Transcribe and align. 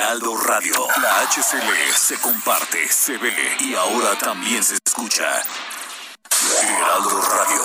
Heraldo 0.00 0.34
Radio, 0.34 0.88
la 1.02 1.20
HCL 1.28 1.92
se 1.94 2.18
comparte, 2.20 2.88
se 2.88 3.18
ve 3.18 3.34
y 3.60 3.74
ahora 3.74 4.16
también 4.16 4.64
se 4.64 4.78
escucha. 4.82 5.42
Heraldo 6.62 7.20
Radio. 7.20 7.62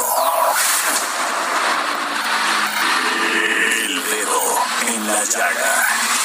El 3.31 4.03
dedo 4.03 4.41
en 4.87 5.07
la 5.07 5.23
llaga. 5.23 6.24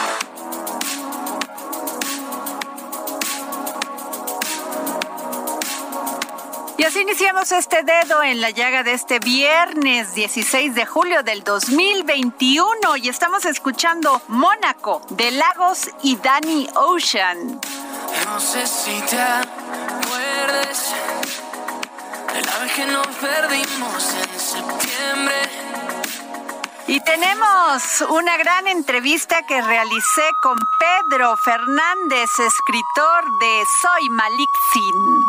Y 6.81 6.83
así 6.83 7.01
iniciamos 7.01 7.51
este 7.51 7.83
dedo 7.83 8.23
en 8.23 8.41
la 8.41 8.49
llaga 8.49 8.81
de 8.81 8.93
este 8.93 9.19
viernes 9.19 10.15
16 10.15 10.73
de 10.73 10.87
julio 10.87 11.21
del 11.21 11.43
2021 11.43 12.97
y 12.97 13.07
estamos 13.07 13.45
escuchando 13.45 14.19
Mónaco 14.29 14.99
de 15.11 15.29
Lagos 15.29 15.91
y 16.01 16.15
Danny 16.15 16.67
Ocean. 16.73 17.61
No 18.25 18.39
sé 18.39 18.65
si 18.65 18.99
te 19.01 19.21
acuerdes 19.21 20.91
de 22.33 22.41
la 22.41 22.57
vez 22.57 22.71
que 22.73 22.85
nos 22.87 23.05
perdimos 23.05 24.15
en 24.15 24.39
septiembre. 24.39 25.35
Y 26.87 26.99
tenemos 27.01 28.01
una 28.09 28.37
gran 28.37 28.67
entrevista 28.67 29.43
que 29.43 29.61
realicé 29.61 30.23
con 30.41 30.57
Pedro 30.79 31.37
Fernández, 31.37 32.31
escritor 32.39 33.23
de 33.39 33.65
Soy 33.83 34.09
Malikzin. 34.09 35.20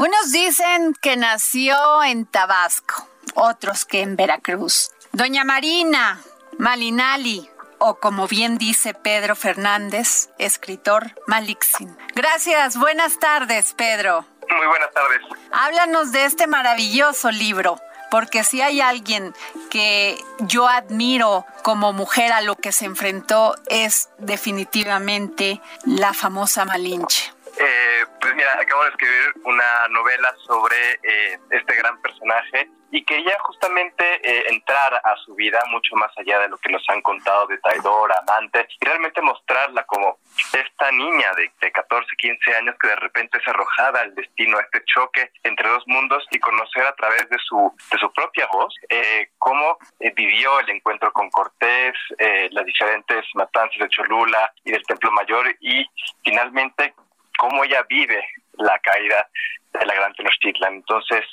Unos 0.00 0.32
dicen 0.32 0.94
que 0.94 1.18
nació 1.18 2.02
en 2.02 2.24
Tabasco, 2.24 3.06
otros 3.34 3.84
que 3.84 4.00
en 4.00 4.16
Veracruz. 4.16 4.92
Doña 5.12 5.44
Marina 5.44 6.18
Malinali, 6.56 7.50
o 7.76 7.96
como 7.96 8.26
bien 8.26 8.56
dice 8.56 8.94
Pedro 8.94 9.36
Fernández, 9.36 10.30
escritor 10.38 11.14
Malixin. 11.26 11.94
Gracias, 12.14 12.78
buenas 12.78 13.18
tardes, 13.18 13.74
Pedro. 13.74 14.24
Muy 14.48 14.66
buenas 14.68 14.90
tardes. 14.94 15.20
Háblanos 15.52 16.12
de 16.12 16.24
este 16.24 16.46
maravilloso 16.46 17.30
libro, 17.30 17.78
porque 18.10 18.42
si 18.42 18.62
hay 18.62 18.80
alguien 18.80 19.34
que 19.68 20.18
yo 20.38 20.66
admiro 20.66 21.44
como 21.62 21.92
mujer 21.92 22.32
a 22.32 22.40
lo 22.40 22.56
que 22.56 22.72
se 22.72 22.86
enfrentó 22.86 23.54
es 23.68 24.08
definitivamente 24.16 25.60
la 25.84 26.14
famosa 26.14 26.64
Malinche. 26.64 27.34
Eh, 27.58 27.89
pues 28.20 28.34
mira, 28.34 28.52
acabo 28.60 28.84
de 28.84 28.90
escribir 28.90 29.32
una 29.44 29.88
novela 29.90 30.34
sobre 30.46 30.76
eh, 31.02 31.38
este 31.50 31.76
gran 31.76 32.00
personaje 32.00 32.68
y 32.92 33.04
quería 33.04 33.36
justamente 33.40 34.04
eh, 34.22 34.46
entrar 34.48 34.94
a 34.94 35.16
su 35.24 35.34
vida 35.34 35.60
mucho 35.70 35.94
más 35.94 36.10
allá 36.18 36.40
de 36.40 36.48
lo 36.48 36.58
que 36.58 36.70
nos 36.70 36.82
han 36.88 37.00
contado 37.02 37.46
de 37.46 37.58
traidor, 37.58 38.10
amante, 38.26 38.66
y 38.80 38.84
realmente 38.84 39.22
mostrarla 39.22 39.84
como 39.84 40.18
esta 40.52 40.90
niña 40.90 41.32
de, 41.36 41.50
de 41.60 41.72
14, 41.72 42.08
15 42.16 42.56
años 42.56 42.74
que 42.80 42.88
de 42.88 42.96
repente 42.96 43.38
es 43.38 43.46
arrojada 43.46 44.00
al 44.00 44.14
destino, 44.14 44.58
a 44.58 44.62
este 44.62 44.82
choque 44.86 45.30
entre 45.44 45.68
dos 45.68 45.84
mundos 45.86 46.26
y 46.30 46.40
conocer 46.40 46.84
a 46.84 46.94
través 46.96 47.28
de 47.28 47.38
su, 47.38 47.72
de 47.92 47.98
su 47.98 48.12
propia 48.12 48.46
voz 48.52 48.74
eh, 48.88 49.30
cómo 49.38 49.78
eh, 50.00 50.12
vivió 50.14 50.58
el 50.60 50.70
encuentro 50.70 51.12
con 51.12 51.30
Cortés, 51.30 51.94
eh, 52.18 52.48
las 52.52 52.64
diferentes 52.64 53.24
matanzas 53.34 53.78
de 53.78 53.88
Cholula 53.88 54.52
y 54.64 54.72
del 54.72 54.82
Templo 54.84 55.10
Mayor 55.12 55.46
y 55.60 55.86
finalmente 56.24 56.94
cómo 57.40 57.64
ella 57.64 57.82
vive 57.88 58.22
la 58.58 58.78
caída 58.80 59.26
de 59.72 59.86
la 59.86 59.94
Gran 59.94 60.12
Tenochtitlan. 60.12 60.74
Entonces, 60.74 61.24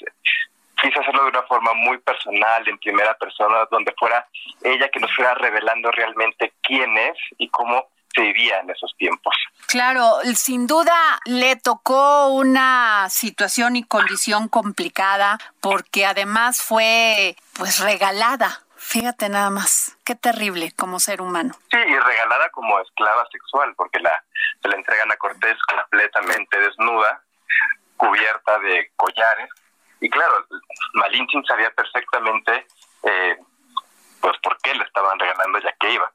quise 0.81 0.99
hacerlo 0.99 1.23
de 1.23 1.29
una 1.31 1.43
forma 1.43 1.73
muy 1.73 1.97
personal, 1.97 2.65
en 2.65 2.77
primera 2.77 3.13
persona, 3.15 3.65
donde 3.69 3.93
fuera 3.99 4.25
ella 4.63 4.87
que 4.87 5.01
nos 5.01 5.13
fuera 5.13 5.33
revelando 5.33 5.91
realmente 5.91 6.53
quién 6.63 6.97
es 6.97 7.17
y 7.37 7.49
cómo 7.49 7.87
se 8.15 8.21
vivía 8.21 8.59
en 8.61 8.69
esos 8.69 8.95
tiempos. 8.97 9.35
Claro, 9.67 10.19
sin 10.33 10.65
duda 10.65 11.19
le 11.25 11.57
tocó 11.57 12.29
una 12.29 13.09
situación 13.09 13.75
y 13.75 13.83
condición 13.83 14.47
complicada 14.47 15.37
porque 15.59 16.05
además 16.05 16.61
fue 16.61 17.35
pues 17.57 17.79
regalada. 17.79 18.61
Fíjate 18.89 19.27
nada 19.27 19.49
más, 19.49 19.97
qué 20.05 20.15
terrible 20.15 20.71
como 20.71 20.97
ser 21.01 21.21
humano. 21.21 21.53
Sí, 21.69 21.77
y 21.77 21.99
regalada 21.99 22.49
como 22.51 22.79
esclava 22.79 23.27
sexual, 23.29 23.73
porque 23.75 23.99
la, 23.99 24.23
se 24.61 24.69
la 24.69 24.77
entregan 24.77 25.11
a 25.11 25.17
Cortés 25.17 25.57
completamente 25.63 26.57
desnuda, 26.57 27.21
cubierta 27.97 28.59
de 28.59 28.89
collares. 28.95 29.49
Y 29.99 30.09
claro, 30.09 30.35
Malinche 30.93 31.37
sabía 31.45 31.69
perfectamente 31.71 32.65
eh, 33.03 33.37
pues 34.21 34.37
por 34.41 34.57
qué 34.61 34.73
le 34.73 34.85
estaban 34.85 35.19
regalando 35.19 35.59
ya 35.59 35.73
que 35.81 35.91
iba. 35.91 36.09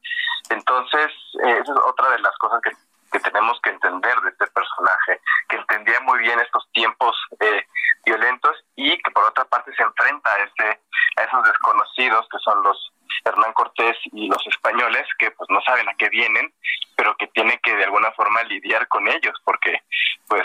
Entonces, 0.48 1.12
eh, 1.44 1.58
esa 1.62 1.72
es 1.72 1.78
otra 1.84 2.08
de 2.08 2.20
las 2.20 2.34
cosas 2.38 2.58
que, 2.62 2.70
que, 3.12 3.20
tenemos 3.20 3.60
que 3.62 3.70
entender 3.70 4.20
de 4.20 4.30
este 4.30 4.46
personaje, 4.48 5.20
que 5.48 5.56
entendía 5.56 6.00
muy 6.00 6.18
bien 6.20 6.38
estos 6.40 6.68
tiempos 6.72 7.16
eh, 7.40 7.66
violentos 8.04 8.56
y 8.76 8.96
que 8.98 9.10
por 9.10 9.24
otra 9.24 9.44
parte 9.44 9.74
se 9.76 9.82
enfrenta 9.82 10.30
a, 10.30 10.38
ese, 10.38 10.80
a 11.16 11.22
esos 11.22 11.44
desconocidos 11.44 12.26
que 12.30 12.38
son 12.38 12.62
los 12.62 12.92
Hernán 13.24 13.52
Cortés 13.52 13.96
y 14.12 14.28
los 14.28 14.44
españoles 14.46 15.06
que 15.18 15.30
pues 15.32 15.48
no 15.50 15.60
saben 15.62 15.88
a 15.88 15.94
qué 15.94 16.08
vienen, 16.08 16.52
pero 16.96 17.16
que 17.16 17.26
tienen 17.28 17.58
que 17.62 17.74
de 17.76 17.84
alguna 17.84 18.10
forma 18.12 18.42
lidiar 18.44 18.88
con 18.88 19.06
ellos 19.08 19.34
porque 19.44 19.82
pues 20.28 20.44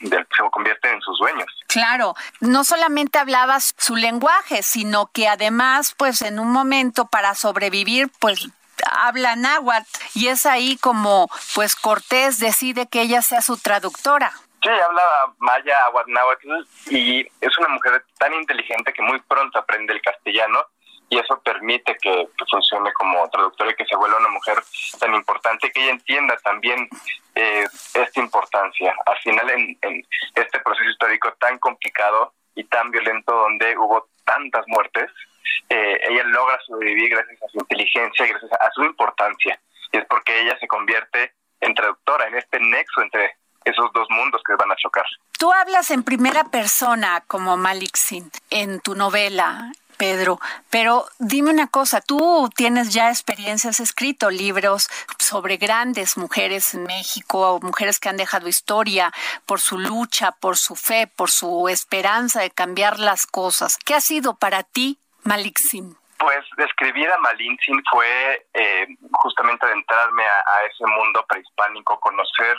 se 0.00 0.50
convierten 0.50 0.94
en 0.94 1.00
sus 1.00 1.18
dueños. 1.18 1.46
Claro, 1.68 2.14
no 2.40 2.64
solamente 2.64 3.18
hablabas 3.18 3.74
su 3.78 3.96
lenguaje, 3.96 4.62
sino 4.62 5.10
que 5.12 5.28
además 5.28 5.94
pues 5.96 6.22
en 6.22 6.38
un 6.38 6.52
momento 6.52 7.06
para 7.06 7.34
sobrevivir 7.34 8.08
pues 8.20 8.48
habla 8.90 9.36
náhuatl 9.36 9.86
y 10.14 10.28
es 10.28 10.46
ahí 10.46 10.76
como 10.76 11.28
pues 11.54 11.76
Cortés 11.76 12.38
decide 12.38 12.88
que 12.88 13.02
ella 13.02 13.22
sea 13.22 13.42
su 13.42 13.56
traductora. 13.56 14.32
Sí, 14.62 14.68
habla 14.68 15.02
maya, 15.38 15.76
náhuatl 16.06 16.48
y 16.90 17.26
es 17.40 17.58
una 17.58 17.68
mujer 17.68 18.04
tan 18.18 18.32
inteligente 18.34 18.92
que 18.92 19.02
muy 19.02 19.20
pronto 19.20 19.58
aprende 19.58 19.92
el 19.92 20.00
castellano 20.00 20.64
y 21.12 21.18
eso 21.18 21.38
permite 21.42 21.94
que, 22.00 22.26
que, 22.38 22.44
funcione 22.50 22.90
como 22.94 23.28
traductora 23.28 23.70
y 23.70 23.74
que 23.74 23.84
se 23.84 23.96
vuelva 23.96 24.16
una 24.16 24.30
mujer 24.30 24.56
tan 24.98 25.14
importante 25.14 25.70
que 25.70 25.82
ella 25.82 25.90
entienda 25.90 26.38
también 26.42 26.88
eh, 27.34 27.66
esta 27.92 28.18
importancia. 28.18 28.94
Al 29.04 29.18
final, 29.18 29.50
en, 29.50 29.78
en, 29.82 30.02
este 30.34 30.58
proceso 30.60 30.88
histórico 30.88 31.30
tan 31.34 31.58
complicado 31.58 32.32
y 32.54 32.64
tan 32.64 32.90
violento, 32.90 33.30
donde 33.30 33.76
hubo 33.76 34.08
tantas 34.24 34.64
muertes, 34.68 35.10
eh, 35.68 36.00
ella 36.08 36.24
logra 36.24 36.58
sobrevivir 36.66 37.10
gracias 37.10 37.42
a 37.42 37.48
su 37.48 37.58
inteligencia 37.58 38.26
y 38.26 38.28
gracias 38.30 38.52
a 38.52 38.70
su 38.72 38.84
importancia. 38.84 39.60
Y 39.90 39.98
es 39.98 40.04
porque 40.06 40.40
ella 40.40 40.56
se 40.58 40.66
convierte 40.66 41.32
en 41.60 41.74
traductora, 41.74 42.26
en 42.28 42.34
este 42.34 42.58
nexo 42.60 43.02
entre 43.02 43.36
esos 43.64 43.92
dos 43.92 44.08
mundos 44.10 44.42
que 44.44 44.54
van 44.56 44.72
a 44.72 44.76
chocar. 44.76 45.04
Tú 45.38 45.52
hablas 45.52 45.90
en 45.90 46.02
primera 46.02 46.44
persona 46.44 47.22
como 47.26 47.56
Malik 47.56 47.96
Sin 47.96 48.30
en 48.50 48.80
tu 48.80 48.94
novela 48.94 49.72
Pedro. 50.02 50.40
Pero 50.68 51.06
dime 51.20 51.50
una 51.50 51.68
cosa, 51.68 52.00
tú 52.00 52.50
tienes 52.56 52.92
ya 52.92 53.08
experiencias, 53.10 53.78
has 53.78 53.88
escrito 53.88 54.30
libros 54.30 54.88
sobre 55.20 55.58
grandes 55.58 56.16
mujeres 56.16 56.74
en 56.74 56.82
México, 56.82 57.60
mujeres 57.62 58.00
que 58.00 58.08
han 58.08 58.16
dejado 58.16 58.48
historia 58.48 59.12
por 59.46 59.60
su 59.60 59.78
lucha, 59.78 60.32
por 60.32 60.56
su 60.56 60.74
fe, 60.74 61.06
por 61.06 61.30
su 61.30 61.68
esperanza 61.68 62.40
de 62.40 62.50
cambiar 62.50 62.98
las 62.98 63.28
cosas. 63.28 63.76
¿Qué 63.76 63.94
ha 63.94 64.00
sido 64.00 64.34
para 64.34 64.64
ti, 64.64 64.98
Malik 65.24 65.58
Pues 66.18 66.44
describir 66.56 67.08
a 67.10 67.18
Malintzin 67.18 67.82
fue 67.90 68.46
eh, 68.54 68.86
justamente 69.12 69.66
adentrarme 69.66 70.24
a, 70.24 70.66
ese 70.66 70.84
mundo 70.86 71.24
prehispánico, 71.28 71.98
conocer 72.00 72.56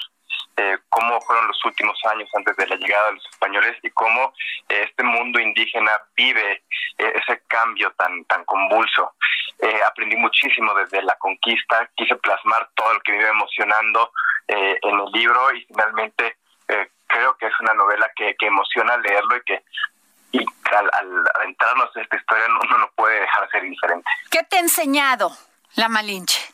eh, 0.55 0.77
cómo 0.89 1.19
fueron 1.21 1.47
los 1.47 1.65
últimos 1.65 1.97
años 2.05 2.29
antes 2.35 2.55
de 2.55 2.67
la 2.67 2.75
llegada 2.75 3.07
de 3.07 3.13
los 3.13 3.25
españoles 3.25 3.75
y 3.81 3.89
cómo 3.89 4.33
eh, 4.69 4.85
este 4.87 5.03
mundo 5.03 5.39
indígena 5.39 5.91
vive 6.15 6.63
eh, 6.99 7.13
ese 7.15 7.41
cambio 7.47 7.91
tan 7.97 8.23
tan 8.25 8.45
convulso. 8.45 9.13
aprendí 9.87 10.15
muchísimo 10.15 10.73
desde 10.75 11.01
la 11.01 11.15
conquista, 11.15 11.89
quise 11.95 12.15
plasmar 12.17 12.69
todo 12.75 12.93
lo 12.93 12.99
que 13.01 13.13
me 13.13 13.19
iba 13.19 13.29
emocionando 13.29 14.11
en 14.47 14.99
el 14.99 15.11
libro 15.13 15.55
y 15.55 15.65
finalmente 15.65 16.37
creo 17.07 17.37
que 17.37 17.47
es 17.47 17.53
una 17.61 17.73
novela 17.73 18.09
que, 18.15 18.35
que 18.37 18.47
emociona 18.47 18.97
leerlo 18.97 19.37
y 19.37 19.43
que 19.43 19.63
y 20.33 20.39
al, 20.39 20.89
al 20.91 21.23
adentrarnos 21.39 21.95
en 21.95 22.01
esta 22.01 22.17
historia 22.17 22.45
uno 22.47 22.77
no 22.77 22.89
puede 22.95 23.21
dejar 23.21 23.45
de 23.45 23.51
ser 23.51 23.63
indiferente. 23.63 24.09
¿Qué 24.29 24.43
te 24.43 24.57
ha 24.57 24.59
enseñado 24.59 25.31
la 25.75 25.87
Malinche? 25.87 26.53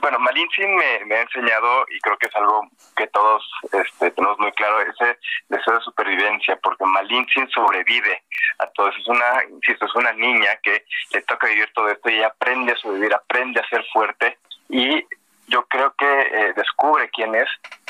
Bueno, 0.00 0.18
Malintzin 0.18 0.74
me, 0.74 1.14
ha 1.14 1.20
enseñado, 1.20 1.84
y 1.94 2.00
creo 2.00 2.16
que 2.16 2.28
es 2.28 2.36
algo 2.36 2.66
que 2.96 3.06
todos 3.08 3.44
este, 3.72 4.10
tenemos 4.12 4.38
muy 4.38 4.52
claro, 4.52 4.80
ese 4.80 5.18
deseo 5.48 5.74
de 5.74 5.84
supervivencia, 5.84 6.58
porque 6.62 6.84
Malintzin 6.86 7.48
sobrevive 7.50 8.22
a 8.58 8.66
todo 8.68 8.88
eso. 8.88 8.98
Es 9.00 9.08
una, 9.08 9.44
insisto, 9.50 9.84
es 9.84 9.94
una 9.94 10.12
niña 10.12 10.56
que 10.62 10.86
le 11.12 11.20
toca 11.22 11.48
vivir 11.48 11.70
todo 11.74 11.90
esto 11.90 12.08
y 12.08 12.22
aprende 12.22 12.72
a 12.72 12.76
sobrevivir, 12.76 13.12
aprende 13.12 13.60
a 13.60 13.68
ser 13.68 13.84
fuerte 13.92 14.38
y 14.70 15.04
yo 15.50 15.66
creo 15.66 15.92
que 15.98 16.06
eh, 16.06 16.52
descubre 16.56 17.10
quién 17.10 17.34
es 17.34 17.48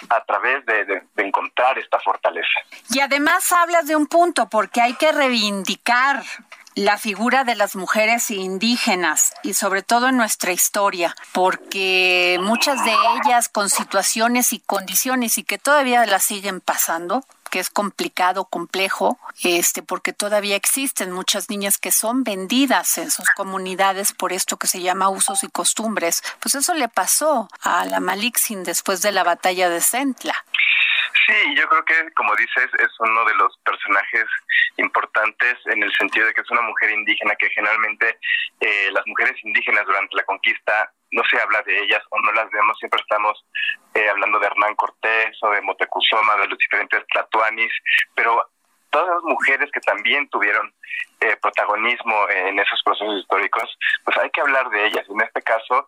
a 0.08 0.24
través 0.24 0.64
de, 0.66 1.02
encontrar 1.16 1.78
esta 1.78 2.00
fortaleza. 2.00 2.48
Y 2.90 3.00
además 3.00 3.52
hablas 3.52 3.86
de 3.86 3.94
un 3.94 4.06
punto, 4.06 4.48
porque 4.48 4.80
hay 4.80 4.94
que 4.94 5.12
reivindicar 5.12 6.22
la 6.74 6.96
figura 6.96 7.44
de 7.44 7.56
las 7.56 7.76
mujeres 7.76 8.30
indígenas 8.30 9.34
y 9.42 9.54
sobre 9.54 9.82
todo 9.82 10.08
en 10.08 10.16
nuestra 10.16 10.52
historia, 10.52 11.14
porque 11.32 12.38
muchas 12.40 12.82
de 12.84 12.92
ellas 12.92 13.48
con 13.48 13.68
situaciones 13.68 14.52
y 14.52 14.60
condiciones 14.60 15.36
y 15.36 15.44
que 15.44 15.58
todavía 15.58 16.06
las 16.06 16.24
siguen 16.24 16.60
pasando, 16.60 17.24
que 17.50 17.58
es 17.58 17.70
complicado, 17.70 18.44
complejo, 18.44 19.18
este, 19.42 19.82
porque 19.82 20.12
todavía 20.12 20.56
existen 20.56 21.12
muchas 21.12 21.50
niñas 21.50 21.78
que 21.78 21.92
son 21.92 22.24
vendidas 22.24 22.98
en 22.98 23.10
sus 23.10 23.28
comunidades 23.30 24.12
por 24.12 24.32
esto 24.32 24.56
que 24.56 24.66
se 24.66 24.80
llama 24.80 25.08
usos 25.08 25.42
y 25.44 25.48
costumbres. 25.48 26.22
Pues 26.40 26.54
eso 26.54 26.74
le 26.74 26.88
pasó 26.88 27.48
a 27.62 27.84
la 27.84 28.00
Malixin 28.00 28.64
después 28.64 29.02
de 29.02 29.12
la 29.12 29.24
batalla 29.24 29.68
de 29.68 29.80
Centla. 29.80 30.34
Sí, 31.26 31.54
yo 31.56 31.68
creo 31.68 31.84
que, 31.84 32.12
como 32.14 32.34
dices, 32.36 32.70
es 32.78 32.88
uno 32.98 33.24
de 33.24 33.34
los 33.34 33.56
personajes 33.58 34.24
importantes 34.76 35.58
en 35.66 35.82
el 35.82 35.92
sentido 35.92 36.26
de 36.26 36.34
que 36.34 36.40
es 36.40 36.50
una 36.50 36.62
mujer 36.62 36.90
indígena 36.90 37.34
que 37.36 37.50
generalmente 37.50 38.18
eh, 38.60 38.90
las 38.92 39.06
mujeres 39.06 39.36
indígenas 39.44 39.86
durante 39.86 40.16
la 40.16 40.24
conquista 40.24 40.92
no 41.12 41.22
se 41.30 41.40
habla 41.40 41.62
de 41.62 41.78
ellas 41.82 42.02
o 42.10 42.20
no 42.20 42.32
las 42.32 42.50
vemos, 42.50 42.78
siempre 42.78 43.00
estamos 43.00 43.44
eh, 43.94 44.08
hablando 44.08 44.38
de 44.38 44.46
Hernán 44.46 44.74
Cortés 44.76 45.36
o 45.42 45.50
de 45.50 45.60
Motecuzoma, 45.62 46.36
de 46.36 46.48
los 46.48 46.58
diferentes 46.58 47.04
tlatoanis, 47.08 47.72
pero 48.14 48.46
todas 48.90 49.08
las 49.08 49.22
mujeres 49.24 49.70
que 49.72 49.80
también 49.80 50.28
tuvieron 50.28 50.72
eh, 51.20 51.36
protagonismo 51.40 52.28
en 52.28 52.58
esos 52.58 52.82
procesos 52.84 53.20
históricos, 53.20 53.78
pues 54.04 54.16
hay 54.18 54.30
que 54.30 54.40
hablar 54.40 54.68
de 54.70 54.86
ellas. 54.86 55.06
En 55.08 55.20
este 55.20 55.42
caso, 55.42 55.86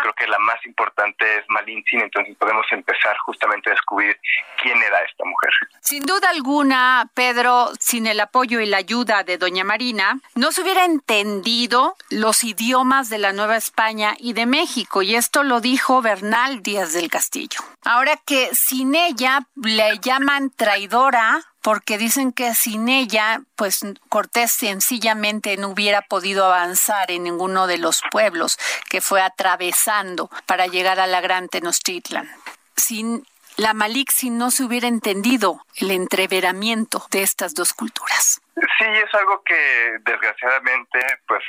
creo 0.00 0.14
que 0.14 0.26
la 0.26 0.38
más 0.38 0.64
importante 0.66 1.38
es 1.38 1.44
Malintzin, 1.48 2.00
entonces 2.00 2.36
podemos 2.36 2.66
empezar 2.70 3.16
justamente 3.18 3.70
a 3.70 3.72
descubrir 3.72 4.18
quién 4.60 4.76
era 4.78 4.98
esta 5.02 5.24
mujer. 5.24 5.50
Sin 5.80 6.04
duda 6.04 6.30
alguna, 6.30 7.08
Pedro, 7.14 7.70
sin 7.78 8.06
el 8.06 8.20
apoyo 8.20 8.60
y 8.60 8.66
la 8.66 8.78
ayuda 8.78 9.22
de 9.24 9.38
doña 9.38 9.64
Marina, 9.64 10.18
no 10.34 10.52
se 10.52 10.62
hubiera 10.62 10.84
entendido 10.84 11.96
los 12.10 12.44
idiomas 12.44 13.08
de 13.10 13.18
la 13.18 13.32
Nueva 13.32 13.56
España 13.56 14.14
y 14.18 14.32
de 14.32 14.46
México, 14.46 15.02
y 15.02 15.14
esto 15.14 15.42
lo 15.42 15.60
dijo 15.60 16.02
Bernal 16.02 16.62
Díaz 16.62 16.92
del 16.92 17.10
Castillo. 17.10 17.60
Ahora 17.90 18.18
que 18.18 18.54
sin 18.54 18.94
ella 18.94 19.40
le 19.54 19.98
llaman 19.98 20.50
traidora, 20.50 21.40
porque 21.62 21.96
dicen 21.96 22.32
que 22.32 22.54
sin 22.54 22.86
ella, 22.90 23.40
pues 23.56 23.80
Cortés 24.10 24.52
sencillamente 24.52 25.56
no 25.56 25.68
hubiera 25.68 26.02
podido 26.02 26.44
avanzar 26.44 27.10
en 27.10 27.22
ninguno 27.22 27.66
de 27.66 27.78
los 27.78 28.02
pueblos 28.10 28.58
que 28.90 29.00
fue 29.00 29.22
atravesando 29.22 30.28
para 30.44 30.66
llegar 30.66 31.00
a 31.00 31.06
la 31.06 31.22
Gran 31.22 31.48
Tenochtitlan. 31.48 32.28
Sin 32.76 33.24
la 33.56 33.72
Malixi 33.72 34.28
no 34.28 34.50
se 34.50 34.64
hubiera 34.64 34.86
entendido 34.86 35.64
el 35.76 35.90
entreveramiento 35.90 37.06
de 37.10 37.22
estas 37.22 37.54
dos 37.54 37.72
culturas. 37.72 38.42
Sí, 38.54 38.84
es 38.84 39.14
algo 39.14 39.42
que 39.44 39.96
desgraciadamente 40.04 40.98
pues 41.26 41.42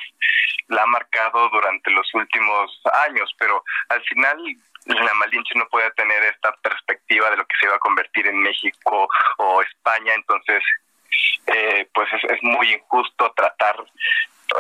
la 0.69 0.83
ha 0.83 0.87
marcado 0.87 1.49
durante 1.49 1.91
los 1.91 2.07
últimos 2.13 2.81
años, 3.09 3.29
pero 3.37 3.61
al 3.89 4.01
final 4.03 4.37
la 4.85 5.13
Malinche 5.13 5.53
no 5.55 5.67
puede 5.67 5.91
tener 5.91 6.23
esta 6.23 6.51
perspectiva 6.61 7.29
de 7.29 7.37
lo 7.37 7.45
que 7.45 7.55
se 7.59 7.67
va 7.67 7.75
a 7.75 7.79
convertir 7.79 8.27
en 8.27 8.39
México 8.39 9.07
o 9.37 9.61
España, 9.61 10.13
entonces 10.15 10.63
eh, 11.47 11.87
pues 11.93 12.07
es, 12.13 12.43
muy 12.43 12.73
injusto 12.73 13.31
tratar 13.35 13.75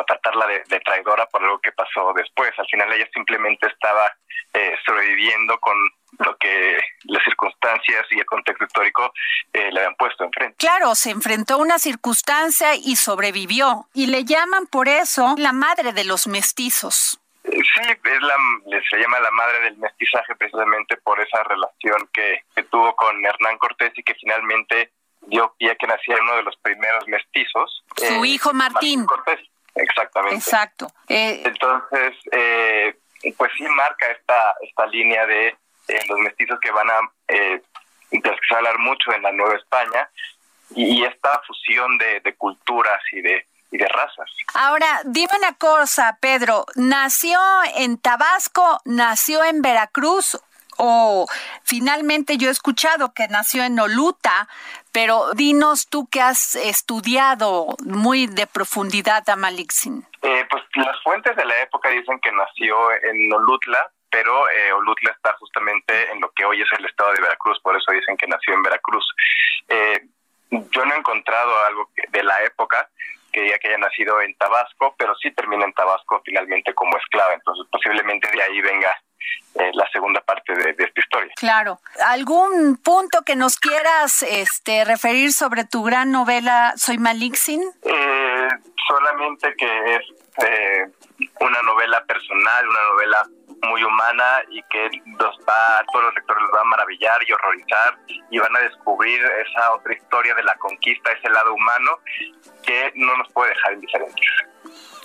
tratarla 0.05 0.45
de, 0.45 0.79
traidora 0.81 1.25
por 1.27 1.43
algo 1.43 1.59
que 1.59 1.71
pasó 1.71 2.13
después. 2.15 2.51
Al 2.57 2.67
final 2.67 2.93
ella 2.93 3.07
simplemente 3.11 3.67
estaba 3.67 4.13
eh, 4.53 4.75
sobreviviendo 4.85 5.59
con 5.59 5.75
lo 6.19 6.37
que 6.37 6.79
las 7.05 7.23
circunstancias 7.23 8.05
y 8.11 8.19
el 8.19 8.25
contexto 8.25 8.65
histórico 8.65 9.13
eh, 9.53 9.71
le 9.71 9.79
habían 9.79 9.95
puesto 9.95 10.23
enfrente. 10.23 10.57
Claro, 10.57 10.93
se 10.93 11.09
enfrentó 11.09 11.55
a 11.55 11.57
una 11.57 11.79
circunstancia 11.79 12.75
y 12.75 12.97
sobrevivió. 12.97 13.87
Y 13.93 14.07
le 14.07 14.25
llaman 14.25 14.67
por 14.67 14.87
eso 14.87 15.35
la 15.37 15.53
madre 15.53 15.91
de 15.91 16.03
los 16.03 16.27
mestizos. 16.27 17.19
Sí, 17.51 17.81
es 17.81 18.21
la, 18.21 18.35
se 18.89 18.97
llama 18.97 19.19
la 19.19 19.31
madre 19.31 19.61
del 19.61 19.77
mestizaje 19.77 20.35
precisamente 20.35 20.97
por 20.97 21.19
esa 21.19 21.43
relación 21.43 22.09
que, 22.13 22.43
tuvo 22.69 22.95
con 22.95 23.25
Hernán 23.25 23.57
Cortés 23.57 23.91
y 23.95 24.03
que 24.03 24.13
finalmente 24.15 24.91
dio 25.21 25.53
pie 25.57 25.71
a 25.71 25.75
que 25.75 25.87
naciera 25.87 26.21
uno 26.21 26.35
de 26.35 26.43
los 26.43 26.55
primeros 26.57 27.07
mestizos. 27.07 27.83
Su 27.95 28.23
eh, 28.23 28.27
hijo 28.27 28.53
Martín. 28.53 29.05
Cortés, 29.05 29.39
exactamente. 29.75 30.35
Exacto. 30.35 30.87
Eh, 31.07 31.41
Entonces, 31.45 32.15
eh, 32.31 32.95
pues 33.37 33.51
sí 33.57 33.63
marca 33.63 34.11
esta, 34.11 34.55
esta 34.61 34.85
línea 34.87 35.25
de 35.25 35.55
los 36.07 36.19
mestizos 36.19 36.59
que 36.59 36.71
van 36.71 36.89
a, 36.89 36.99
eh, 37.29 37.61
hablar 38.55 38.77
mucho 38.79 39.11
en 39.13 39.23
la 39.23 39.31
Nueva 39.31 39.55
España 39.55 40.09
y, 40.75 41.03
esta 41.03 41.41
fusión 41.47 41.97
de 41.97 42.35
culturas 42.37 43.01
y 43.11 43.21
de 43.21 43.45
y 43.71 43.77
de 43.77 43.87
razas. 43.87 44.29
Ahora, 44.53 45.01
dime 45.05 45.31
una 45.37 45.53
cosa, 45.53 46.17
Pedro, 46.19 46.65
¿nació 46.75 47.39
en 47.75 47.97
Tabasco, 47.97 48.81
nació 48.85 49.43
en 49.43 49.61
Veracruz 49.61 50.39
o 50.79 51.27
finalmente 51.63 52.37
yo 52.37 52.47
he 52.47 52.51
escuchado 52.51 53.13
que 53.13 53.27
nació 53.27 53.63
en 53.63 53.77
Oluta, 53.79 54.47
pero 54.93 55.33
dinos 55.33 55.89
tú 55.89 56.07
que 56.09 56.21
has 56.21 56.55
estudiado 56.55 57.75
muy 57.85 58.27
de 58.27 58.47
profundidad 58.47 59.29
a 59.29 59.35
Malixin. 59.35 60.05
Eh, 60.21 60.45
pues 60.49 60.63
las 60.75 61.01
fuentes 61.03 61.35
de 61.35 61.45
la 61.45 61.61
época 61.61 61.89
dicen 61.89 62.19
que 62.21 62.31
nació 62.31 62.91
en 63.03 63.31
Olutla, 63.33 63.91
pero 64.09 64.49
eh, 64.49 64.71
Olutla 64.73 65.11
está 65.11 65.33
justamente 65.33 66.11
en 66.11 66.21
lo 66.21 66.31
que 66.31 66.45
hoy 66.45 66.61
es 66.61 66.67
el 66.77 66.85
estado 66.85 67.11
de 67.11 67.21
Veracruz, 67.21 67.59
por 67.61 67.75
eso 67.75 67.91
dicen 67.91 68.15
que 68.17 68.27
nació 68.27 68.53
en 68.53 68.63
Veracruz. 68.63 69.05
Eh, 69.67 70.07
yo 70.49 70.85
no 70.85 70.93
he 70.93 70.97
encontrado 70.97 71.51
algo 71.65 71.89
de 72.09 72.23
la 72.23 72.41
época, 72.43 72.89
que 73.39 73.45
diga 73.45 73.59
que 73.59 73.67
haya 73.69 73.77
nacido 73.77 74.21
en 74.21 74.35
Tabasco, 74.35 74.95
pero 74.97 75.15
sí 75.15 75.31
termina 75.31 75.65
en 75.65 75.73
Tabasco 75.73 76.21
finalmente 76.25 76.73
como 76.73 76.97
esclava. 76.97 77.33
Entonces, 77.33 77.65
posiblemente 77.71 78.29
de 78.31 78.41
ahí 78.41 78.61
venga 78.61 78.91
eh, 79.55 79.71
la 79.73 79.89
segunda 79.91 80.21
parte 80.21 80.53
de, 80.53 80.71
esta 80.71 80.99
historia. 80.99 81.33
Claro. 81.35 81.79
¿Algún 82.05 82.77
punto 82.77 83.21
que 83.25 83.35
nos 83.35 83.57
quieras 83.57 84.23
este, 84.23 84.85
referir 84.85 85.31
sobre 85.31 85.65
tu 85.65 85.83
gran 85.83 86.11
novela 86.11 86.73
Soy 86.75 86.97
Malixin? 86.97 87.61
Eh, 87.83 88.47
solamente 88.87 89.53
que 89.57 89.95
es 89.95 90.01
eh, 90.45 90.87
una 91.39 91.61
novela 91.63 92.03
personal, 92.05 92.67
una 92.67 92.83
novela 92.83 93.27
muy 93.67 93.83
humana 93.83 94.41
y 94.49 94.61
que 94.63 94.89
los 95.19 95.37
va, 95.47 95.83
todos 95.91 96.05
los 96.05 96.15
lectores 96.15 96.43
los 96.43 96.53
va 96.53 96.61
a 96.61 96.65
maravillar 96.65 97.21
y 97.27 97.31
horrorizar 97.33 97.97
y 98.29 98.39
van 98.39 98.55
a 98.55 98.59
descubrir 98.59 99.21
esa 99.23 99.73
otra 99.73 99.93
historia 99.93 100.33
de 100.35 100.43
la 100.43 100.55
conquista, 100.55 101.11
ese 101.11 101.29
lado 101.29 101.53
humano 101.53 101.99
que 102.63 102.91
no 102.95 103.17
nos 103.17 103.31
puede 103.33 103.49
dejar 103.51 103.73
indiferentes. 103.73 104.25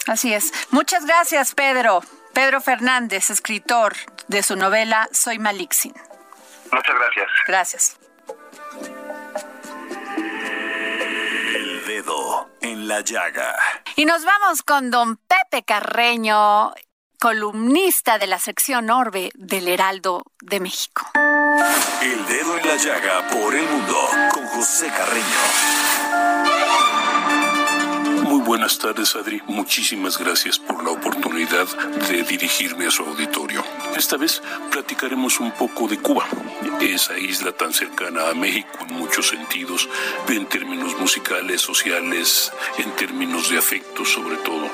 Así 0.06 0.34
es. 0.34 0.52
Muchas 0.70 1.06
gracias, 1.06 1.54
Pedro. 1.54 2.00
Pedro 2.34 2.60
Fernández, 2.60 3.30
escritor 3.30 3.94
de 4.28 4.42
su 4.42 4.56
novela 4.56 5.08
Soy 5.12 5.38
Malixin. 5.38 5.94
Muchas 6.72 6.96
gracias. 6.96 7.28
Gracias. 7.46 7.98
El 11.54 11.86
dedo 11.86 12.50
en 12.60 12.88
la 12.88 13.00
llaga. 13.00 13.56
Y 13.96 14.06
nos 14.06 14.24
vamos 14.24 14.62
con 14.62 14.90
don 14.90 15.18
Pepe 15.18 15.62
Carreño, 15.62 16.74
columnista 17.20 18.18
de 18.18 18.26
la 18.26 18.40
sección 18.40 18.90
Orbe 18.90 19.30
del 19.34 19.68
Heraldo 19.68 20.24
de 20.42 20.58
México. 20.58 21.08
El 22.02 22.26
dedo 22.26 22.58
en 22.58 22.66
la 22.66 22.76
llaga 22.76 23.28
por 23.28 23.54
el 23.54 23.64
mundo 23.68 23.96
con 24.32 24.46
José 24.48 24.88
Carreño. 24.88 25.24
Muy 28.24 28.40
buenas 28.40 28.80
tardes, 28.80 29.14
Adri. 29.14 29.40
Muchísimas 29.46 30.18
gracias 30.18 30.58
por 30.58 30.82
la 30.82 30.90
oportunidad 30.90 31.68
de 32.08 32.24
dirigirme 32.24 32.88
a 32.88 32.90
su 32.90 33.04
auditorio. 33.04 33.62
Esta 33.96 34.16
vez 34.16 34.42
platicaremos 34.72 35.38
un 35.38 35.52
poco 35.52 35.86
de 35.86 35.98
Cuba, 35.98 36.26
esa 36.80 37.16
isla 37.16 37.52
tan 37.52 37.72
cercana 37.72 38.28
a 38.28 38.34
México 38.34 38.68
en 38.88 38.94
muchos 38.94 39.28
sentidos, 39.28 39.88
en 40.28 40.46
términos 40.46 40.98
musicales, 40.98 41.60
sociales, 41.60 42.52
en 42.78 42.90
términos 42.96 43.50
de 43.50 43.58
afecto 43.58 44.04
sobre 44.04 44.36
todo. 44.38 44.68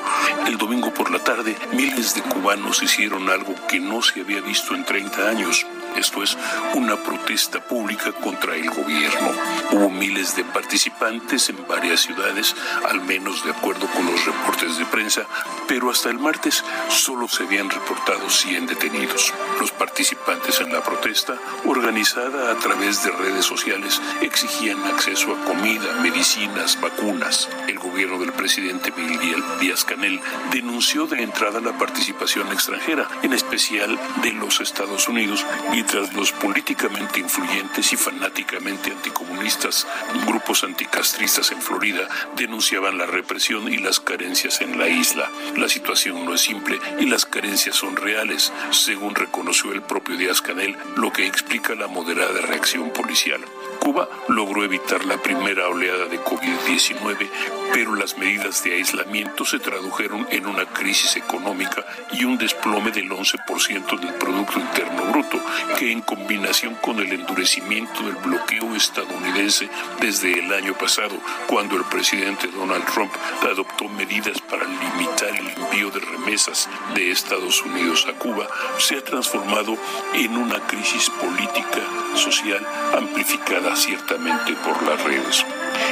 El 0.46 0.56
domingo 0.56 0.92
por 0.94 1.10
la 1.10 1.22
tarde, 1.22 1.54
miles 1.72 2.14
de 2.14 2.22
cubanos 2.22 2.82
hicieron 2.82 3.28
algo 3.28 3.54
que 3.68 3.78
no 3.78 4.00
se 4.02 4.20
había 4.20 4.40
visto 4.40 4.74
en 4.74 4.84
30 4.84 5.28
años 5.28 5.66
esto 5.96 6.22
es 6.22 6.36
una 6.74 6.96
protesta 6.96 7.60
pública 7.60 8.12
contra 8.12 8.54
el 8.54 8.70
gobierno. 8.70 9.32
Hubo 9.72 9.90
miles 9.90 10.36
de 10.36 10.44
participantes 10.44 11.48
en 11.48 11.66
varias 11.66 12.00
ciudades, 12.00 12.54
al 12.88 13.00
menos 13.00 13.44
de 13.44 13.50
acuerdo 13.50 13.86
con 13.88 14.06
los 14.06 14.24
reportes 14.24 14.78
de 14.78 14.86
prensa, 14.86 15.26
pero 15.68 15.90
hasta 15.90 16.10
el 16.10 16.18
martes 16.18 16.64
solo 16.88 17.28
se 17.28 17.44
habían 17.44 17.70
reportado 17.70 18.28
100 18.28 18.66
detenidos. 18.66 19.32
Los 19.60 19.70
participantes 19.72 20.60
en 20.60 20.72
la 20.72 20.82
protesta, 20.82 21.34
organizada 21.66 22.52
a 22.52 22.56
través 22.56 23.04
de 23.04 23.10
redes 23.12 23.44
sociales, 23.44 24.00
exigían 24.20 24.82
acceso 24.84 25.34
a 25.34 25.44
comida, 25.44 26.00
medicinas, 26.02 26.80
vacunas. 26.80 27.48
El 27.68 27.78
gobierno 27.78 28.18
del 28.18 28.32
presidente 28.32 28.92
Miguel 28.96 29.42
Díaz 29.60 29.84
Canel 29.84 30.20
denunció 30.52 31.06
de 31.06 31.22
entrada 31.22 31.60
la 31.60 31.76
participación 31.78 32.50
extranjera, 32.52 33.08
en 33.22 33.32
especial 33.32 33.98
de 34.22 34.32
los 34.32 34.60
Estados 34.60 35.08
Unidos 35.08 35.44
y 35.72 35.79
mientras 35.80 36.12
los 36.12 36.30
políticamente 36.32 37.20
influyentes 37.20 37.94
y 37.94 37.96
fanáticamente 37.96 38.90
anticomunistas, 38.90 39.86
grupos 40.26 40.62
anticastristas 40.62 41.52
en 41.52 41.62
Florida, 41.62 42.06
denunciaban 42.36 42.98
la 42.98 43.06
represión 43.06 43.66
y 43.72 43.78
las 43.78 43.98
carencias 43.98 44.60
en 44.60 44.78
la 44.78 44.88
isla. 44.88 45.30
La 45.56 45.70
situación 45.70 46.26
no 46.26 46.34
es 46.34 46.42
simple 46.42 46.78
y 46.98 47.06
las 47.06 47.24
carencias 47.24 47.76
son 47.76 47.96
reales, 47.96 48.52
según 48.72 49.14
reconoció 49.14 49.72
el 49.72 49.80
propio 49.80 50.18
Díaz 50.18 50.42
Canel, 50.42 50.76
lo 50.96 51.14
que 51.14 51.26
explica 51.26 51.74
la 51.74 51.86
moderada 51.86 52.42
reacción 52.42 52.90
policial. 52.90 53.40
Cuba 53.80 54.08
logró 54.28 54.62
evitar 54.62 55.04
la 55.06 55.16
primera 55.16 55.66
oleada 55.68 56.04
de 56.04 56.20
COVID-19, 56.20 57.28
pero 57.72 57.94
las 57.94 58.16
medidas 58.18 58.62
de 58.62 58.74
aislamiento 58.74 59.44
se 59.46 59.58
tradujeron 59.58 60.26
en 60.30 60.46
una 60.46 60.66
crisis 60.66 61.16
económica 61.16 61.84
y 62.12 62.24
un 62.24 62.36
desplome 62.36 62.90
del 62.90 63.08
11% 63.08 63.98
del 63.98 64.14
Producto 64.14 64.60
Interno 64.60 65.04
Bruto, 65.06 65.40
que 65.78 65.90
en 65.90 66.02
combinación 66.02 66.74
con 66.76 67.00
el 67.00 67.10
endurecimiento 67.10 68.02
del 68.02 68.16
bloqueo 68.16 68.76
estadounidense 68.76 69.68
desde 70.00 70.38
el 70.38 70.52
año 70.52 70.74
pasado, 70.74 71.16
cuando 71.46 71.76
el 71.76 71.84
presidente 71.84 72.48
Donald 72.48 72.84
Trump 72.84 73.12
adoptó 73.42 73.88
medidas 73.88 74.40
para 74.42 74.64
limitar 74.64 75.30
el 75.30 75.48
envío 75.48 75.90
de 75.90 76.00
remesas 76.00 76.68
de 76.94 77.10
Estados 77.10 77.62
Unidos 77.62 78.06
a 78.08 78.12
Cuba, 78.18 78.46
se 78.78 78.96
ha 78.96 79.04
transformado 79.04 79.76
en 80.14 80.36
una 80.36 80.60
crisis 80.66 81.08
política, 81.10 81.80
social, 82.14 82.66
amplificada 82.94 83.69
ciertamente 83.76 84.54
por 84.64 84.82
las 84.82 85.02
redes. 85.04 85.44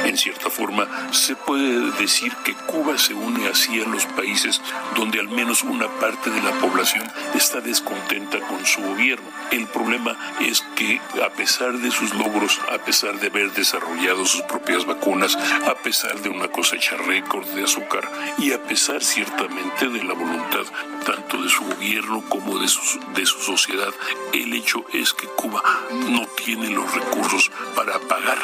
En 0.05 0.17
cierta 0.17 0.49
forma, 0.49 0.87
se 1.11 1.35
puede 1.35 1.91
decir 1.99 2.33
que 2.43 2.53
Cuba 2.53 2.97
se 2.97 3.13
une 3.13 3.47
así 3.47 3.81
a 3.81 3.87
los 3.87 4.05
países 4.05 4.61
donde 4.95 5.19
al 5.19 5.27
menos 5.27 5.63
una 5.63 5.87
parte 5.99 6.29
de 6.29 6.41
la 6.41 6.51
población 6.53 7.09
está 7.35 7.61
descontenta 7.61 8.39
con 8.39 8.65
su 8.65 8.81
gobierno. 8.81 9.27
El 9.51 9.67
problema 9.67 10.17
es 10.39 10.61
que 10.75 10.99
a 11.23 11.29
pesar 11.29 11.73
de 11.73 11.91
sus 11.91 12.13
logros, 12.15 12.59
a 12.71 12.77
pesar 12.79 13.19
de 13.19 13.27
haber 13.27 13.51
desarrollado 13.51 14.25
sus 14.25 14.41
propias 14.43 14.85
vacunas, 14.85 15.35
a 15.35 15.75
pesar 15.75 16.19
de 16.21 16.29
una 16.29 16.47
cosecha 16.47 16.97
récord 16.97 17.47
de 17.49 17.63
azúcar 17.63 18.09
y 18.37 18.51
a 18.53 18.61
pesar 18.63 19.03
ciertamente 19.03 19.89
de 19.89 20.03
la 20.03 20.13
voluntad 20.13 20.65
tanto 21.05 21.41
de 21.41 21.49
su 21.49 21.63
gobierno 21.63 22.23
como 22.29 22.59
de 22.59 22.67
su, 22.67 22.99
de 23.15 23.25
su 23.25 23.39
sociedad, 23.39 23.93
el 24.33 24.53
hecho 24.53 24.85
es 24.93 25.13
que 25.13 25.27
Cuba 25.27 25.63
no 26.09 26.27
tiene 26.43 26.69
los 26.69 26.93
recursos 26.93 27.51
para 27.75 27.99
pagar 27.99 28.37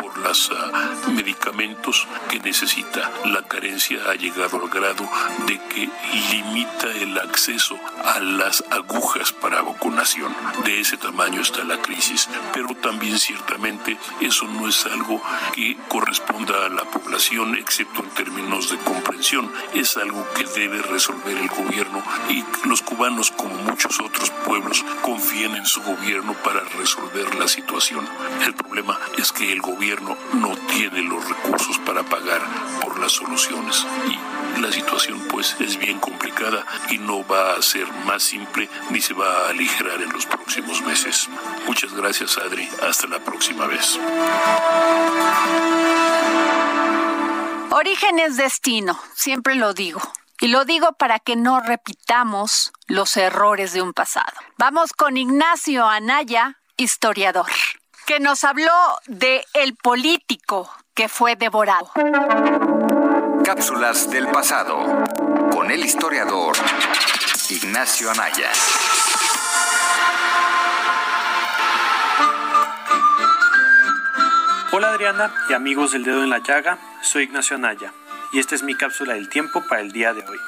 por 0.00 0.16
los 0.18 0.50
ah, 0.54 0.90
medicamentos 1.12 2.06
que 2.28 2.38
necesita. 2.40 3.10
La 3.24 3.42
carencia 3.42 3.98
ha 4.08 4.14
llegado 4.14 4.62
al 4.62 4.68
grado 4.68 5.08
de 5.46 5.58
que 5.68 5.88
limita 6.30 6.90
el 6.92 7.18
acceso 7.18 7.78
a 8.04 8.20
las 8.20 8.64
agujas 8.70 9.32
para 9.32 9.62
vacunación. 9.62 10.34
De 10.64 10.80
ese 10.80 10.96
tamaño 10.96 11.40
está 11.40 11.64
la 11.64 11.80
crisis, 11.80 12.28
pero 12.52 12.74
también 12.74 13.18
ciertamente 13.18 13.98
eso 14.20 14.46
no 14.46 14.68
es 14.68 14.86
algo 14.86 15.22
que 15.54 15.76
corresponda 15.88 16.66
a 16.66 16.68
la 16.68 16.84
población, 16.84 17.56
excepto 17.56 18.02
en 18.02 18.10
términos 18.10 18.70
de 18.70 18.78
comprensión. 18.78 19.50
Es 19.74 19.96
algo 19.96 20.26
que 20.34 20.44
debe 20.44 20.82
resolver 20.82 21.36
el 21.36 21.48
gobierno 21.48 22.02
y 22.28 22.44
los 22.68 22.82
cubanos, 22.82 23.30
como 23.30 23.54
muchos 23.54 24.00
otros 24.00 24.30
pueblos, 24.46 24.84
confían 25.02 25.56
en 25.56 25.66
su 25.66 25.82
gobierno 25.82 26.34
para 26.44 26.60
resolver 26.60 27.34
la 27.34 27.48
situación. 27.48 28.06
El 28.44 28.54
problema 28.54 28.98
es 29.18 29.32
que 29.32 29.52
el 29.52 29.60
gobierno 29.60 29.79
gobierno 29.80 30.14
no 30.34 30.54
tiene 30.66 31.00
los 31.00 31.26
recursos 31.26 31.78
para 31.78 32.02
pagar 32.02 32.42
por 32.82 33.00
las 33.00 33.12
soluciones 33.12 33.86
y 34.10 34.60
la 34.60 34.70
situación 34.70 35.18
pues 35.30 35.56
es 35.58 35.78
bien 35.78 35.98
complicada 35.98 36.66
y 36.90 36.98
no 36.98 37.26
va 37.26 37.54
a 37.54 37.62
ser 37.62 37.90
más 38.04 38.22
simple 38.22 38.68
ni 38.90 39.00
se 39.00 39.14
va 39.14 39.46
a 39.46 39.48
aligerar 39.48 40.02
en 40.02 40.12
los 40.12 40.26
próximos 40.26 40.82
meses. 40.82 41.30
Muchas 41.66 41.94
gracias 41.94 42.36
Adri, 42.36 42.68
hasta 42.86 43.06
la 43.06 43.20
próxima 43.20 43.66
vez. 43.66 43.98
Origen 47.70 48.18
es 48.18 48.36
destino, 48.36 49.00
siempre 49.14 49.54
lo 49.54 49.72
digo. 49.72 50.02
Y 50.42 50.48
lo 50.48 50.66
digo 50.66 50.92
para 50.92 51.20
que 51.20 51.36
no 51.36 51.60
repitamos 51.60 52.72
los 52.86 53.16
errores 53.16 53.72
de 53.72 53.80
un 53.80 53.94
pasado. 53.94 54.34
Vamos 54.58 54.92
con 54.92 55.16
Ignacio 55.16 55.86
Anaya, 55.86 56.58
historiador 56.76 57.46
que 58.10 58.18
nos 58.18 58.42
habló 58.42 58.72
de 59.06 59.44
el 59.54 59.76
político 59.76 60.68
que 60.94 61.08
fue 61.08 61.36
devorado. 61.36 61.92
Cápsulas 63.44 64.10
del 64.10 64.26
pasado 64.26 65.04
con 65.52 65.70
el 65.70 65.84
historiador 65.84 66.56
Ignacio 67.50 68.10
Anaya. 68.10 68.50
Hola 74.72 74.88
Adriana 74.88 75.32
y 75.48 75.52
amigos 75.52 75.92
del 75.92 76.02
dedo 76.02 76.24
en 76.24 76.30
la 76.30 76.38
llaga, 76.38 76.78
soy 77.02 77.22
Ignacio 77.22 77.54
Anaya 77.54 77.92
y 78.32 78.40
esta 78.40 78.56
es 78.56 78.64
mi 78.64 78.74
cápsula 78.74 79.14
del 79.14 79.28
tiempo 79.28 79.62
para 79.68 79.82
el 79.82 79.92
día 79.92 80.12
de 80.14 80.26
hoy. 80.28 80.38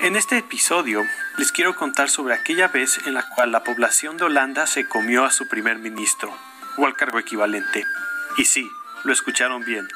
En 0.00 0.14
este 0.14 0.36
episodio 0.36 1.02
les 1.38 1.52
quiero 1.52 1.74
contar 1.74 2.10
sobre 2.10 2.34
aquella 2.34 2.68
vez 2.68 2.98
en 3.06 3.14
la 3.14 3.26
cual 3.30 3.50
la 3.50 3.64
población 3.64 4.18
de 4.18 4.24
Holanda 4.24 4.66
se 4.66 4.86
comió 4.86 5.24
a 5.24 5.30
su 5.30 5.48
primer 5.48 5.78
ministro, 5.78 6.36
o 6.76 6.86
al 6.86 6.96
cargo 6.96 7.18
equivalente. 7.18 7.84
Y 8.36 8.44
sí, 8.44 8.70
lo 9.04 9.12
escucharon 9.12 9.64
bien, 9.64 9.88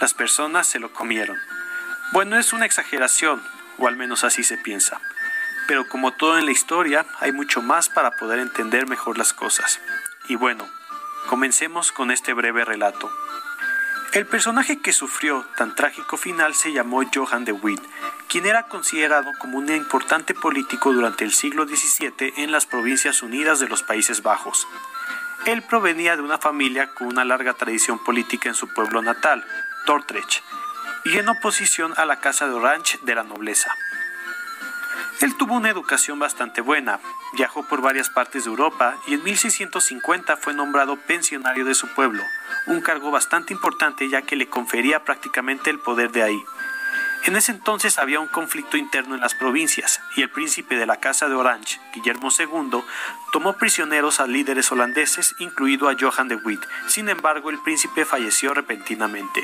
las 0.00 0.14
personas 0.14 0.66
se 0.66 0.78
lo 0.78 0.92
comieron. 0.92 1.38
Bueno, 2.12 2.38
es 2.38 2.52
una 2.52 2.66
exageración, 2.66 3.42
o 3.78 3.86
al 3.86 3.96
menos 3.96 4.24
así 4.24 4.42
se 4.42 4.58
piensa. 4.58 5.00
Pero 5.66 5.88
como 5.88 6.12
todo 6.12 6.38
en 6.38 6.46
la 6.46 6.52
historia, 6.52 7.06
hay 7.20 7.32
mucho 7.32 7.62
más 7.62 7.88
para 7.88 8.12
poder 8.12 8.38
entender 8.38 8.88
mejor 8.88 9.18
las 9.18 9.32
cosas. 9.32 9.80
Y 10.28 10.34
bueno, 10.34 10.68
comencemos 11.28 11.92
con 11.92 12.10
este 12.10 12.32
breve 12.32 12.64
relato. 12.64 13.10
El 14.12 14.26
personaje 14.26 14.80
que 14.80 14.92
sufrió 14.92 15.46
tan 15.56 15.76
trágico 15.76 16.16
final 16.16 16.54
se 16.54 16.72
llamó 16.72 17.02
Johan 17.14 17.44
de 17.44 17.52
Witt, 17.52 17.80
quien 18.28 18.44
era 18.44 18.64
considerado 18.64 19.30
como 19.38 19.58
un 19.58 19.70
importante 19.70 20.34
político 20.34 20.92
durante 20.92 21.24
el 21.24 21.32
siglo 21.32 21.64
XVII 21.64 22.34
en 22.38 22.50
las 22.50 22.66
Provincias 22.66 23.22
Unidas 23.22 23.60
de 23.60 23.68
los 23.68 23.84
Países 23.84 24.24
Bajos. 24.24 24.66
Él 25.46 25.62
provenía 25.62 26.16
de 26.16 26.22
una 26.22 26.38
familia 26.38 26.90
con 26.94 27.06
una 27.06 27.24
larga 27.24 27.54
tradición 27.54 27.98
política 28.04 28.48
en 28.48 28.54
su 28.54 28.68
pueblo 28.68 29.00
natal, 29.00 29.44
Dordrecht, 29.86 30.42
y 31.04 31.16
en 31.16 31.28
oposición 31.28 31.94
a 31.96 32.04
la 32.04 32.20
Casa 32.20 32.46
de 32.46 32.54
Orange 32.54 32.98
de 33.02 33.14
la 33.14 33.22
nobleza. 33.22 33.74
Él 35.20 35.36
tuvo 35.36 35.54
una 35.54 35.70
educación 35.70 36.18
bastante 36.18 36.60
buena, 36.60 36.98
viajó 37.34 37.66
por 37.68 37.82
varias 37.82 38.08
partes 38.08 38.44
de 38.44 38.50
Europa 38.50 38.96
y 39.06 39.14
en 39.14 39.22
1650 39.22 40.36
fue 40.36 40.54
nombrado 40.54 40.96
pensionario 40.96 41.64
de 41.64 41.74
su 41.74 41.88
pueblo, 41.88 42.22
un 42.66 42.80
cargo 42.80 43.10
bastante 43.10 43.52
importante 43.52 44.08
ya 44.08 44.22
que 44.22 44.36
le 44.36 44.48
confería 44.48 45.04
prácticamente 45.04 45.70
el 45.70 45.78
poder 45.78 46.10
de 46.12 46.22
ahí. 46.22 46.42
En 47.24 47.36
ese 47.36 47.52
entonces 47.52 47.98
había 47.98 48.18
un 48.18 48.28
conflicto 48.28 48.78
interno 48.78 49.14
en 49.14 49.20
las 49.20 49.34
provincias 49.34 50.00
y 50.16 50.22
el 50.22 50.30
príncipe 50.30 50.76
de 50.76 50.86
la 50.86 50.96
Casa 50.96 51.28
de 51.28 51.34
Orange, 51.34 51.78
Guillermo 51.92 52.30
II, 52.36 52.82
tomó 53.30 53.58
prisioneros 53.58 54.20
a 54.20 54.26
líderes 54.26 54.72
holandeses, 54.72 55.34
incluido 55.38 55.88
a 55.88 55.96
Johan 56.00 56.28
de 56.28 56.36
Witt. 56.36 56.62
Sin 56.88 57.10
embargo, 57.10 57.50
el 57.50 57.58
príncipe 57.58 58.06
falleció 58.06 58.54
repentinamente. 58.54 59.42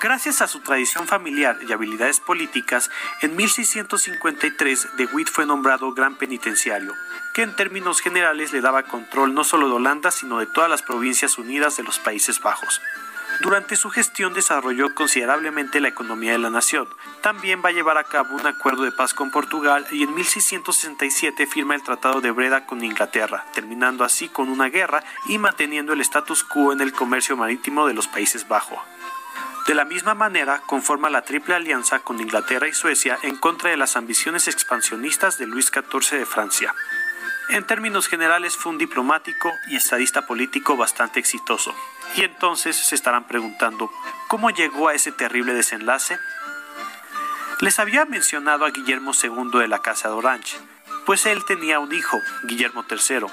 Gracias 0.00 0.40
a 0.42 0.46
su 0.46 0.60
tradición 0.60 1.06
familiar 1.06 1.58
y 1.68 1.72
habilidades 1.72 2.20
políticas, 2.20 2.88
en 3.20 3.36
1653 3.36 4.96
de 4.96 5.06
Witt 5.06 5.28
fue 5.28 5.44
nombrado 5.44 5.92
gran 5.92 6.14
penitenciario, 6.16 6.94
que 7.34 7.42
en 7.42 7.56
términos 7.56 8.00
generales 8.00 8.52
le 8.52 8.60
daba 8.60 8.84
control 8.84 9.34
no 9.34 9.42
solo 9.42 9.68
de 9.68 9.74
Holanda, 9.74 10.12
sino 10.12 10.38
de 10.38 10.46
todas 10.46 10.70
las 10.70 10.82
provincias 10.82 11.36
unidas 11.36 11.76
de 11.76 11.82
los 11.82 11.98
Países 11.98 12.40
Bajos. 12.40 12.80
Durante 13.40 13.76
su 13.76 13.88
gestión 13.90 14.34
desarrolló 14.34 14.94
considerablemente 14.96 15.80
la 15.80 15.88
economía 15.88 16.32
de 16.32 16.38
la 16.38 16.50
nación. 16.50 16.88
También 17.22 17.62
va 17.64 17.68
a 17.68 17.72
llevar 17.72 17.96
a 17.96 18.02
cabo 18.02 18.34
un 18.34 18.46
acuerdo 18.46 18.82
de 18.82 18.90
paz 18.90 19.14
con 19.14 19.30
Portugal 19.30 19.86
y 19.92 20.02
en 20.02 20.12
1667 20.12 21.46
firma 21.46 21.76
el 21.76 21.84
Tratado 21.84 22.20
de 22.20 22.32
Breda 22.32 22.66
con 22.66 22.82
Inglaterra, 22.82 23.46
terminando 23.54 24.02
así 24.02 24.28
con 24.28 24.48
una 24.48 24.68
guerra 24.68 25.04
y 25.28 25.38
manteniendo 25.38 25.92
el 25.92 26.00
status 26.00 26.42
quo 26.42 26.72
en 26.72 26.80
el 26.80 26.92
comercio 26.92 27.36
marítimo 27.36 27.86
de 27.86 27.94
los 27.94 28.08
Países 28.08 28.48
Bajos. 28.48 28.80
De 29.68 29.74
la 29.74 29.84
misma 29.84 30.14
manera, 30.14 30.62
conforma 30.66 31.08
la 31.08 31.22
Triple 31.22 31.54
Alianza 31.54 32.00
con 32.00 32.20
Inglaterra 32.20 32.66
y 32.66 32.72
Suecia 32.72 33.18
en 33.22 33.36
contra 33.36 33.70
de 33.70 33.76
las 33.76 33.96
ambiciones 33.96 34.48
expansionistas 34.48 35.38
de 35.38 35.46
Luis 35.46 35.66
XIV 35.66 36.18
de 36.18 36.26
Francia. 36.26 36.74
En 37.50 37.64
términos 37.64 38.08
generales 38.08 38.56
fue 38.56 38.72
un 38.72 38.78
diplomático 38.78 39.52
y 39.68 39.76
estadista 39.76 40.26
político 40.26 40.76
bastante 40.76 41.20
exitoso. 41.20 41.74
Y 42.16 42.22
entonces 42.22 42.76
se 42.76 42.94
estarán 42.94 43.26
preguntando, 43.26 43.90
¿cómo 44.28 44.50
llegó 44.50 44.88
a 44.88 44.94
ese 44.94 45.12
terrible 45.12 45.54
desenlace? 45.54 46.18
Les 47.60 47.78
había 47.78 48.04
mencionado 48.04 48.64
a 48.64 48.70
Guillermo 48.70 49.12
II 49.20 49.58
de 49.60 49.68
la 49.68 49.80
Casa 49.80 50.08
de 50.08 50.14
Orange, 50.14 50.58
pues 51.06 51.26
él 51.26 51.44
tenía 51.44 51.80
un 51.80 51.92
hijo, 51.92 52.18
Guillermo 52.44 52.84
III, 52.88 53.26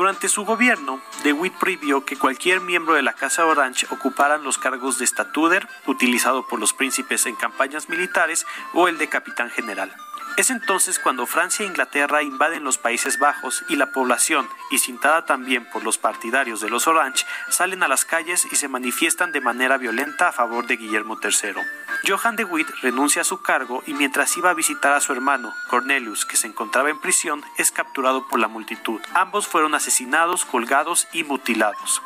durante 0.00 0.28
su 0.28 0.46
gobierno, 0.46 1.02
De 1.24 1.34
Witt 1.34 1.52
prohibió 1.58 2.06
que 2.06 2.16
cualquier 2.16 2.60
miembro 2.60 2.94
de 2.94 3.02
la 3.02 3.12
Casa 3.12 3.44
Orange 3.44 3.86
ocuparan 3.90 4.44
los 4.44 4.56
cargos 4.56 4.98
de 4.98 5.06
statuder, 5.06 5.68
utilizado 5.86 6.46
por 6.48 6.58
los 6.58 6.72
príncipes 6.72 7.26
en 7.26 7.36
campañas 7.36 7.90
militares, 7.90 8.46
o 8.72 8.88
el 8.88 8.96
de 8.96 9.08
capitán 9.08 9.50
general. 9.50 9.94
Es 10.36 10.50
entonces 10.50 10.98
cuando 10.98 11.26
Francia 11.26 11.64
e 11.64 11.68
Inglaterra 11.68 12.22
invaden 12.22 12.64
los 12.64 12.78
Países 12.78 13.18
Bajos 13.18 13.62
y 13.68 13.76
la 13.76 13.92
población, 13.92 14.48
y 14.70 14.78
cintada 14.78 15.26
también 15.26 15.66
por 15.70 15.84
los 15.84 15.98
partidarios 15.98 16.60
de 16.60 16.70
los 16.70 16.86
Orange, 16.86 17.26
salen 17.50 17.82
a 17.82 17.88
las 17.88 18.04
calles 18.04 18.46
y 18.50 18.56
se 18.56 18.68
manifiestan 18.68 19.32
de 19.32 19.40
manera 19.40 19.76
violenta 19.76 20.28
a 20.28 20.32
favor 20.32 20.66
de 20.66 20.76
Guillermo 20.76 21.18
III. 21.22 21.62
Johann 22.06 22.36
de 22.36 22.44
Witt 22.44 22.68
renuncia 22.80 23.22
a 23.22 23.26
su 23.26 23.42
cargo 23.42 23.82
y 23.86 23.92
mientras 23.92 24.34
iba 24.36 24.50
a 24.50 24.54
visitar 24.54 24.92
a 24.92 25.00
su 25.00 25.12
hermano, 25.12 25.52
Cornelius, 25.68 26.24
que 26.24 26.36
se 26.36 26.46
encontraba 26.46 26.88
en 26.88 27.00
prisión, 27.00 27.44
es 27.58 27.70
capturado 27.70 28.26
por 28.26 28.40
la 28.40 28.48
multitud. 28.48 29.00
Ambos 29.12 29.46
fueron 29.46 29.74
asesinados, 29.74 30.44
colgados 30.46 31.06
y 31.12 31.24
mutilados. 31.24 32.02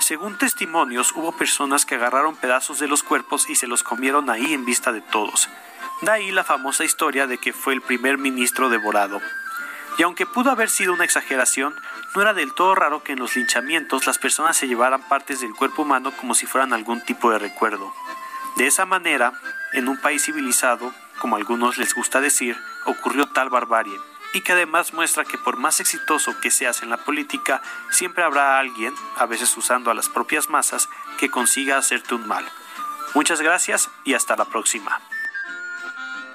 Según 0.00 0.36
testimonios, 0.38 1.12
hubo 1.12 1.32
personas 1.32 1.86
que 1.86 1.94
agarraron 1.94 2.36
pedazos 2.36 2.78
de 2.78 2.88
los 2.88 3.02
cuerpos 3.02 3.48
y 3.48 3.54
se 3.54 3.66
los 3.66 3.82
comieron 3.82 4.28
ahí 4.28 4.52
en 4.52 4.64
vista 4.64 4.92
de 4.92 5.00
todos. 5.00 5.48
De 6.02 6.10
ahí 6.10 6.30
la 6.30 6.44
famosa 6.44 6.84
historia 6.84 7.26
de 7.26 7.38
que 7.38 7.54
fue 7.54 7.72
el 7.72 7.80
primer 7.80 8.18
ministro 8.18 8.68
devorado. 8.68 9.20
Y 9.98 10.02
aunque 10.02 10.26
pudo 10.26 10.50
haber 10.50 10.68
sido 10.68 10.92
una 10.92 11.04
exageración, 11.04 11.74
no 12.14 12.20
era 12.20 12.34
del 12.34 12.52
todo 12.52 12.74
raro 12.74 13.02
que 13.02 13.12
en 13.12 13.18
los 13.18 13.34
linchamientos 13.34 14.06
las 14.06 14.18
personas 14.18 14.56
se 14.58 14.68
llevaran 14.68 15.08
partes 15.08 15.40
del 15.40 15.54
cuerpo 15.54 15.82
humano 15.82 16.12
como 16.18 16.34
si 16.34 16.44
fueran 16.44 16.74
algún 16.74 17.00
tipo 17.00 17.30
de 17.30 17.38
recuerdo. 17.38 17.94
De 18.56 18.66
esa 18.66 18.84
manera, 18.84 19.32
en 19.72 19.88
un 19.88 19.96
país 19.96 20.24
civilizado, 20.24 20.92
como 21.18 21.36
a 21.36 21.38
algunos 21.38 21.78
les 21.78 21.94
gusta 21.94 22.20
decir, 22.20 22.58
ocurrió 22.84 23.26
tal 23.26 23.48
barbarie, 23.48 23.98
y 24.34 24.42
que 24.42 24.52
además 24.52 24.92
muestra 24.92 25.24
que 25.24 25.38
por 25.38 25.56
más 25.56 25.80
exitoso 25.80 26.38
que 26.40 26.50
seas 26.50 26.82
en 26.82 26.90
la 26.90 26.98
política, 26.98 27.62
siempre 27.90 28.22
habrá 28.22 28.58
alguien, 28.58 28.94
a 29.16 29.24
veces 29.24 29.56
usando 29.56 29.90
a 29.90 29.94
las 29.94 30.10
propias 30.10 30.50
masas, 30.50 30.90
que 31.18 31.30
consiga 31.30 31.78
hacerte 31.78 32.14
un 32.14 32.28
mal. 32.28 32.46
Muchas 33.14 33.40
gracias 33.40 33.88
y 34.04 34.12
hasta 34.12 34.36
la 34.36 34.44
próxima. 34.44 35.00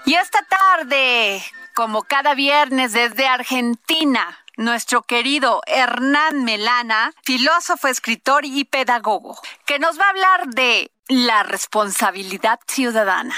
Y 0.05 0.15
esta 0.15 0.41
tarde, 0.43 1.43
como 1.75 2.03
cada 2.03 2.33
viernes 2.33 2.93
desde 2.93 3.27
Argentina, 3.27 4.39
nuestro 4.57 5.03
querido 5.03 5.61
Hernán 5.67 6.43
Melana, 6.43 7.13
filósofo, 7.23 7.87
escritor 7.87 8.45
y 8.45 8.65
pedagogo, 8.65 9.39
que 9.65 9.79
nos 9.79 9.99
va 9.99 10.05
a 10.05 10.09
hablar 10.09 10.47
de 10.47 10.91
la 11.07 11.43
responsabilidad 11.43 12.59
ciudadana. 12.67 13.35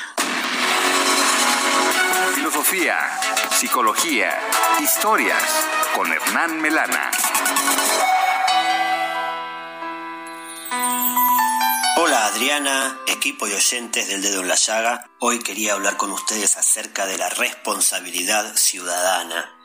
Filosofía, 2.36 2.98
psicología, 3.52 4.40
historias 4.80 5.68
con 5.96 6.12
Hernán 6.12 6.62
Melana. 6.62 7.12
Adriana, 12.34 13.00
equipo 13.06 13.48
y 13.48 13.54
oyentes 13.54 14.08
del 14.08 14.24
Dedo 14.24 14.42
en 14.42 14.48
la 14.48 14.56
Llaga. 14.56 15.08
Hoy 15.20 15.38
quería 15.38 15.74
hablar 15.74 15.98
con 15.98 16.12
ustedes 16.12 16.58
acerca 16.58 17.06
de 17.06 17.20
la 17.20 17.30
responsabilidad 17.30 18.56
ciudadana. 18.56 19.56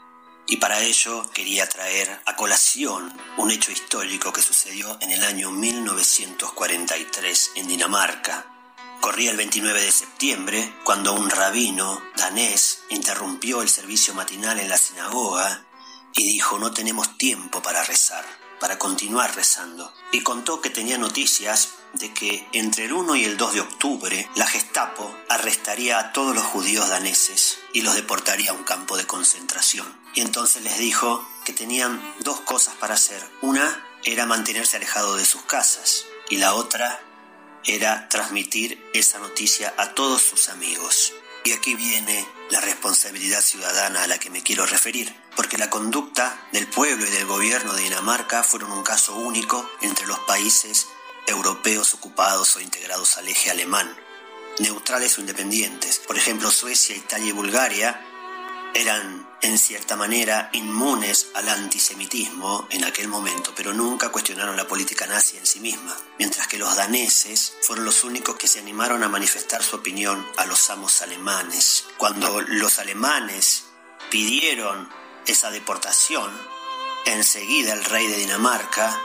Y 0.46 0.58
para 0.58 0.82
ello 0.82 1.30
quería 1.30 1.66
traer 1.66 2.20
a 2.26 2.36
colación 2.36 3.10
un 3.38 3.50
hecho 3.50 3.72
histórico 3.72 4.34
que 4.34 4.42
sucedió 4.42 4.98
en 5.00 5.12
el 5.12 5.24
año 5.24 5.50
1943 5.50 7.52
en 7.54 7.68
Dinamarca. 7.68 8.44
Corría 9.00 9.30
el 9.30 9.38
29 9.38 9.82
de 9.82 9.90
septiembre 9.90 10.74
cuando 10.84 11.14
un 11.14 11.30
rabino 11.30 12.02
danés 12.18 12.82
interrumpió 12.90 13.62
el 13.62 13.70
servicio 13.70 14.12
matinal 14.12 14.60
en 14.60 14.68
la 14.68 14.76
sinagoga 14.76 15.64
y 16.14 16.32
dijo 16.32 16.58
no 16.58 16.70
tenemos 16.72 17.16
tiempo 17.16 17.62
para 17.62 17.82
rezar, 17.82 18.26
para 18.60 18.78
continuar 18.78 19.34
rezando. 19.34 19.90
Y 20.12 20.20
contó 20.20 20.60
que 20.60 20.68
tenía 20.68 20.98
noticias 20.98 21.77
de 21.94 22.12
que 22.12 22.46
entre 22.52 22.84
el 22.84 22.92
1 22.92 23.16
y 23.16 23.24
el 23.24 23.36
2 23.36 23.54
de 23.54 23.60
octubre 23.60 24.28
la 24.34 24.46
Gestapo 24.46 25.14
arrestaría 25.28 25.98
a 25.98 26.12
todos 26.12 26.34
los 26.34 26.44
judíos 26.44 26.88
daneses 26.88 27.58
y 27.72 27.82
los 27.82 27.94
deportaría 27.94 28.50
a 28.50 28.54
un 28.54 28.64
campo 28.64 28.96
de 28.96 29.06
concentración. 29.06 29.86
Y 30.14 30.20
entonces 30.20 30.62
les 30.62 30.78
dijo 30.78 31.26
que 31.44 31.52
tenían 31.52 32.00
dos 32.20 32.40
cosas 32.40 32.74
para 32.74 32.94
hacer. 32.94 33.24
Una 33.42 33.84
era 34.04 34.26
mantenerse 34.26 34.76
alejado 34.76 35.16
de 35.16 35.24
sus 35.24 35.42
casas 35.42 36.06
y 36.28 36.36
la 36.36 36.54
otra 36.54 37.00
era 37.64 38.08
transmitir 38.08 38.82
esa 38.94 39.18
noticia 39.18 39.74
a 39.76 39.94
todos 39.94 40.22
sus 40.22 40.48
amigos. 40.48 41.12
Y 41.44 41.52
aquí 41.52 41.74
viene 41.74 42.26
la 42.50 42.60
responsabilidad 42.60 43.40
ciudadana 43.40 44.02
a 44.02 44.06
la 44.06 44.18
que 44.18 44.30
me 44.30 44.42
quiero 44.42 44.66
referir, 44.66 45.14
porque 45.36 45.58
la 45.58 45.70
conducta 45.70 46.46
del 46.52 46.66
pueblo 46.66 47.06
y 47.06 47.10
del 47.10 47.26
gobierno 47.26 47.72
de 47.74 47.82
Dinamarca 47.82 48.42
fueron 48.42 48.72
un 48.72 48.82
caso 48.82 49.16
único 49.16 49.68
entre 49.80 50.06
los 50.06 50.18
países 50.20 50.88
europeos 51.28 51.94
ocupados 51.94 52.56
o 52.56 52.60
integrados 52.60 53.16
al 53.18 53.28
eje 53.28 53.50
alemán, 53.50 53.94
neutrales 54.58 55.16
o 55.18 55.20
independientes. 55.20 55.98
Por 55.98 56.16
ejemplo, 56.16 56.50
Suecia, 56.50 56.96
Italia 56.96 57.28
y 57.28 57.32
Bulgaria 57.32 58.04
eran 58.74 59.26
en 59.40 59.58
cierta 59.58 59.96
manera 59.96 60.50
inmunes 60.52 61.28
al 61.34 61.48
antisemitismo 61.48 62.66
en 62.70 62.84
aquel 62.84 63.08
momento, 63.08 63.52
pero 63.56 63.72
nunca 63.72 64.10
cuestionaron 64.10 64.56
la 64.56 64.66
política 64.66 65.06
nazi 65.06 65.36
en 65.36 65.46
sí 65.46 65.60
misma, 65.60 65.96
mientras 66.18 66.46
que 66.48 66.58
los 66.58 66.76
daneses 66.76 67.54
fueron 67.62 67.84
los 67.84 68.04
únicos 68.04 68.36
que 68.36 68.48
se 68.48 68.58
animaron 68.58 69.02
a 69.02 69.08
manifestar 69.08 69.62
su 69.62 69.76
opinión 69.76 70.26
a 70.36 70.46
los 70.46 70.70
amos 70.70 71.02
alemanes. 71.02 71.86
Cuando 71.96 72.40
los 72.40 72.78
alemanes 72.78 73.64
pidieron 74.10 74.88
esa 75.26 75.50
deportación, 75.50 76.30
enseguida 77.06 77.74
el 77.74 77.84
rey 77.84 78.06
de 78.06 78.16
Dinamarca 78.16 79.00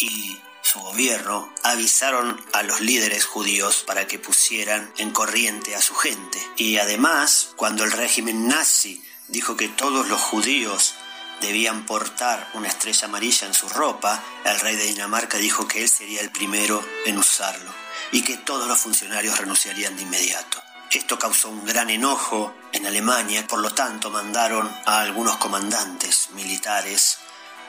y 0.00 0.38
su 0.70 0.80
gobierno 0.80 1.50
avisaron 1.62 2.38
a 2.52 2.62
los 2.62 2.82
líderes 2.82 3.24
judíos 3.24 3.84
para 3.86 4.06
que 4.06 4.18
pusieran 4.18 4.92
en 4.98 5.12
corriente 5.12 5.74
a 5.74 5.80
su 5.80 5.94
gente. 5.94 6.38
Y 6.58 6.76
además, 6.76 7.52
cuando 7.56 7.84
el 7.84 7.92
régimen 7.92 8.48
nazi 8.48 9.02
dijo 9.28 9.56
que 9.56 9.68
todos 9.68 10.08
los 10.08 10.20
judíos 10.20 10.94
debían 11.40 11.86
portar 11.86 12.50
una 12.52 12.68
estrella 12.68 13.06
amarilla 13.06 13.46
en 13.46 13.54
su 13.54 13.66
ropa, 13.70 14.22
el 14.44 14.60
rey 14.60 14.76
de 14.76 14.84
Dinamarca 14.84 15.38
dijo 15.38 15.66
que 15.66 15.84
él 15.84 15.88
sería 15.88 16.20
el 16.20 16.30
primero 16.30 16.84
en 17.06 17.16
usarlo 17.16 17.72
y 18.12 18.20
que 18.20 18.36
todos 18.36 18.68
los 18.68 18.78
funcionarios 18.78 19.38
renunciarían 19.38 19.96
de 19.96 20.02
inmediato. 20.02 20.62
Esto 20.90 21.18
causó 21.18 21.48
un 21.48 21.64
gran 21.64 21.88
enojo 21.88 22.54
en 22.72 22.84
Alemania, 22.84 23.46
por 23.46 23.60
lo 23.60 23.70
tanto 23.70 24.10
mandaron 24.10 24.70
a 24.84 25.00
algunos 25.00 25.38
comandantes 25.38 26.28
militares 26.32 27.20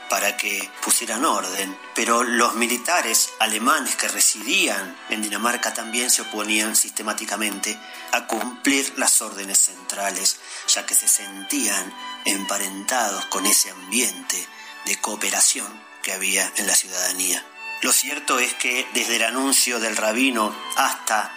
para 0.10 0.36
que 0.36 0.70
pusieran 0.82 1.24
orden, 1.24 1.78
pero 1.94 2.24
los 2.24 2.56
militares 2.56 3.30
alemanes 3.40 3.96
que 3.96 4.08
residían 4.08 4.98
en 5.10 5.22
Dinamarca 5.22 5.74
también 5.74 6.10
se 6.10 6.24
oponían 6.24 6.76
sistemáticamente 6.76 7.80
a 8.12 8.26
cumplir 8.26 8.94
las 8.98 9.22
órdenes 9.22 9.60
centrales, 9.60 10.40
ya 10.68 10.86
que 10.86 10.96
se 10.96 11.08
sentían 11.08 11.94
emparentados 12.26 13.26
con 13.26 13.46
ese 13.46 13.70
ambiente 13.70 14.48
de 14.86 15.00
cooperación 15.00 15.68
que 16.02 16.14
había 16.14 16.52
en 16.58 16.66
la 16.66 16.76
ciudadanía. 16.76 17.46
Lo 17.82 17.94
cierto 17.94 18.40
es 18.40 18.54
que 18.56 18.88
desde 18.94 19.18
el 19.18 19.24
anuncio 19.24 19.80
del 19.80 19.96
rabino 19.96 20.54
hasta 20.76 21.32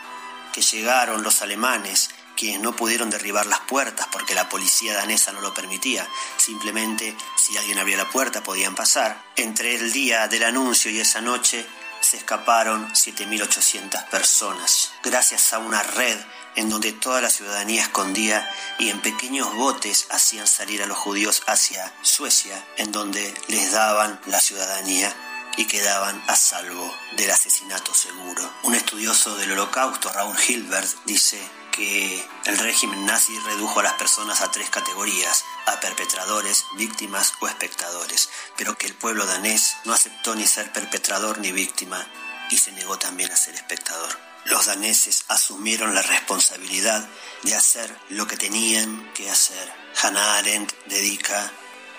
que 0.53 0.63
llegaron 0.63 1.23
los 1.23 1.43
alemanes 1.43 2.11
quienes 2.43 2.61
no 2.61 2.75
pudieron 2.75 3.09
derribar 3.09 3.47
las 3.47 3.61
puertas 3.61 4.09
porque 4.11 4.35
la 4.35 4.49
policía 4.49 4.95
danesa 4.95 5.31
no 5.31 5.41
lo 5.41 5.55
permitía. 5.55 6.05
Simplemente 6.37 7.17
si 7.37 7.57
alguien 7.57 7.79
abría 7.79 7.97
la 7.97 8.11
puerta 8.11 8.43
podían 8.43 8.75
pasar. 8.75 9.17
Entre 9.37 9.77
el 9.77 9.93
día 9.93 10.27
del 10.27 10.43
anuncio 10.43 10.91
y 10.91 10.99
esa 10.99 11.21
noche 11.21 11.65
se 12.01 12.17
escaparon 12.17 12.93
7.800 12.95 14.09
personas, 14.09 14.91
gracias 15.05 15.53
a 15.53 15.61
una 15.61 15.85
red 15.85 16.19
en 16.57 16.69
donde 16.69 16.91
toda 16.91 17.21
la 17.21 17.31
ciudadanía 17.31 17.83
escondía 17.83 18.51
y 18.81 18.89
en 18.89 19.01
pequeños 19.03 19.55
botes 19.55 20.09
hacían 20.11 20.49
salir 20.49 20.83
a 20.83 20.87
los 20.87 20.99
judíos 20.99 21.45
hacia 21.47 21.95
Suecia, 22.03 22.61
en 22.77 22.91
donde 22.91 23.33
les 23.47 23.71
daban 23.71 24.21
la 24.27 24.41
ciudadanía 24.41 25.15
y 25.57 25.67
quedaban 25.67 26.21
a 26.27 26.35
salvo 26.35 26.93
del 27.17 27.31
asesinato 27.31 27.95
seguro. 27.95 28.51
Un 28.65 28.75
estudioso 28.75 29.37
del 29.37 29.53
holocausto, 29.53 30.13
Raúl 30.13 30.37
Hilbert, 30.49 30.91
dice 31.05 31.41
que 31.73 32.25
el 32.45 32.59
régimen 32.59 33.05
nazi 33.07 33.37
redujo 33.41 33.81
a 33.81 33.83
las 33.83 33.95
personas 33.95 34.41
a 34.43 34.51
tres 34.51 34.71
categorías, 34.71 35.45
a 35.67 35.81
perpetradores, 35.81 36.67
víctimas 36.77 37.35
o 37.41 37.49
espectadores, 37.49 38.29
pero 38.57 38.79
que 38.79 38.87
el 38.87 38.95
pueblo 38.95 39.27
danés 39.27 39.75
no 39.85 39.93
aceptó 39.93 40.37
ni 40.37 40.47
ser 40.47 40.71
perpetrador 40.73 41.39
ni 41.39 41.51
víctima 41.51 42.07
y 42.51 42.59
se 42.59 42.71
negó 42.73 42.99
también 42.99 43.33
a 43.33 43.37
ser 43.37 43.55
espectador. 43.55 44.17
Los 44.45 44.67
daneses 44.67 45.25
asumieron 45.29 45.95
la 45.95 46.03
responsabilidad 46.03 47.09
de 47.43 47.55
hacer 47.55 47.97
lo 48.11 48.27
que 48.27 48.37
tenían 48.37 49.13
que 49.15 49.31
hacer. 49.31 49.73
Hannah 50.03 50.37
Arendt 50.39 50.73
dedica 50.87 51.51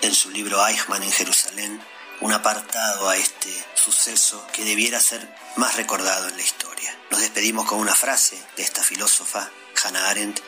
en 0.01 0.13
su 0.13 0.29
libro 0.29 0.65
Eichmann 0.65 1.03
en 1.03 1.11
Jerusalén 1.11 1.81
un 2.21 2.31
apartado 2.31 3.09
a 3.09 3.17
este 3.17 3.51
suceso 3.75 4.45
que 4.53 4.65
debiera 4.65 4.99
ser 4.99 5.35
más 5.55 5.75
recordado 5.75 6.27
en 6.27 6.37
la 6.37 6.43
historia. 6.43 6.97
Nos 7.11 7.21
despedimos 7.21 7.65
con 7.65 7.79
una 7.79 7.95
frase 7.95 8.41
de 8.55 8.63
esta 8.63 8.83
filósofa 8.83 9.49
Hannah 9.81 10.09
Arendt, 10.09 10.39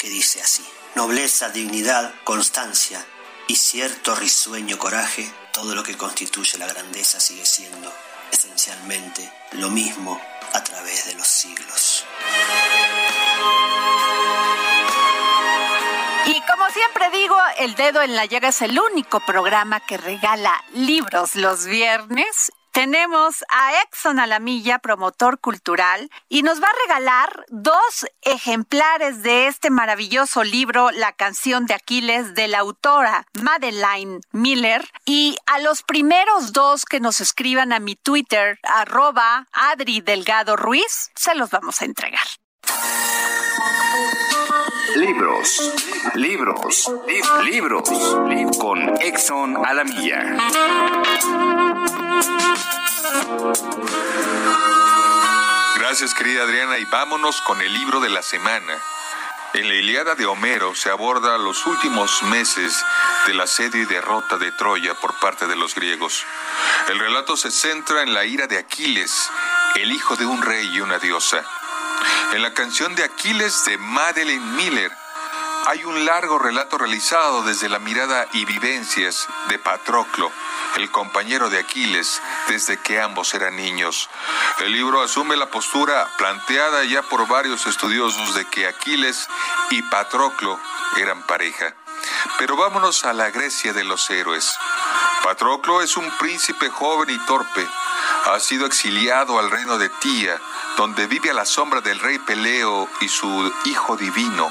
que 0.00 0.08
dice 0.08 0.40
así, 0.40 0.64
nobleza, 0.94 1.48
dignidad, 1.48 2.14
constancia 2.24 3.04
y 3.46 3.56
cierto 3.56 4.14
risueño 4.14 4.78
coraje, 4.78 5.32
todo 5.52 5.74
lo 5.74 5.82
que 5.82 5.96
constituye 5.96 6.58
la 6.58 6.66
grandeza 6.66 7.20
sigue 7.20 7.46
siendo 7.46 7.92
esencialmente 8.32 9.32
lo 9.52 9.70
mismo 9.70 10.20
a 10.52 10.64
través 10.64 11.06
de 11.06 11.14
los 11.14 11.26
siglos. 11.26 12.04
Y 16.26 16.40
como 16.42 16.70
siempre 16.70 17.10
digo, 17.10 17.36
El 17.58 17.74
Dedo 17.74 18.02
en 18.02 18.16
la 18.16 18.24
Llaga 18.24 18.48
es 18.48 18.62
el 18.62 18.78
único 18.78 19.20
programa 19.20 19.80
que 19.80 19.96
regala 19.96 20.64
libros 20.72 21.34
los 21.34 21.66
viernes 21.66 22.50
tenemos 22.74 23.44
a 23.50 23.82
Exxon 23.82 24.18
Alamilla, 24.18 24.80
promotor 24.80 25.38
cultural, 25.38 26.10
y 26.28 26.42
nos 26.42 26.60
va 26.60 26.66
a 26.66 26.88
regalar 26.88 27.46
dos 27.48 28.04
ejemplares 28.22 29.22
de 29.22 29.46
este 29.46 29.70
maravilloso 29.70 30.42
libro, 30.42 30.90
La 30.90 31.12
canción 31.12 31.66
de 31.66 31.74
Aquiles, 31.74 32.34
de 32.34 32.48
la 32.48 32.58
autora 32.58 33.26
Madeline 33.40 34.20
Miller. 34.32 34.84
Y 35.06 35.36
a 35.46 35.60
los 35.60 35.84
primeros 35.84 36.52
dos 36.52 36.84
que 36.84 36.98
nos 36.98 37.20
escriban 37.20 37.72
a 37.72 37.78
mi 37.78 37.94
Twitter, 37.94 38.58
arroba 38.64 39.46
Adri 39.52 40.00
Delgado 40.00 40.56
Ruiz, 40.56 41.12
se 41.14 41.36
los 41.36 41.50
vamos 41.50 41.80
a 41.80 41.84
entregar. 41.84 42.26
Libros, 44.96 45.72
libros, 46.14 46.92
libros, 47.44 47.88
con 48.58 49.00
Exxon 49.00 49.64
Alamilla. 49.64 51.53
Gracias 55.76 56.14
querida 56.14 56.42
Adriana 56.42 56.78
y 56.78 56.84
vámonos 56.86 57.40
con 57.42 57.60
el 57.60 57.72
libro 57.72 58.00
de 58.00 58.08
la 58.08 58.22
semana. 58.22 58.78
En 59.52 59.68
la 59.68 59.74
Iliada 59.74 60.16
de 60.16 60.26
Homero 60.26 60.74
se 60.74 60.90
aborda 60.90 61.38
los 61.38 61.64
últimos 61.66 62.24
meses 62.24 62.84
de 63.26 63.34
la 63.34 63.44
asedio 63.44 63.82
y 63.82 63.84
derrota 63.84 64.36
de 64.36 64.50
Troya 64.52 64.94
por 64.94 65.14
parte 65.20 65.46
de 65.46 65.54
los 65.54 65.76
griegos. 65.76 66.24
El 66.88 66.98
relato 66.98 67.36
se 67.36 67.52
centra 67.52 68.02
en 68.02 68.12
la 68.12 68.24
ira 68.24 68.48
de 68.48 68.58
Aquiles, 68.58 69.30
el 69.76 69.92
hijo 69.92 70.16
de 70.16 70.26
un 70.26 70.42
rey 70.42 70.68
y 70.74 70.80
una 70.80 70.98
diosa. 70.98 71.44
En 72.32 72.42
la 72.42 72.52
canción 72.52 72.96
de 72.96 73.04
Aquiles 73.04 73.64
de 73.66 73.78
Madeleine 73.78 74.44
Miller 74.56 74.90
hay 75.66 75.84
un 75.84 76.04
largo 76.04 76.38
relato 76.38 76.76
realizado 76.76 77.42
desde 77.42 77.68
la 77.68 77.78
mirada 77.78 78.28
y 78.32 78.44
vivencias 78.44 79.26
de 79.48 79.58
Patroclo, 79.58 80.30
el 80.76 80.90
compañero 80.90 81.48
de 81.48 81.58
Aquiles, 81.58 82.20
desde 82.48 82.78
que 82.78 83.00
ambos 83.00 83.32
eran 83.34 83.56
niños. 83.56 84.10
El 84.60 84.72
libro 84.72 85.02
asume 85.02 85.36
la 85.36 85.46
postura 85.46 86.08
planteada 86.18 86.84
ya 86.84 87.02
por 87.02 87.26
varios 87.26 87.66
estudiosos 87.66 88.34
de 88.34 88.44
que 88.46 88.66
Aquiles 88.66 89.26
y 89.70 89.82
Patroclo 89.82 90.58
eran 90.98 91.22
pareja. 91.22 91.74
Pero 92.38 92.56
vámonos 92.56 93.04
a 93.04 93.12
la 93.12 93.30
Grecia 93.30 93.72
de 93.72 93.84
los 93.84 94.10
héroes. 94.10 94.54
Patroclo 95.22 95.80
es 95.80 95.96
un 95.96 96.10
príncipe 96.18 96.68
joven 96.68 97.08
y 97.08 97.18
torpe. 97.26 97.66
Ha 98.26 98.38
sido 98.40 98.66
exiliado 98.66 99.38
al 99.38 99.50
reino 99.50 99.78
de 99.78 99.88
Tía, 99.88 100.38
donde 100.76 101.06
vive 101.06 101.30
a 101.30 101.34
la 101.34 101.46
sombra 101.46 101.80
del 101.80 101.98
rey 102.00 102.18
Peleo 102.18 102.88
y 103.00 103.08
su 103.08 103.52
hijo 103.64 103.96
divino. 103.96 104.50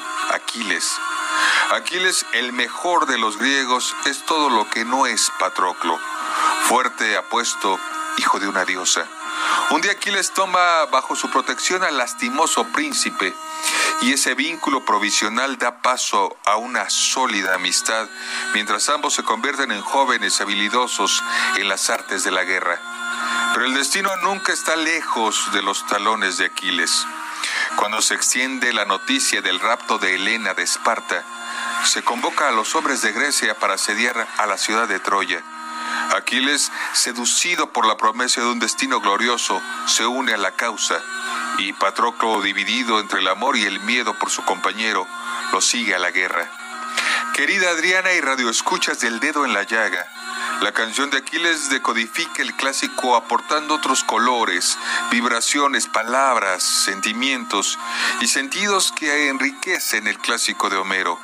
Aquiles, 1.72 2.26
el 2.34 2.54
mejor 2.54 3.08
de 3.08 3.18
los 3.18 3.38
griegos, 3.38 3.96
es 4.06 4.24
todo 4.26 4.50
lo 4.50 4.70
que 4.70 4.86
no 4.86 5.08
es 5.08 5.32
Patroclo. 5.40 6.00
Fuerte, 6.68 7.18
apuesto, 7.18 7.80
hijo 8.18 8.40
de 8.40 8.48
una 8.48 8.64
diosa. 8.64 9.08
Un 9.72 9.82
día 9.82 9.94
Aquiles 9.94 10.32
toma 10.32 10.86
bajo 10.92 11.16
su 11.16 11.32
protección 11.32 11.84
al 11.84 11.98
lastimoso 11.98 12.66
príncipe 12.66 13.34
y 14.02 14.14
ese 14.14 14.36
vínculo 14.36 14.86
provisional 14.86 15.58
da 15.58 15.82
paso 15.82 16.38
a 16.46 16.58
una 16.58 16.88
sólida 16.90 17.56
amistad 17.56 18.08
mientras 18.54 18.90
ambos 18.90 19.16
se 19.16 19.24
convierten 19.24 19.72
en 19.72 19.82
jóvenes 19.82 20.40
habilidosos 20.40 21.24
en 21.56 21.68
las 21.68 21.90
artes 21.90 22.24
de 22.24 22.32
la 22.32 22.44
guerra. 22.44 22.80
Pero 23.54 23.66
el 23.66 23.74
destino 23.74 24.10
nunca 24.18 24.54
está 24.54 24.76
lejos 24.76 25.52
de 25.52 25.64
los 25.64 25.86
talones 25.88 26.38
de 26.38 26.46
Aquiles. 26.46 27.06
Cuando 27.78 28.02
se 28.02 28.14
extiende 28.14 28.74
la 28.74 28.86
noticia 28.86 29.42
del 29.42 29.60
rapto 29.60 29.98
de 29.98 30.16
Helena 30.16 30.54
de 30.54 30.64
Esparta, 30.64 31.24
se 31.86 32.04
convoca 32.04 32.48
a 32.48 32.52
los 32.52 32.76
hombres 32.76 33.02
de 33.02 33.12
Grecia 33.12 33.56
para 33.56 33.74
asediar 33.74 34.28
a 34.38 34.46
la 34.46 34.58
ciudad 34.58 34.88
de 34.88 35.00
Troya. 35.00 35.44
Aquiles, 36.16 36.72
seducido 36.94 37.72
por 37.72 37.86
la 37.86 37.98
promesa 37.98 38.42
de 38.42 38.48
un 38.48 38.60
destino 38.60 39.00
glorioso, 39.00 39.62
se 39.88 40.06
une 40.06 40.34
a 40.34 40.38
la 40.38 40.52
causa 40.52 41.02
y 41.58 41.74
Patroclo, 41.74 42.42
dividido 42.42 43.00
entre 43.00 43.20
el 43.20 43.28
amor 43.28 43.58
y 43.58 43.64
el 43.64 43.80
miedo 43.82 44.14
por 44.18 44.30
su 44.30 44.44
compañero, 44.44 45.08
lo 45.52 45.62
sigue 45.62 45.96
a 45.96 46.00
la 46.00 46.12
guerra. 46.12 46.50
Querida 47.34 47.72
Adriana 47.72 48.14
y 48.14 48.22
Radio 48.22 48.50
Escuchas 48.50 49.00
del 49.00 49.20
Dedo 49.20 49.46
en 49.46 49.54
la 49.54 49.64
Llaga, 49.64 50.06
la 50.64 50.72
canción 50.72 51.10
de 51.10 51.18
Aquiles 51.18 51.70
decodifica 51.70 52.42
el 52.42 52.54
clásico 52.56 53.18
aportando 53.18 53.76
otros 53.76 54.02
colores, 54.06 54.78
vibraciones, 55.12 55.88
palabras, 55.88 56.64
sentimientos 56.64 57.78
y 58.22 58.28
sentidos 58.28 58.94
que 58.94 59.28
enriquecen 59.28 60.08
el 60.08 60.18
clásico 60.20 60.70
de 60.70 60.78
Homero. 60.78 61.20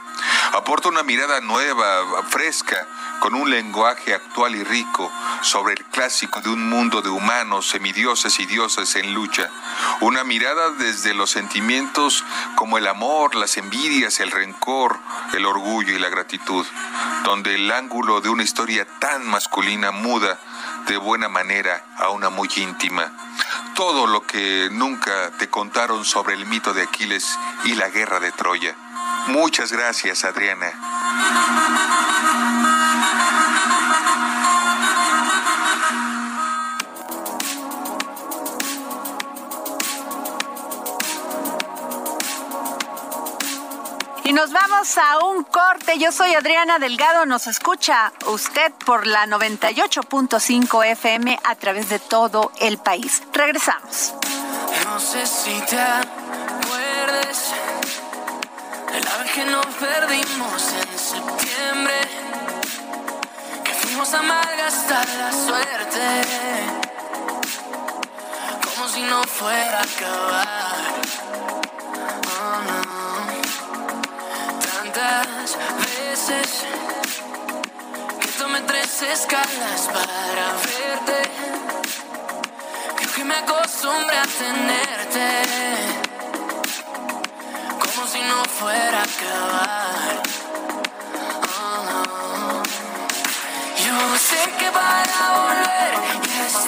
Aporta 0.54 0.90
una 0.90 1.04
mirada 1.04 1.42
nueva, 1.42 2.24
fresca, 2.28 2.88
con 3.20 3.36
un 3.36 3.50
lenguaje 3.50 4.14
actual 4.14 4.56
y 4.56 4.64
rico 4.64 5.12
sobre 5.42 5.74
el 5.74 5.86
clásico 5.86 6.42
de 6.42 6.50
un 6.50 6.70
mundo 6.70 7.02
de 7.02 7.10
humanos, 7.10 7.68
semidioses 7.68 8.40
y 8.40 8.46
dioses 8.46 8.96
en 8.96 9.14
lucha. 9.14 9.50
Una 10.02 10.24
mirada 10.24 10.72
desde 10.72 11.14
los 11.14 11.30
sentimientos 11.30 12.24
como 12.56 12.78
el 12.78 12.88
amor, 12.88 13.36
las 13.36 13.58
envidias, 13.58 14.20
el 14.20 14.32
rencor, 14.32 15.00
el 15.34 15.46
orgullo 15.46 15.94
y 15.94 16.00
la 16.00 16.10
gratitud, 16.10 16.66
donde 17.24 17.56
el 17.56 17.72
ángulo 17.72 18.22
de 18.22 18.30
una 18.30 18.44
historia 18.44 18.88
tan 19.00 19.28
masculina 19.28 19.92
muda 19.92 20.40
de 20.90 20.98
buena 20.98 21.30
manera 21.30 21.86
a 21.98 22.10
una 22.10 22.30
muy 22.30 22.50
íntima. 22.56 23.12
Todo 23.76 24.08
lo 24.08 24.26
que 24.26 24.70
nunca 24.72 25.32
te 25.38 25.48
contaron 25.48 26.04
sobre 26.04 26.34
el 26.34 26.48
mito 26.48 26.74
de 26.74 26.82
Aquiles 26.82 27.38
y 27.64 27.76
la 27.76 27.90
guerra 27.90 28.20
de 28.20 28.32
Troya. 28.32 28.76
Muchas 29.28 29.72
gracias, 29.72 30.26
Adriana. 30.26 30.74
Y 44.30 44.34
nos 44.34 44.52
vamos 44.52 44.96
a 45.00 45.26
un 45.26 45.44
corte. 45.44 45.98
Yo 45.98 46.12
soy 46.12 46.36
Adriana 46.36 46.78
Delgado. 46.78 47.26
Nos 47.26 47.48
escucha 47.48 48.14
usted 48.28 48.72
por 48.86 49.08
la 49.08 49.26
98.5 49.26 50.86
FM 50.86 51.40
a 51.44 51.56
través 51.56 51.90
de 51.90 51.98
todo 51.98 52.52
el 52.60 52.78
país. 52.78 53.24
Regresamos. 53.34 54.14
No 54.86 55.00
sé 55.00 55.26
si 55.26 55.60
te 55.62 55.80
acuerdes 55.80 57.54
de 58.94 59.02
la 59.02 59.18
vez 59.18 59.32
que 59.32 59.46
nos 59.46 59.66
perdimos 59.66 60.74
en 60.74 61.00
septiembre, 61.00 61.96
que 63.64 63.74
fuimos 63.74 64.14
a 64.14 64.22
malgastar 64.22 65.10
la 65.10 65.32
suerte, 65.32 66.22
como 68.76 68.90
si 68.90 69.02
no 69.02 69.24
fuera 69.24 69.80
a 69.80 69.82
acabar. 69.82 70.59
Veces 75.00 76.66
que 78.20 78.28
tomé 78.38 78.62
tres 78.62 79.02
escalas 79.02 79.88
para 79.94 80.54
verte 80.66 81.30
acostumbré 83.34 84.18
a 84.18 84.24
tenerte 84.24 85.28
como 87.80 88.08
si 88.08 88.20
no 88.22 88.44
fuera 88.46 89.00
a 89.00 89.04
acabar. 89.04 90.24
Oh. 91.48 92.64
Yo 93.86 94.18
sé 94.18 94.42
que 94.58 94.70
para 94.72 95.20
volver 95.40 95.94
ya 96.28 96.46
es 96.48 96.68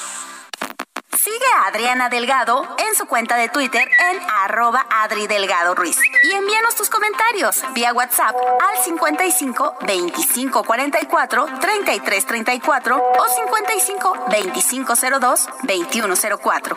Adriana 1.71 2.09
Delgado 2.09 2.67
en 2.85 2.95
su 2.95 3.05
cuenta 3.05 3.37
de 3.37 3.47
Twitter 3.47 3.87
en 4.11 4.19
arroba 4.43 4.85
Adri 4.89 5.25
Delgado 5.27 5.73
Ruiz. 5.73 5.97
Y 6.21 6.31
envíanos 6.33 6.75
tus 6.75 6.89
comentarios 6.89 7.63
vía 7.73 7.93
WhatsApp 7.93 8.35
al 8.35 8.83
55 8.83 9.77
25 9.87 10.63
44 10.65 11.45
33 11.61 12.25
34 12.25 12.97
o 12.97 13.27
55 13.29 14.25
25 14.29 14.93
02 15.21 15.49
21 15.63 16.15
04. 16.43 16.75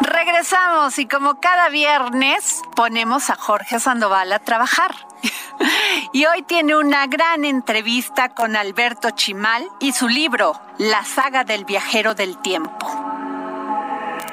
Regresamos 0.00 0.96
y 1.00 1.08
como 1.08 1.40
cada 1.40 1.70
viernes 1.70 2.62
ponemos 2.76 3.30
a 3.30 3.34
Jorge 3.34 3.80
Sandoval 3.80 4.32
a 4.32 4.38
trabajar. 4.38 5.11
Y 6.12 6.26
hoy 6.26 6.42
tiene 6.42 6.76
una 6.76 7.06
gran 7.06 7.44
entrevista 7.44 8.28
con 8.30 8.54
Alberto 8.54 9.10
Chimal 9.10 9.66
y 9.80 9.92
su 9.92 10.08
libro, 10.08 10.60
La 10.78 11.04
saga 11.04 11.44
del 11.44 11.64
viajero 11.64 12.14
del 12.14 12.38
tiempo. 12.38 12.86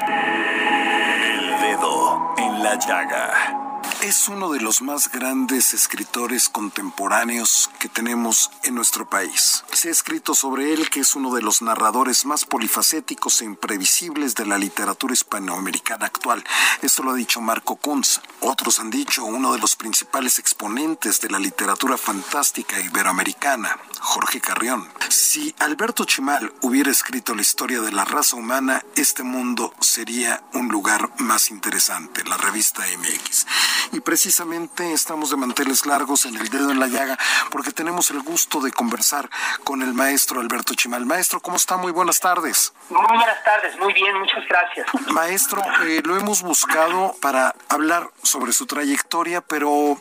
El 0.08 1.62
dedo 1.62 2.34
en 2.38 2.64
la 2.64 2.76
llaga. 2.76 3.69
Es 4.02 4.30
uno 4.30 4.50
de 4.54 4.62
los 4.62 4.82
más 4.82 5.12
grandes 5.12 5.74
escritores 5.74 6.48
contemporáneos 6.48 7.70
que 7.80 7.90
tenemos 7.90 8.50
en 8.64 8.76
nuestro 8.76 9.10
país. 9.10 9.66
Se 9.74 9.90
ha 9.90 9.92
escrito 9.92 10.34
sobre 10.36 10.74
él 10.74 10.90
que 10.90 11.02
es 11.02 11.18
uno 11.18 11.36
de 11.36 11.42
los 11.42 11.62
narradores 11.62 12.26
más 12.26 12.46
polifacéticos 12.46 13.42
e 13.42 13.46
imprevisibles 13.46 14.36
de 14.36 14.46
la 14.46 14.58
literatura 14.58 15.14
hispanoamericana 15.14 16.06
actual. 16.06 16.46
Esto 16.82 17.04
lo 17.04 17.12
ha 17.12 17.16
dicho 17.16 17.42
Marco 17.42 17.76
Kunz. 17.76 18.22
Otros 18.40 18.80
han 18.80 18.90
dicho 18.90 19.26
uno 19.26 19.52
de 19.52 19.60
los 19.60 19.76
principales 19.76 20.40
exponentes 20.40 21.20
de 21.20 21.30
la 21.30 21.40
literatura 21.40 21.98
fantástica 21.98 22.80
iberoamericana, 22.80 23.78
Jorge 24.00 24.40
Carrión. 24.40 24.88
Si 25.10 25.54
Alberto 25.60 26.06
Chimal 26.06 26.54
hubiera 26.62 26.90
escrito 26.90 27.36
la 27.36 27.42
historia 27.42 27.82
de 27.82 27.92
la 27.92 28.06
raza 28.06 28.38
humana, 28.38 28.82
este 28.96 29.24
mundo 29.24 29.74
sería 29.82 30.42
un 30.54 30.70
lugar 30.70 31.12
más 31.18 31.52
interesante, 31.52 32.24
la 32.24 32.38
revista 32.38 32.84
MX. 32.98 33.46
Y 33.92 34.02
precisamente 34.02 34.94
estamos 34.94 35.32
de 35.32 35.38
manteles 35.38 35.86
largos 35.86 36.26
en 36.26 36.36
el 36.36 36.50
dedo 36.50 36.72
en 36.72 36.80
la 36.80 36.88
llaga 36.88 37.18
porque 37.50 37.72
tenemos 37.72 38.12
el 38.12 38.22
gusto 38.22 38.62
de 38.62 38.72
conversar 38.72 39.30
con 39.64 39.82
el 39.82 39.94
maestro 39.94 40.42
Alberto 40.42 40.74
Chimal. 40.76 41.06
Maestro, 41.06 41.40
¿cómo 41.40 41.58
está? 41.58 41.78
Muy 41.78 41.92
buenas 41.92 42.20
tardes. 42.20 42.74
Muy 42.90 43.06
buenas 43.08 43.44
tardes, 43.44 43.78
muy 43.80 43.94
bien, 43.94 44.18
muchas 44.20 44.46
gracias. 44.48 44.88
Maestro, 45.12 45.62
eh, 45.84 46.02
lo 46.04 46.18
hemos 46.18 46.42
buscado 46.42 47.16
para 47.22 47.56
hablar 47.68 48.10
sobre 48.24 48.54
su 48.54 48.66
trayectoria, 48.66 49.42
pero 49.42 50.00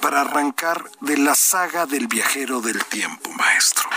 para 0.00 0.22
arrancar 0.22 0.84
de 1.00 1.18
la 1.18 1.34
saga 1.34 1.86
del 1.86 2.06
viajero 2.06 2.60
del 2.60 2.84
tiempo, 2.86 3.30
maestro. 3.32 3.88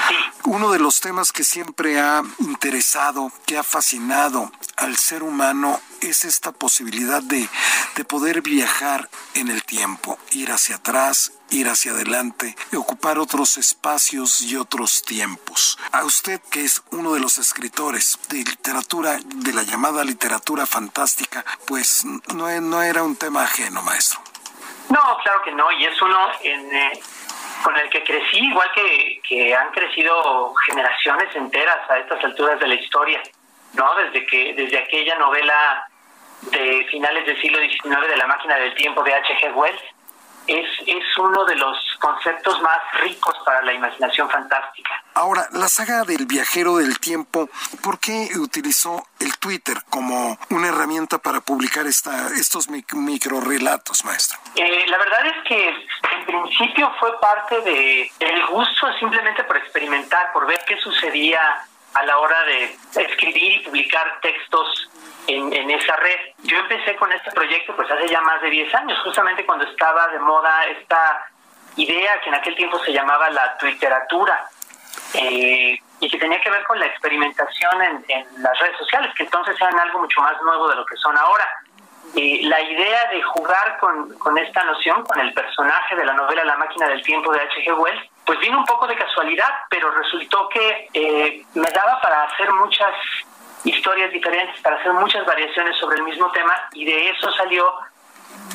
Uno 0.45 0.71
de 0.71 0.79
los 0.79 0.99
temas 0.99 1.31
que 1.31 1.43
siempre 1.43 1.99
ha 1.99 2.21
interesado, 2.39 3.31
que 3.45 3.57
ha 3.57 3.63
fascinado 3.63 4.51
al 4.77 4.95
ser 4.97 5.23
humano 5.23 5.79
es 6.01 6.25
esta 6.25 6.51
posibilidad 6.51 7.21
de, 7.21 7.47
de 7.95 8.05
poder 8.05 8.41
viajar 8.41 9.09
en 9.35 9.49
el 9.49 9.63
tiempo, 9.63 10.17
ir 10.31 10.51
hacia 10.51 10.75
atrás, 10.77 11.31
ir 11.49 11.69
hacia 11.69 11.91
adelante 11.91 12.55
ocupar 12.77 13.17
otros 13.19 13.57
espacios 13.57 14.41
y 14.41 14.55
otros 14.55 15.01
tiempos. 15.03 15.77
A 15.91 16.03
usted, 16.03 16.41
que 16.51 16.63
es 16.63 16.83
uno 16.91 17.13
de 17.13 17.19
los 17.19 17.37
escritores 17.37 18.19
de 18.29 18.37
literatura, 18.37 19.17
de 19.23 19.53
la 19.53 19.63
llamada 19.63 20.03
literatura 20.03 20.65
fantástica, 20.65 21.45
pues 21.65 22.05
no, 22.33 22.61
no 22.61 22.81
era 22.81 23.03
un 23.03 23.15
tema 23.15 23.43
ajeno, 23.43 23.81
maestro. 23.81 24.19
No, 24.89 25.17
claro 25.23 25.41
que 25.43 25.51
no, 25.53 25.71
y 25.71 25.85
es 25.85 26.01
uno 26.01 26.27
en, 26.43 26.75
eh, 26.75 26.99
con 27.63 27.75
el 27.77 27.89
que 27.89 28.03
crecí, 28.03 28.37
igual 28.37 28.69
que, 28.75 29.21
que 29.27 29.55
han 29.55 29.71
crecido 29.71 30.53
generaciones 30.67 31.35
enteras 31.35 31.89
a 31.89 31.97
estas 31.99 32.23
alturas 32.23 32.59
de 32.59 32.67
la 32.67 32.75
historia, 32.75 33.21
¿no? 33.73 33.95
Desde 33.95 34.25
que 34.25 34.53
desde 34.53 34.79
aquella 34.79 35.17
novela 35.17 35.87
de 36.51 36.85
finales 36.89 37.25
del 37.25 37.39
siglo 37.41 37.59
XIX 37.59 38.07
de 38.07 38.17
La 38.17 38.27
máquina 38.27 38.55
del 38.57 38.73
tiempo 38.75 39.03
de 39.03 39.13
H.G. 39.13 39.53
Wells, 39.53 39.81
es, 40.47 40.67
es 40.85 41.17
uno 41.17 41.45
de 41.45 41.55
los 41.55 41.77
conceptos 41.99 42.61
más 42.61 42.79
ricos 43.01 43.35
para 43.45 43.61
la 43.61 43.73
imaginación 43.73 44.29
fantástica. 44.29 45.03
Ahora, 45.13 45.47
la 45.53 45.69
saga 45.69 46.03
del 46.03 46.25
viajero 46.25 46.77
del 46.77 46.99
tiempo, 46.99 47.49
¿por 47.81 47.99
qué 47.99 48.29
utilizó 48.37 49.07
el 49.19 49.37
Twitter 49.37 49.77
como 49.89 50.37
una 50.49 50.67
herramienta 50.67 51.17
para 51.19 51.39
publicar 51.39 51.85
esta, 51.85 52.27
estos 52.27 52.67
microrelatos, 52.69 54.03
maestro? 54.03 54.37
Eh, 54.55 54.85
la 54.87 54.97
verdad 54.97 55.25
es 55.27 55.47
que 55.47 55.69
en 55.69 56.25
principio 56.25 56.91
fue 56.99 57.17
parte 57.19 57.61
de 57.61 58.11
el 58.19 58.45
gusto 58.47 58.91
simplemente 58.99 59.43
por 59.43 59.57
experimentar, 59.57 60.33
por 60.33 60.45
ver 60.45 60.59
qué 60.67 60.77
sucedía 60.79 61.39
a 61.93 62.03
la 62.03 62.17
hora 62.17 62.37
de 62.45 62.75
escribir 63.03 63.53
y 63.53 63.59
publicar 63.59 64.19
textos 64.21 64.89
en, 65.27 65.53
en, 65.53 65.71
esa 65.71 65.95
red. 65.97 66.19
Yo 66.43 66.57
empecé 66.57 66.95
con 66.95 67.11
este 67.11 67.31
proyecto 67.31 67.75
pues 67.75 67.89
hace 67.89 68.07
ya 68.07 68.21
más 68.21 68.41
de 68.41 68.49
10 68.49 68.73
años, 68.75 68.99
justamente 69.03 69.45
cuando 69.45 69.65
estaba 69.65 70.07
de 70.07 70.19
moda 70.19 70.65
esta 70.65 71.25
idea 71.75 72.19
que 72.21 72.29
en 72.29 72.35
aquel 72.35 72.55
tiempo 72.55 72.79
se 72.83 72.91
llamaba 72.91 73.29
la 73.29 73.57
twitteratura 73.57 74.47
eh, 75.13 75.79
y 75.99 76.09
que 76.09 76.17
tenía 76.17 76.41
que 76.41 76.49
ver 76.49 76.63
con 76.63 76.79
la 76.79 76.85
experimentación 76.85 77.81
en, 77.81 78.05
en, 78.07 78.43
las 78.43 78.57
redes 78.59 78.77
sociales, 78.77 79.13
que 79.15 79.23
entonces 79.23 79.55
eran 79.59 79.79
algo 79.79 79.99
mucho 79.99 80.21
más 80.21 80.39
nuevo 80.41 80.67
de 80.67 80.75
lo 80.75 80.85
que 80.85 80.95
son 80.97 81.17
ahora. 81.17 81.47
Eh, 82.15 82.41
la 82.43 82.61
idea 82.61 83.09
de 83.11 83.21
jugar 83.23 83.77
con, 83.79 84.13
con 84.19 84.37
esta 84.37 84.63
noción, 84.65 85.03
con 85.03 85.19
el 85.19 85.33
personaje 85.33 85.95
de 85.95 86.05
la 86.05 86.13
novela 86.13 86.43
La 86.43 86.57
máquina 86.57 86.87
del 86.87 87.01
tiempo 87.01 87.31
de 87.31 87.41
H.G. 87.41 87.73
Wells, 87.73 88.09
pues 88.25 88.39
vino 88.39 88.57
un 88.57 88.65
poco 88.65 88.87
de 88.87 88.95
casualidad, 88.95 89.49
pero 89.69 89.91
resultó 89.91 90.47
que 90.49 90.89
eh, 90.93 91.45
me 91.53 91.69
daba 91.69 91.99
para 92.01 92.23
hacer 92.23 92.51
muchas 92.53 92.93
historias 93.63 94.11
diferentes, 94.11 94.59
para 94.61 94.77
hacer 94.77 94.93
muchas 94.93 95.25
variaciones 95.25 95.77
sobre 95.77 95.97
el 95.97 96.03
mismo 96.03 96.31
tema 96.31 96.53
y 96.73 96.85
de 96.85 97.09
eso 97.09 97.31
salió 97.33 97.65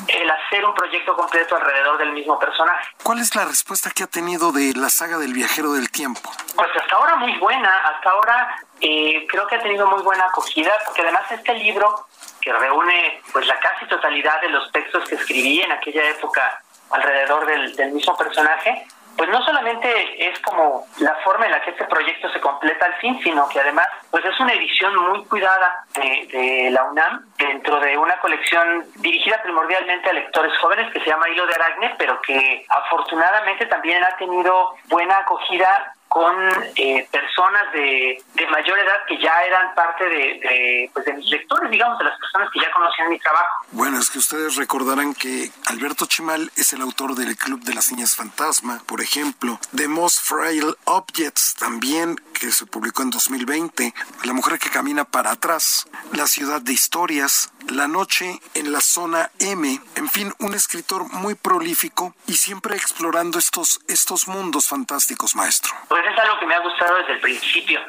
el 0.07 0.29
hacer 0.29 0.65
un 0.65 0.73
proyecto 0.73 1.15
completo 1.15 1.55
alrededor 1.55 1.97
del 1.97 2.11
mismo 2.11 2.37
personaje. 2.39 2.89
¿Cuál 3.03 3.19
es 3.19 3.35
la 3.35 3.45
respuesta 3.45 3.91
que 3.91 4.03
ha 4.03 4.07
tenido 4.07 4.51
de 4.51 4.73
la 4.75 4.89
saga 4.89 5.17
del 5.17 5.33
viajero 5.33 5.73
del 5.73 5.91
tiempo? 5.91 6.31
Pues 6.55 6.69
hasta 6.75 6.95
ahora 6.95 7.15
muy 7.15 7.37
buena, 7.37 7.69
hasta 7.87 8.09
ahora 8.09 8.55
eh, 8.81 9.25
creo 9.27 9.47
que 9.47 9.55
ha 9.55 9.61
tenido 9.61 9.87
muy 9.87 10.01
buena 10.01 10.25
acogida, 10.25 10.71
porque 10.85 11.01
además 11.01 11.31
este 11.31 11.53
libro 11.55 12.07
que 12.41 12.53
reúne 12.53 13.21
pues 13.31 13.45
la 13.47 13.59
casi 13.59 13.85
totalidad 13.87 14.41
de 14.41 14.49
los 14.49 14.71
textos 14.71 15.07
que 15.07 15.15
escribí 15.15 15.61
en 15.61 15.71
aquella 15.71 16.09
época 16.09 16.61
alrededor 16.91 17.45
del, 17.45 17.75
del 17.75 17.91
mismo 17.91 18.15
personaje, 18.17 18.87
pues 19.19 19.29
no 19.31 19.43
solamente 19.43 20.29
es 20.29 20.39
como 20.39 20.85
la 20.99 21.13
forma 21.25 21.45
en 21.45 21.51
la 21.51 21.61
que 21.61 21.71
este 21.71 21.83
proyecto 21.83 22.31
se 22.31 22.39
completa 22.39 22.85
al 22.85 22.93
fin, 23.01 23.19
sino 23.21 23.49
que 23.49 23.59
además 23.59 23.85
pues 24.09 24.23
es 24.23 24.39
una 24.39 24.53
edición 24.53 24.95
muy 24.95 25.25
cuidada 25.25 25.83
de, 25.93 26.29
de, 26.31 26.71
la 26.71 26.85
UNAM 26.85 27.25
dentro 27.37 27.81
de 27.81 27.97
una 27.97 28.17
colección 28.21 28.85
dirigida 28.95 29.41
primordialmente 29.43 30.09
a 30.09 30.13
lectores 30.13 30.57
jóvenes 30.59 30.89
que 30.93 31.01
se 31.01 31.09
llama 31.09 31.27
Hilo 31.27 31.45
de 31.47 31.53
Aragne, 31.53 31.95
pero 31.97 32.21
que 32.21 32.65
afortunadamente 32.69 33.65
también 33.65 34.01
ha 34.05 34.15
tenido 34.15 34.75
buena 34.87 35.17
acogida 35.17 35.93
con 36.09 36.35
eh, 36.75 37.07
personas 37.11 37.71
de, 37.71 38.21
de, 38.33 38.47
mayor 38.47 38.79
edad 38.79 39.05
que 39.07 39.21
ya 39.21 39.31
eran 39.45 39.75
parte 39.75 40.05
de, 40.05 40.89
pues 40.91 41.05
de 41.05 41.13
mis 41.13 41.29
lectores, 41.29 41.69
digamos, 41.69 41.99
de 41.99 42.05
las 42.05 42.19
personas 42.19 42.49
que 42.51 42.59
ya 42.59 42.71
conocían 42.71 43.09
mi 43.09 43.19
trabajo. 43.19 43.65
Bueno, 43.71 43.99
es 43.99 44.09
que 44.09 44.17
ustedes 44.17 44.55
recordarán 44.55 45.13
que 45.13 45.51
Alberto 45.67 46.07
Chimal 46.07 46.51
es 46.57 46.73
el 46.73 46.81
autor 46.81 47.13
del 47.13 47.37
Club 47.37 47.61
de 47.61 47.75
las 47.75 47.91
Niñas 47.91 48.15
Fantasma, 48.15 48.81
por 48.87 49.01
ejemplo, 49.01 49.59
The 49.75 49.87
Most 49.87 50.21
Frail 50.23 50.75
Objects 50.85 51.53
también, 51.59 52.19
que 52.39 52.51
se 52.51 52.65
publicó 52.65 53.03
en 53.03 53.09
2020, 53.09 53.93
La 54.23 54.33
mujer 54.33 54.57
que 54.59 54.69
camina 54.69 55.03
para 55.03 55.31
atrás, 55.31 55.87
La 56.13 56.25
ciudad 56.25 56.61
de 56.61 56.71
historias, 56.71 57.51
La 57.69 57.87
noche 57.87 58.39
en 58.53 58.71
la 58.71 58.79
zona 58.79 59.29
M, 59.39 59.79
en 59.95 60.09
fin, 60.09 60.33
un 60.39 60.53
escritor 60.53 61.03
muy 61.13 61.35
prolífico 61.35 62.15
y 62.27 62.33
siempre 62.33 62.75
explorando 62.75 63.37
estos, 63.37 63.81
estos 63.87 64.27
mundos 64.27 64.67
fantásticos, 64.67 65.35
maestro. 65.35 65.73
Pues 65.89 66.03
es 66.05 66.17
algo 66.17 66.39
que 66.39 66.45
me 66.45 66.55
ha 66.55 66.59
gustado 66.59 66.95
desde 66.97 67.13
el 67.13 67.19
principio, 67.19 67.79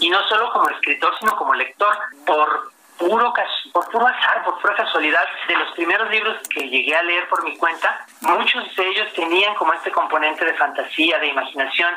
y 0.00 0.10
no 0.10 0.22
solo 0.28 0.52
como 0.52 0.68
escritor, 0.70 1.12
sino 1.18 1.36
como 1.36 1.54
lector, 1.54 1.96
por 2.26 2.72
puro, 2.98 3.32
por 3.72 3.90
puro 3.90 4.06
azar, 4.06 4.44
por 4.44 4.60
pura 4.60 4.74
casualidad, 4.74 5.24
de 5.48 5.56
los 5.56 5.72
primeros 5.72 6.10
libros 6.10 6.36
que 6.48 6.68
llegué 6.68 6.94
a 6.94 7.02
leer 7.02 7.28
por 7.28 7.42
mi 7.44 7.56
cuenta, 7.56 8.06
muchos 8.20 8.76
de 8.76 8.88
ellos 8.88 9.12
tenían 9.14 9.54
como 9.54 9.72
este 9.72 9.90
componente 9.90 10.44
de 10.44 10.54
fantasía, 10.54 11.18
de 11.18 11.28
imaginación, 11.28 11.94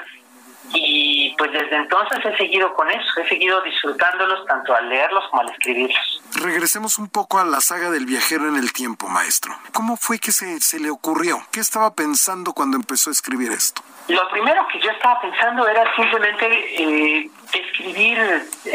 y 0.73 1.35
pues 1.37 1.51
desde 1.51 1.75
entonces 1.75 2.19
he 2.25 2.37
seguido 2.37 2.73
con 2.73 2.89
eso, 2.89 3.21
he 3.21 3.27
seguido 3.27 3.61
disfrutándolos 3.61 4.45
tanto 4.45 4.73
al 4.75 4.89
leerlos 4.89 5.23
como 5.29 5.41
al 5.41 5.49
escribirlos. 5.49 6.21
Regresemos 6.35 6.97
un 6.97 7.09
poco 7.09 7.39
a 7.39 7.45
la 7.45 7.61
saga 7.61 7.89
del 7.89 8.05
viajero 8.05 8.47
en 8.47 8.55
el 8.55 8.71
tiempo, 8.73 9.07
maestro. 9.07 9.53
¿Cómo 9.73 9.97
fue 9.97 10.19
que 10.19 10.31
se, 10.31 10.59
se 10.61 10.79
le 10.79 10.89
ocurrió? 10.89 11.45
¿Qué 11.51 11.59
estaba 11.59 11.93
pensando 11.93 12.53
cuando 12.53 12.77
empezó 12.77 13.09
a 13.09 13.13
escribir 13.13 13.51
esto? 13.51 13.81
Lo 14.07 14.27
primero 14.29 14.67
que 14.67 14.79
yo 14.79 14.91
estaba 14.91 15.19
pensando 15.21 15.67
era 15.67 15.83
simplemente 15.95 16.45
eh, 16.45 17.29
escribir 17.53 18.19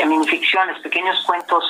minificciones, 0.06 0.80
pequeños 0.80 1.22
cuentos 1.26 1.64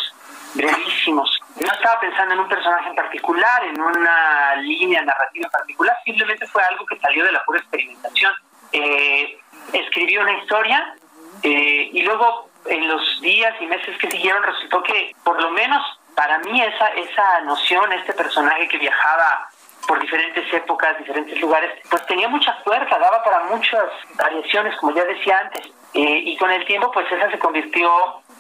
brevísimos. 0.55 1.41
No 1.61 1.73
estaba 1.73 2.01
pensando 2.01 2.35
en 2.35 2.41
un 2.41 2.49
personaje 2.49 2.89
en 2.89 2.95
particular, 2.95 3.65
en 3.65 3.81
una 3.81 4.57
línea 4.57 5.03
narrativa 5.03 5.47
en 5.47 5.51
particular, 5.51 5.97
simplemente 6.05 6.47
fue 6.47 6.63
algo 6.63 6.87
que 6.87 6.99
salió 6.99 7.25
de 7.25 7.33
la 7.33 7.45
pura 7.45 7.59
experimentación. 7.59 8.33
Eh, 8.73 9.39
escribí 9.73 10.17
una 10.17 10.33
historia 10.39 10.95
eh, 11.43 11.91
y 11.93 12.03
luego 12.03 12.49
en 12.67 12.89
los 12.89 13.21
días 13.21 13.55
y 13.61 13.67
meses 13.67 13.97
que 13.99 14.11
siguieron 14.11 14.43
resultó 14.43 14.83
que 14.83 15.15
por 15.25 15.41
lo 15.41 15.51
menos 15.51 15.83
para 16.15 16.39
mí 16.41 16.61
esa, 16.61 16.89
esa 16.89 17.41
noción, 17.43 17.93
este 17.93 18.13
personaje 18.13 18.69
que 18.69 18.79
viajaba 18.79 19.49
por 19.87 20.01
diferentes 20.01 20.53
épocas, 20.53 20.99
diferentes 20.99 21.41
lugares, 21.41 21.71
pues 21.89 22.05
tenía 22.07 22.29
mucha 22.29 22.53
fuerza, 22.65 22.99
daba 22.99 23.23
para 23.25 23.45
muchas 23.45 23.87
variaciones, 24.17 24.77
como 24.77 24.95
ya 24.95 25.05
decía 25.05 25.39
antes. 25.39 25.67
Eh, 25.95 26.23
y 26.27 26.37
con 26.37 26.51
el 26.51 26.65
tiempo, 26.67 26.91
pues 26.91 27.11
esa 27.11 27.31
se 27.31 27.39
convirtió 27.39 27.91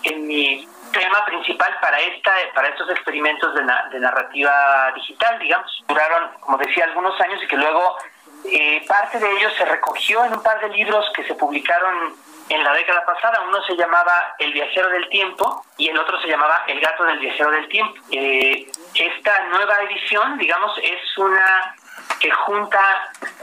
en 0.02 0.26
mi 0.26 0.68
tema 0.92 1.24
principal 1.24 1.74
para 1.80 1.98
esta 2.00 2.32
para 2.54 2.68
estos 2.68 2.90
experimentos 2.90 3.54
de, 3.54 3.62
de 3.92 4.00
narrativa 4.00 4.92
digital, 4.94 5.38
digamos. 5.38 5.84
Duraron, 5.88 6.30
como 6.40 6.58
decía, 6.58 6.84
algunos 6.84 7.18
años 7.20 7.42
y 7.42 7.46
que 7.46 7.56
luego 7.56 7.96
eh, 8.44 8.84
parte 8.86 9.18
de 9.18 9.30
ellos 9.32 9.52
se 9.56 9.64
recogió 9.64 10.24
en 10.24 10.34
un 10.34 10.42
par 10.42 10.60
de 10.60 10.68
libros 10.70 11.04
que 11.14 11.24
se 11.24 11.34
publicaron 11.34 12.14
en 12.48 12.64
la 12.64 12.72
década 12.72 13.04
pasada. 13.04 13.42
Uno 13.46 13.62
se 13.64 13.76
llamaba 13.76 14.34
El 14.38 14.52
viajero 14.52 14.88
del 14.88 15.08
tiempo 15.08 15.64
y 15.76 15.88
el 15.88 15.98
otro 15.98 16.20
se 16.20 16.28
llamaba 16.28 16.64
El 16.66 16.80
gato 16.80 17.04
del 17.04 17.18
viajero 17.18 17.50
del 17.50 17.68
tiempo. 17.68 17.94
Eh, 18.10 18.70
esta 18.94 19.44
nueva 19.48 19.82
edición, 19.82 20.38
digamos, 20.38 20.76
es 20.82 21.18
una 21.18 21.74
que 22.20 22.30
junta 22.30 22.80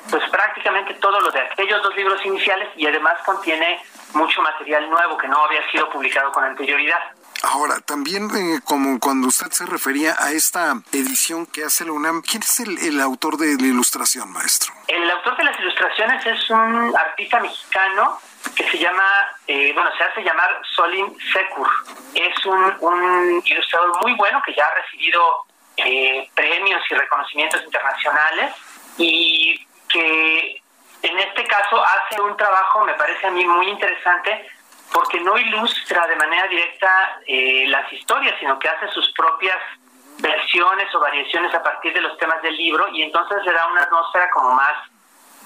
pues 0.10 0.30
prácticamente 0.30 0.94
todo 0.96 1.20
lo 1.20 1.32
de 1.32 1.40
aquellos 1.40 1.82
dos 1.82 1.96
libros 1.96 2.24
iniciales 2.26 2.70
y 2.76 2.88
además 2.88 3.16
contiene 3.26 3.82
mucho 4.14 4.42
material 4.42 4.90
nuevo 4.90 5.18
que 5.18 5.28
no 5.28 5.46
había 5.46 5.70
sido 5.72 5.90
publicado 5.90 6.32
con 6.32 6.44
anterioridad. 6.44 7.00
Ahora, 7.46 7.80
también 7.80 8.30
eh, 8.36 8.60
como 8.66 9.00
cuando 9.00 9.28
usted 9.28 9.52
se 9.52 9.66
refería 9.66 10.16
a 10.18 10.32
esta 10.32 10.74
edición 10.92 11.46
que 11.46 11.64
hace 11.64 11.86
la 11.86 11.92
UNAM, 11.92 12.22
¿quién 12.22 12.42
es 12.42 12.60
el, 12.60 13.00
autor 13.00 13.38
de 13.38 13.56
la 13.56 13.68
ilustración, 13.68 14.32
maestro? 14.32 14.74
El 14.88 15.10
autor 15.12 15.38
de 15.38 15.44
las 15.44 15.60
ilustraciones 15.60 16.26
es 16.26 16.50
un 16.50 16.94
artista 16.96 17.40
mexicano 17.40 18.20
que 18.56 18.70
se 18.70 18.80
llama, 18.80 19.04
eh, 19.48 19.72
bueno, 19.74 19.90
se 19.98 20.04
hace 20.04 20.24
llamar 20.24 20.60
Solin 20.76 21.16
Secur. 21.34 21.70
Es 22.16 22.46
un, 22.46 23.42
ilustrador 23.46 24.02
muy 24.02 24.14
bueno 24.16 24.42
que 24.44 24.54
ya 24.56 24.64
ha 24.64 24.82
recibido 24.82 25.46
eh, 25.78 26.30
premios 26.34 26.82
y 26.90 26.96
reconocimientos 26.96 27.64
internacionales 27.64 28.56
y 28.98 29.68
que 29.90 30.62
en 31.04 31.20
este 31.20 31.44
caso 31.44 31.84
hace 31.86 32.20
un 32.20 32.36
trabajo, 32.38 32.84
me 32.86 32.94
parece 32.94 33.28
a 33.28 33.32
mí 33.32 33.46
muy 33.46 33.68
interesante, 33.68 34.48
porque 34.96 35.20
no 35.20 35.38
ilustra 35.38 36.08
de 36.08 36.16
manera 36.16 36.48
directa 36.48 37.20
eh, 37.28 37.66
las 37.68 37.92
historias, 37.92 38.34
sino 38.40 38.58
que 38.58 38.70
hace 38.70 38.88
sus 38.94 39.12
propias 39.12 39.58
versiones 40.20 40.88
o 40.96 41.00
variaciones 41.02 41.54
a 41.54 41.62
partir 41.62 41.94
de 41.94 42.00
los 42.00 42.18
temas 42.18 42.42
del 42.42 42.56
libro 42.56 42.88
y 42.94 43.04
entonces 43.04 43.44
le 43.44 43.52
da 43.52 43.68
una 43.68 43.82
atmósfera 43.82 44.30
como 44.30 44.54
más 44.54 44.72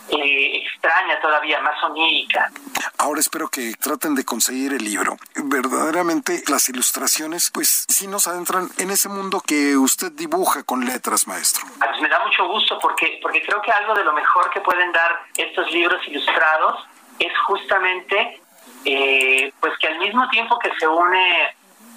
eh, 0.10 0.62
extraña 0.64 1.20
todavía, 1.20 1.60
más 1.62 1.84
onírica. 1.84 2.52
Ahora 3.00 3.22
espero 3.22 3.48
que 3.48 3.74
traten 3.82 4.14
de 4.14 4.24
conseguir 4.24 4.74
el 4.74 4.84
libro. 4.84 5.18
Verdaderamente 5.36 6.44
las 6.48 6.70
ilustraciones, 6.70 7.50
pues 7.52 7.88
sí 7.90 8.06
nos 8.06 8.28
adentran 8.28 8.70
en 8.78 8.92
ese 8.92 9.10
mundo 9.10 9.42
que 9.44 9.76
usted 9.78 10.12
dibuja 10.12 10.62
con 10.62 10.86
letras, 10.86 11.26
maestro. 11.26 11.66
Ah, 11.82 11.88
pues 11.90 12.02
me 12.02 12.10
da 12.10 12.24
mucho 12.24 12.48
gusto 12.48 12.78
porque, 12.80 13.18
porque 13.20 13.42
creo 13.42 13.60
que 13.64 13.72
algo 13.72 13.96
de 13.96 14.04
lo 14.04 14.14
mejor 14.14 14.52
que 14.52 14.62
pueden 14.62 14.92
dar 14.92 15.22
estos 15.36 15.72
libros 15.72 16.08
ilustrados 16.08 16.86
es 17.18 17.34
justamente 17.48 18.40
eh, 18.86 19.52
pues 19.60 19.78
que 19.80 19.88
al 19.88 20.00
mismo 20.00 20.28
tiempo 20.30 20.58
que 20.60 20.72
se 20.80 20.88
une 20.88 21.56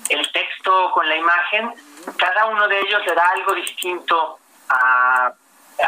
el 0.08 0.32
texto 0.32 0.90
con 0.92 1.08
la 1.08 1.16
imagen, 1.16 1.72
cada 2.16 2.46
uno 2.46 2.68
de 2.68 2.80
ellos 2.80 3.00
le 3.06 3.14
da 3.14 3.28
algo 3.34 3.54
distinto 3.54 4.38
a, 4.68 5.32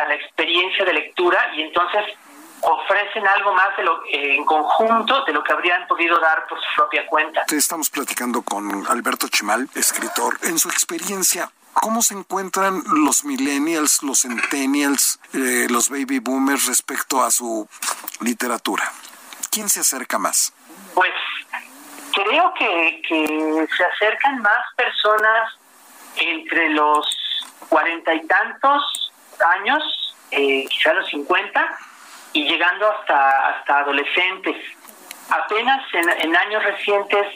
la 0.09 0.15
experiencia 0.15 0.85
de 0.85 0.93
lectura 0.93 1.55
y 1.55 1.63
entonces 1.63 2.03
ofrecen 2.63 3.27
algo 3.27 3.55
más 3.55 3.77
de 3.77 3.85
lo, 3.85 4.05
eh, 4.07 4.37
en 4.37 4.45
conjunto 4.45 5.25
de 5.25 5.33
lo 5.33 5.45
que 5.45 5.53
habrían 5.53 5.87
podido 5.87 6.19
dar 6.19 6.47
por 6.49 6.59
su 6.59 6.67
propia 6.75 7.07
cuenta. 7.07 7.45
Estamos 7.49 7.91
platicando 7.91 8.43
con 8.43 8.87
Alberto 8.89 9.29
Chimal, 9.29 9.69
escritor. 9.75 10.39
En 10.43 10.59
su 10.59 10.69
experiencia, 10.69 11.53
¿cómo 11.75 12.03
se 12.03 12.15
encuentran 12.15 12.83
los 12.87 13.25
millennials, 13.25 14.03
los 14.03 14.23
centennials, 14.23 15.21
eh, 15.33 15.67
los 15.71 15.91
baby 15.91 16.19
boomers 16.19 16.67
respecto 16.67 17.23
a 17.23 17.31
su 17.31 17.69
literatura? 18.21 18.91
¿Quién 19.51 19.69
se 19.69 19.81
acerca 19.81 20.19
más? 20.19 20.53
Pues 20.95 21.13
creo 22.15 22.55
que, 22.55 23.67
se 23.77 23.85
acercan 23.85 24.39
más 24.41 24.65
personas 24.77 25.59
entre 26.17 26.71
los 26.71 27.07
cuarenta 27.69 28.15
y 28.15 28.27
tantos 28.27 29.13
años, 29.57 30.15
eh, 30.31 30.67
quizá 30.69 30.93
los 30.95 31.09
cincuenta, 31.09 31.77
y 32.33 32.49
llegando 32.49 32.91
hasta, 32.91 33.49
hasta 33.49 33.79
adolescentes. 33.81 34.57
Apenas 35.31 35.83
en, 35.95 36.37
años 36.37 36.63
recientes 36.63 37.27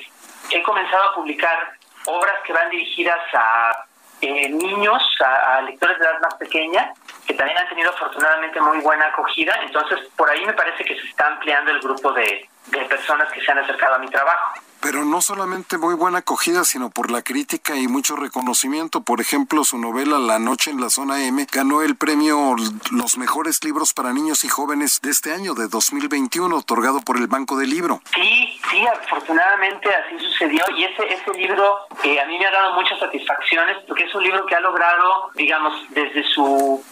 he 0.51 0.63
comenzado 0.63 1.11
a 1.11 1.15
publicar 1.15 1.73
obras 2.05 2.37
que 2.45 2.53
van 2.53 2.71
dirigidas 2.71 3.21
a 3.35 3.85
eh, 4.21 4.49
niños, 4.49 5.03
a, 5.25 5.61
lectores 5.63 5.99
de 5.99 6.05
edad 6.05 6.21
más 6.21 6.35
pequeña, 6.35 6.93
que 7.27 7.35
también 7.35 7.59
han 7.59 7.69
tenido 7.69 7.91
afortunadamente 7.91 8.61
muy 8.61 8.79
buena 8.79 9.07
acogida. 9.07 9.55
Entonces, 9.63 10.01
por 10.17 10.29
ahí 10.29 10.45
me 10.45 10.53
parece 10.53 10.85
que 10.85 10.99
se 11.01 11.07
está 11.07 11.29
ampliando 11.29 11.71
el 11.71 11.81
grupo 11.81 12.13
de, 12.13 12.49
de 12.71 12.85
personas 12.87 13.33
que 13.33 13.41
se 13.41 13.51
han 13.51 13.59
acercado 13.59 13.95
a 13.95 13.99
mi 13.99 14.09
trabajo. 14.09 14.61
Pero 14.81 15.05
no 15.05 15.21
solamente 15.21 15.77
muy 15.77 15.95
buena 15.95 16.19
acogida, 16.19 16.65
sino 16.65 16.91
por 16.91 17.11
la 17.11 17.23
crítica 17.23 17.75
y 17.77 17.89
mucho 17.89 18.15
reconocimiento. 18.15 19.03
Por 19.03 19.21
ejemplo, 19.21 19.65
su 19.65 19.77
novela 19.77 20.19
La 20.19 20.39
Noche 20.39 20.71
en 20.71 20.81
la 20.81 20.89
Zona 20.89 21.25
M 21.25 21.45
ganó 21.51 21.83
el 21.83 21.97
premio 21.97 22.55
Los 22.93 23.19
Mejores 23.19 23.63
Libros 23.65 23.93
para 23.93 24.13
Niños 24.13 24.45
y 24.45 24.49
Jóvenes 24.49 25.01
de 25.03 25.11
este 25.11 25.33
año, 25.33 25.55
de 25.55 25.67
2021, 25.67 26.57
otorgado 26.57 27.01
por 27.01 27.17
el 27.17 27.27
Banco 27.27 27.57
del 27.57 27.71
Libro. 27.71 28.01
Sí, 28.15 28.61
sí, 28.71 28.87
afortunadamente 28.87 29.89
así 29.89 30.25
sucedió. 30.25 30.63
Y 30.77 30.85
ese, 30.85 31.13
ese 31.13 31.33
libro 31.33 31.79
eh, 32.05 32.21
a 32.21 32.27
mí 32.27 32.39
me 32.39 32.47
ha 32.47 32.53
dado 32.53 32.75
muchas 32.75 33.01
satisfacciones 33.01 33.79
porque 33.89 34.05
es 34.05 34.15
un 34.15 34.23
libro 34.23 34.47
que 34.47 34.55
ha 34.55 34.61
logrado, 34.61 35.31
digamos, 35.35 35.75
desde 35.91 36.23
su 36.31 36.85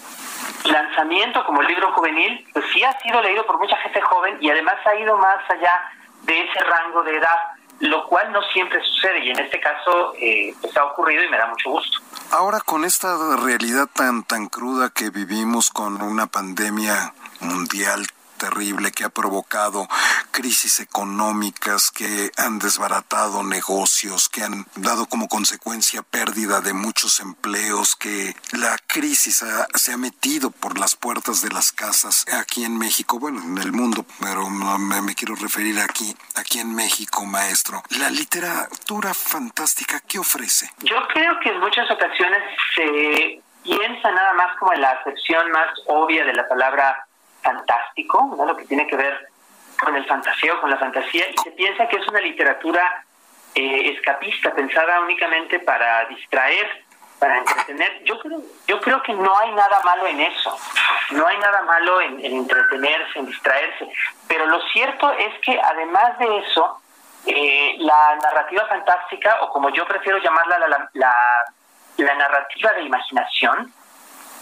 lanzamiento 0.64 1.44
como 1.44 1.62
libro 1.62 1.92
juvenil, 1.92 2.46
pues 2.52 2.64
sí 2.72 2.82
ha 2.84 2.98
sido 3.00 3.22
leído 3.22 3.46
por 3.46 3.58
mucha 3.58 3.76
gente 3.78 4.00
joven 4.00 4.38
y 4.40 4.50
además 4.50 4.74
ha 4.84 4.94
ido 4.96 5.16
más 5.16 5.38
allá 5.48 5.72
de 6.22 6.42
ese 6.42 6.58
rango 6.60 7.02
de 7.02 7.16
edad, 7.16 7.38
lo 7.80 8.06
cual 8.06 8.32
no 8.32 8.42
siempre 8.52 8.82
sucede 8.82 9.24
y 9.24 9.30
en 9.30 9.38
este 9.38 9.60
caso 9.60 10.14
eh, 10.18 10.54
pues 10.60 10.76
ha 10.76 10.84
ocurrido 10.84 11.24
y 11.24 11.28
me 11.28 11.38
da 11.38 11.46
mucho 11.46 11.70
gusto. 11.70 11.98
Ahora 12.30 12.60
con 12.60 12.84
esta 12.84 13.16
realidad 13.44 13.88
tan 13.94 14.24
tan 14.24 14.48
cruda 14.48 14.90
que 14.90 15.10
vivimos 15.10 15.70
con 15.70 16.02
una 16.02 16.26
pandemia 16.26 17.12
mundial 17.40 18.06
terrible 18.36 18.92
que 18.92 19.04
ha 19.04 19.08
provocado 19.08 19.88
crisis 20.30 20.80
económicas 20.80 21.90
que 21.90 22.30
han 22.36 22.58
desbaratado 22.58 23.42
negocios, 23.42 24.28
que 24.28 24.42
han 24.42 24.66
dado 24.76 25.06
como 25.06 25.28
consecuencia 25.28 26.02
pérdida 26.02 26.60
de 26.60 26.72
muchos 26.72 27.20
empleos, 27.20 27.96
que 27.96 28.34
la 28.52 28.76
crisis 28.86 29.44
se 29.74 29.92
ha 29.92 29.96
metido 29.96 30.50
por 30.50 30.78
las 30.78 30.96
puertas 30.96 31.42
de 31.42 31.50
las 31.50 31.72
casas 31.72 32.24
aquí 32.32 32.64
en 32.64 32.78
México, 32.78 33.18
bueno, 33.18 33.42
en 33.42 33.58
el 33.58 33.72
mundo, 33.72 34.04
pero 34.20 34.48
me, 34.48 35.02
me 35.02 35.14
quiero 35.14 35.34
referir 35.34 35.80
aquí, 35.80 36.14
aquí 36.34 36.60
en 36.60 36.74
México, 36.74 37.24
maestro. 37.24 37.82
La 37.98 38.10
literatura 38.10 39.14
fantástica, 39.14 40.00
¿qué 40.00 40.18
ofrece? 40.18 40.70
Yo 40.80 40.96
creo 41.12 41.38
que 41.40 41.50
en 41.50 41.60
muchas 41.60 41.90
ocasiones 41.90 42.42
se 42.74 43.42
piensa 43.62 44.10
nada 44.12 44.32
más 44.34 44.56
como 44.58 44.72
en 44.72 44.80
la 44.80 44.90
acepción 44.90 45.50
más 45.50 45.68
obvia 45.86 46.24
de 46.24 46.34
la 46.34 46.48
palabra 46.48 47.05
fantástico, 47.46 48.34
¿no? 48.36 48.44
lo 48.44 48.56
que 48.56 48.64
tiene 48.66 48.86
que 48.86 48.96
ver 48.96 49.28
con 49.80 49.94
el 49.94 50.04
fantaseo, 50.06 50.60
con 50.60 50.70
la 50.70 50.78
fantasía, 50.78 51.30
y 51.30 51.36
se 51.38 51.50
piensa 51.52 51.86
que 51.88 51.96
es 51.96 52.08
una 52.08 52.20
literatura 52.20 53.04
eh, 53.54 53.92
escapista, 53.92 54.54
pensada 54.54 55.00
únicamente 55.00 55.60
para 55.60 56.04
distraer, 56.06 56.84
para 57.18 57.38
entretener. 57.38 58.04
Yo 58.04 58.18
creo, 58.18 58.42
yo 58.66 58.80
creo 58.80 59.02
que 59.02 59.14
no 59.14 59.36
hay 59.38 59.52
nada 59.52 59.80
malo 59.84 60.06
en 60.06 60.20
eso, 60.20 60.58
no 61.12 61.26
hay 61.26 61.38
nada 61.38 61.62
malo 61.62 62.00
en, 62.00 62.24
entretenerse, 62.24 63.18
en 63.18 63.26
distraerse, 63.26 63.88
pero 64.28 64.46
lo 64.46 64.60
cierto 64.72 65.10
es 65.12 65.38
que 65.40 65.58
además 65.60 66.18
de 66.18 66.38
eso, 66.38 66.80
eh, 67.26 67.76
la 67.78 68.16
narrativa 68.22 68.66
fantástica, 68.66 69.42
o 69.42 69.50
como 69.50 69.70
yo 69.70 69.86
prefiero 69.86 70.18
llamarla 70.18 70.58
la, 70.58 70.90
la, 70.94 71.14
la 71.96 72.14
narrativa 72.14 72.72
de 72.72 72.82
imaginación, 72.82 73.72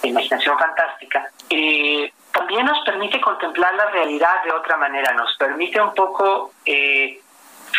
de 0.02 0.09
imaginación 0.09 0.59
fantástica, 0.59 1.30
eh, 1.50 2.12
también 2.35 2.66
nos 2.66 2.80
permite 2.85 3.20
contemplar 3.20 3.74
la 3.74 3.87
realidad 3.91 4.43
de 4.43 4.53
otra 4.53 4.76
manera, 4.76 5.14
nos 5.14 5.37
permite 5.37 5.80
un 5.80 5.95
poco 5.95 6.53
eh, 6.66 7.20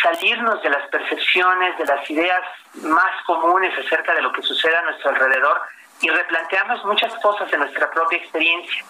salirnos 0.02 0.62
de 0.62 0.70
las 0.70 0.88
percepciones, 0.88 1.76
de 1.76 1.84
las 1.84 2.10
ideas 2.10 2.42
más 2.82 3.22
comunes 3.26 3.72
acerca 3.78 4.14
de 4.14 4.22
lo 4.22 4.32
que 4.32 4.42
sucede 4.42 4.74
a 4.74 4.82
nuestro 4.82 5.10
alrededor 5.10 5.60
y 6.00 6.08
replantearnos 6.08 6.84
muchas 6.86 7.14
cosas 7.16 7.50
de 7.50 7.58
nuestra 7.58 7.90
propia 7.90 8.18
experiencia. 8.18 8.82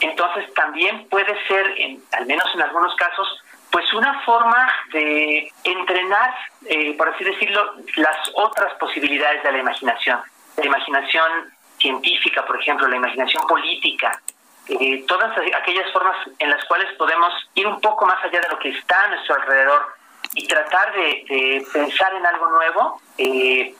Entonces 0.00 0.52
también 0.54 1.08
puede 1.08 1.34
ser, 1.46 1.72
al 2.12 2.26
menos 2.26 2.52
en 2.54 2.62
algunos 2.62 2.94
casos, 2.96 3.44
pues 3.70 3.92
una 3.94 4.20
forma 4.22 4.74
de 4.92 5.52
entrenar, 5.62 6.34
eh, 6.66 6.96
por 6.96 7.08
así 7.08 7.22
decirlo, 7.22 7.74
las 7.94 8.16
otras 8.34 8.74
posibilidades 8.74 9.42
de 9.44 9.52
la 9.52 9.58
imaginación. 9.58 10.20
La 10.56 10.66
imaginación 10.66 11.52
científica, 11.78 12.44
por 12.44 12.60
ejemplo, 12.60 12.86
la 12.88 12.96
imaginación 12.96 13.46
política, 13.46 14.20
eh, 14.68 15.04
todas 15.08 15.36
aquellas 15.36 15.92
formas 15.92 16.16
en 16.38 16.50
las 16.50 16.64
cuales 16.66 16.92
podemos 16.96 17.32
ir 17.54 17.66
un 17.66 17.80
poco 17.80 18.06
más 18.06 18.22
allá 18.24 18.40
de 18.40 18.48
lo 18.48 18.58
que 18.58 18.70
está 18.70 19.04
a 19.04 19.08
nuestro 19.08 19.34
alrededor 19.34 19.96
y 20.34 20.46
tratar 20.46 20.92
de, 20.94 21.66
pensar 21.72 22.14
en 22.14 22.24
algo 22.24 22.48
nuevo, 22.50 23.02
eh, 23.18 23.74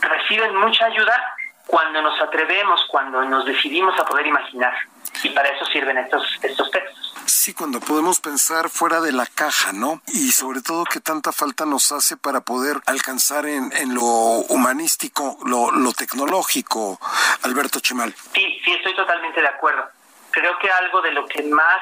reciben 0.00 0.56
mucha 0.56 0.86
ayuda 0.86 1.36
cuando 1.66 2.00
nos 2.00 2.18
atrevemos, 2.20 2.80
cuando 2.90 3.22
nos 3.24 3.44
decidimos 3.44 3.98
a 4.00 4.04
poder 4.04 4.26
imaginar. 4.26 4.74
Y 5.22 5.28
para 5.30 5.48
eso 5.50 5.66
sirven 5.66 5.98
estos, 5.98 6.24
estos 6.42 6.70
textos. 6.70 7.14
Sí, 7.26 7.52
cuando 7.52 7.80
podemos 7.80 8.20
pensar 8.20 8.70
fuera 8.70 9.00
de 9.02 9.12
la 9.12 9.26
caja, 9.26 9.72
¿no? 9.72 10.00
Y 10.06 10.32
sobre 10.32 10.62
todo 10.62 10.84
que 10.84 11.00
tanta 11.00 11.32
falta 11.32 11.66
nos 11.66 11.92
hace 11.92 12.16
para 12.16 12.40
poder 12.40 12.78
alcanzar 12.86 13.44
en, 13.46 13.70
en 13.76 13.94
lo 13.94 14.02
humanístico, 14.02 15.38
lo, 15.44 15.70
lo 15.70 15.92
tecnológico, 15.92 16.98
Alberto 17.42 17.80
Chimal. 17.80 18.14
Sí, 18.32 18.60
sí, 18.64 18.72
estoy 18.72 18.94
totalmente 18.94 19.40
de 19.42 19.48
acuerdo 19.48 19.97
creo 20.30 20.58
que 20.58 20.70
algo 20.70 21.00
de 21.02 21.12
lo 21.12 21.26
que 21.26 21.42
más 21.44 21.80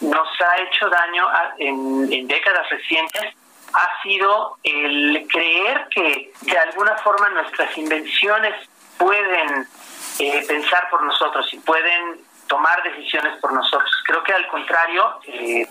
nos 0.00 0.28
ha 0.40 0.62
hecho 0.62 0.88
daño 0.88 1.26
en, 1.58 2.26
décadas 2.26 2.68
recientes 2.70 3.34
ha 3.72 4.02
sido 4.02 4.56
el 4.62 5.26
creer 5.30 5.88
que 5.90 6.32
de 6.42 6.58
alguna 6.58 6.96
forma 6.98 7.28
nuestras 7.30 7.76
invenciones 7.76 8.54
pueden 8.98 9.66
eh, 10.18 10.44
pensar 10.46 10.88
por 10.90 11.02
nosotros 11.02 11.52
y 11.52 11.58
pueden 11.58 12.20
tomar 12.46 12.82
decisiones 12.82 13.36
por 13.40 13.52
nosotros. 13.52 13.90
Creo 14.04 14.22
que 14.22 14.32
al 14.32 14.46
contrario, 14.48 15.18
eh, 15.26 15.66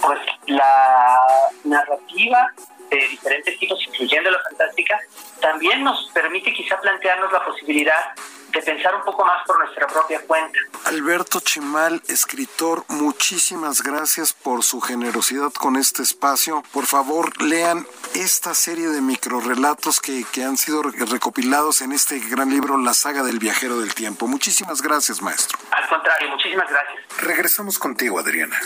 pues 0.00 0.20
la 0.46 1.18
narrativa 1.64 2.52
de 2.90 3.08
diferentes 3.08 3.58
tipos, 3.58 3.78
incluyendo 3.88 4.30
la 4.30 4.38
fantástica, 4.40 5.00
también 5.40 5.82
nos 5.82 6.10
permite 6.12 6.52
quizá 6.52 6.80
plantearnos 6.80 7.32
la 7.32 7.44
posibilidad 7.44 8.12
de 8.52 8.62
pensar 8.62 8.94
un 8.94 9.02
poco 9.02 9.24
más 9.24 9.44
por 9.46 9.58
nuestra 9.58 9.86
propia 9.86 10.20
cuenta. 10.26 10.58
Alberto 10.84 11.40
Chimal, 11.40 12.02
escritor, 12.08 12.84
muchísimas 12.88 13.82
gracias 13.82 14.32
por 14.32 14.62
su 14.62 14.80
generosidad 14.80 15.52
con 15.52 15.76
este 15.76 16.02
espacio. 16.02 16.62
Por 16.72 16.86
favor, 16.86 17.40
lean 17.42 17.86
esta 18.14 18.54
serie 18.54 18.88
de 18.88 19.00
microrelatos 19.00 20.00
que, 20.00 20.24
que 20.32 20.44
han 20.44 20.56
sido 20.56 20.82
recopilados 20.82 21.80
en 21.80 21.92
este 21.92 22.18
gran 22.18 22.50
libro, 22.50 22.76
La 22.76 22.94
saga 22.94 23.22
del 23.22 23.38
viajero 23.38 23.78
del 23.78 23.94
tiempo. 23.94 24.26
Muchísimas 24.26 24.82
gracias, 24.82 25.22
maestro. 25.22 25.58
Al 25.70 25.88
contrario, 25.88 26.30
muchísimas 26.30 26.68
gracias. 26.68 27.02
Regresamos 27.18 27.78
contigo, 27.78 28.18
Adriana. 28.18 28.58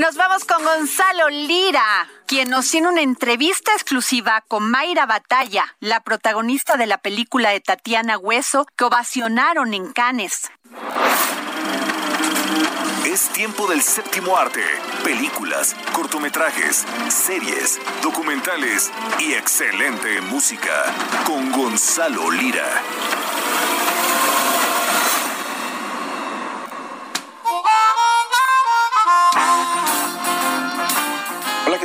Nos 0.00 0.16
vamos 0.16 0.46
con 0.46 0.64
Gonzalo 0.64 1.28
Lira, 1.28 2.08
quien 2.26 2.48
nos 2.48 2.70
tiene 2.70 2.88
una 2.88 3.02
entrevista 3.02 3.70
exclusiva 3.74 4.42
con 4.48 4.70
Mayra 4.70 5.04
Batalla, 5.04 5.76
la 5.78 6.00
protagonista 6.00 6.78
de 6.78 6.86
la 6.86 6.96
película 6.96 7.50
de 7.50 7.60
Tatiana 7.60 8.16
Hueso 8.16 8.66
que 8.76 8.84
ovacionaron 8.84 9.74
en 9.74 9.92
Cannes. 9.92 10.50
Es 13.04 13.28
tiempo 13.28 13.66
del 13.66 13.82
séptimo 13.82 14.38
arte. 14.38 14.64
Películas, 15.04 15.76
cortometrajes, 15.92 16.86
series, 17.08 17.78
documentales 18.02 18.90
y 19.18 19.34
excelente 19.34 20.22
música. 20.22 20.72
Con 21.26 21.52
Gonzalo 21.52 22.30
Lira. 22.30 22.82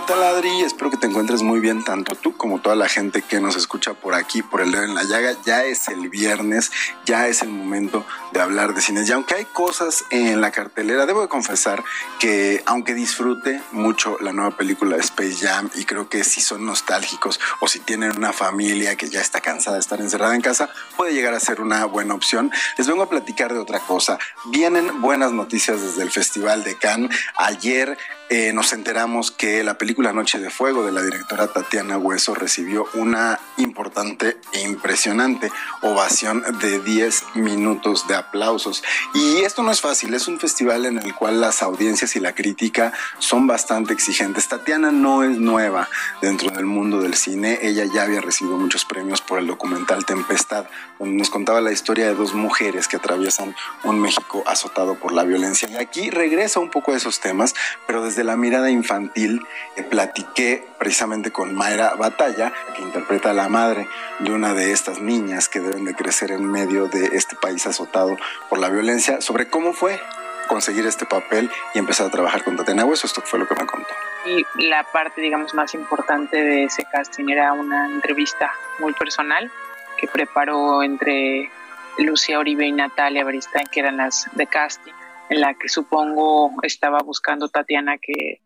Tal 0.06 0.22
Adri? 0.24 0.62
Espero 0.62 0.91
que 0.91 0.97
te 0.97 1.08
encuentres 1.08 1.41
muy 1.41 1.60
bien, 1.60 1.84
tanto 1.84 2.16
tú 2.16 2.38
como 2.38 2.60
toda 2.60 2.76
la 2.76 2.88
gente 2.88 3.24
que 3.24 3.39
nos 3.39 3.56
escucha 3.56 3.93
por 3.93 4.14
aquí, 4.14 4.43
por 4.43 4.62
el 4.62 4.72
dedo 4.72 4.84
en 4.84 4.93
la 4.93 5.03
llaga. 5.03 5.36
Ya 5.45 5.64
es 5.64 5.88
el 5.88 6.10
viernes, 6.10 6.72
ya 7.06 7.28
es 7.28 7.41
el 7.41 7.49
momento 7.49 8.06
de 8.32 8.41
hablar 8.41 8.76
de 8.76 8.82
cines. 8.82 9.10
Y 9.10 9.14
aunque 9.14 9.36
hay 9.36 9.45
cosas 9.45 10.03
en 10.12 10.41
la 10.41 10.51
cartelera, 10.51 11.06
debo 11.06 11.22
de 11.22 11.28
confesar 11.28 11.84
que 12.20 12.62
aunque 12.66 12.93
disfrute 12.93 13.62
mucho 13.72 14.18
la 14.22 14.32
nueva 14.32 14.56
película 14.56 14.95
de 14.95 15.01
Space 15.01 15.38
Jam 15.45 15.70
y 15.74 15.86
creo 15.86 16.08
que 16.08 16.24
si 16.24 16.41
son 16.41 16.66
nostálgicos 16.66 17.39
o 17.60 17.68
si 17.68 17.80
tienen 17.80 18.16
una 18.16 18.34
familia 18.34 18.95
que 18.95 19.10
ya 19.10 19.22
está 19.22 19.41
cansada 19.41 19.78
de 19.78 19.82
estar 19.82 20.01
encerrada 20.01 20.36
en 20.36 20.41
casa, 20.41 20.70
puede 20.97 21.14
llegar 21.14 21.34
a 21.34 21.39
ser 21.39 21.62
una 21.62 21.86
buena 21.86 22.14
opción. 22.14 22.51
Les 22.78 22.88
vengo 22.88 23.03
a 23.03 23.10
platicar 23.10 23.53
de 23.53 23.60
otra 23.60 23.80
cosa. 23.80 24.20
Vienen 24.45 25.01
buenas 25.01 25.32
noticias 25.32 25.82
desde 25.82 26.03
el 26.03 26.12
Festival 26.12 26.64
de 26.64 26.78
Cannes. 26.78 27.18
Ayer 27.38 27.97
eh, 28.30 28.53
nos 28.53 28.74
enteramos 28.74 29.32
que 29.32 29.64
la 29.64 29.78
película 29.78 29.95
Noche 30.04 30.39
de 30.39 30.50
Fuego 30.50 30.86
de 30.86 30.91
la 30.91 31.02
directora 31.02 31.48
Tatiana 31.48 31.98
Hueso 31.98 32.36
recibió 32.36 32.86
una 32.93 33.39
importante 33.58 34.38
e 34.54 34.62
impresionante 34.62 35.52
ovación 35.82 36.43
de 36.60 36.80
10 36.80 37.36
minutos 37.36 38.08
de 38.08 38.16
aplausos. 38.16 38.84
Y 39.14 39.38
esto 39.39 39.64
no 39.64 39.72
es 39.72 39.82
fácil, 39.82 40.14
es 40.14 40.28
un 40.28 40.39
festival 40.39 40.86
en 40.86 41.00
el 41.00 41.16
cual 41.16 41.41
las 41.41 41.64
audiencias 41.64 42.16
y 42.16 42.20
la 42.20 42.36
crítica 42.36 42.93
son 43.20 43.48
bastante 43.48 43.93
exigentes. 43.93 44.48
Tatiana 44.48 44.91
no 44.91 45.24
es 45.24 45.38
nueva 45.38 45.89
dentro 46.22 46.50
del 46.52 46.66
mundo 46.66 47.02
del 47.02 47.16
cine, 47.16 47.60
ella 47.62 47.86
ya 47.86 48.04
había 48.04 48.22
recibido 48.22 48.58
muchos 48.58 48.86
premios 48.86 49.22
por 49.22 49.39
el 49.39 49.48
documental 49.48 50.06
Tempestad, 50.06 50.66
donde 51.00 51.18
nos 51.18 51.30
contaba 51.30 51.62
la 51.62 51.72
historia 51.72 52.08
de 52.08 52.16
dos 52.16 52.34
mujeres 52.34 52.88
que 52.88 52.98
atraviesan 52.98 53.56
un 53.84 54.00
México 54.00 54.43
azotado 54.46 54.96
por 54.96 55.14
la 55.14 55.24
violencia. 55.24 55.70
Y 55.70 55.78
aquí 55.78 56.10
regresa 56.10 56.60
un 56.60 56.70
poco 56.70 56.91
a 56.91 56.98
esos 56.98 57.20
temas, 57.20 57.56
pero 57.88 58.04
desde 58.04 58.24
la 58.24 58.36
mirada 58.36 58.70
infantil 58.70 59.41
platiqué 59.86 60.63
precisamente 60.77 61.31
con 61.31 61.55
Mayra 61.55 61.95
Batalla, 61.95 62.51
que 62.75 62.81
interpreta 62.81 63.31
a 63.31 63.33
la 63.33 63.49
madre 63.49 63.88
de 64.19 64.31
una 64.31 64.53
de 64.53 64.71
estas 64.71 64.99
niñas 64.99 65.49
que 65.49 65.59
deben 65.59 65.86
de 65.86 65.95
crecer 65.95 66.31
en 66.31 66.49
medio 66.49 66.88
de 66.88 67.05
este 67.13 67.36
país 67.36 67.65
azotado 67.65 68.17
por 68.49 68.59
la 68.59 68.69
violencia, 68.69 69.21
sobre 69.21 69.49
cómo 69.49 69.73
fue 69.73 69.99
conseguir 70.47 70.86
este 70.86 71.05
papel 71.05 71.49
y 71.73 71.79
empezar 71.79 72.07
a 72.07 72.11
trabajar 72.11 72.43
con 72.43 72.55
Tatiana 72.55 72.86
Hueso. 72.86 73.07
Esto 73.07 73.21
fue 73.21 73.39
lo 73.39 73.47
que 73.47 73.55
me 73.55 73.65
contó. 73.65 73.89
Y 74.25 74.45
la 74.67 74.83
parte, 74.83 75.21
digamos, 75.21 75.53
más 75.53 75.73
importante 75.73 76.38
de 76.38 76.65
ese 76.65 76.83
casting 76.91 77.29
era 77.29 77.53
una 77.53 77.88
entrevista 77.88 78.51
muy 78.79 78.93
personal 78.93 79.51
que 79.97 80.07
preparó 80.07 80.83
entre 80.83 81.49
Lucia 81.97 82.39
Oribe 82.39 82.67
y 82.67 82.71
Natalia 82.71 83.23
Beristain, 83.23 83.67
que 83.67 83.79
eran 83.79 83.97
las 83.97 84.27
de 84.33 84.47
casting 84.47 84.93
en 85.29 85.41
la 85.41 85.53
que 85.53 85.69
supongo 85.69 86.51
estaba 86.63 86.99
buscando 86.99 87.49
Tatiana 87.49 87.97
que 87.97 88.41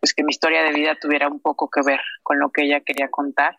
pues 0.00 0.14
que 0.14 0.22
mi 0.22 0.30
historia 0.30 0.62
de 0.62 0.72
vida 0.72 0.96
tuviera 1.00 1.28
un 1.28 1.40
poco 1.40 1.68
que 1.68 1.82
ver 1.82 2.00
con 2.22 2.38
lo 2.38 2.50
que 2.50 2.64
ella 2.64 2.80
quería 2.80 3.08
contar 3.08 3.58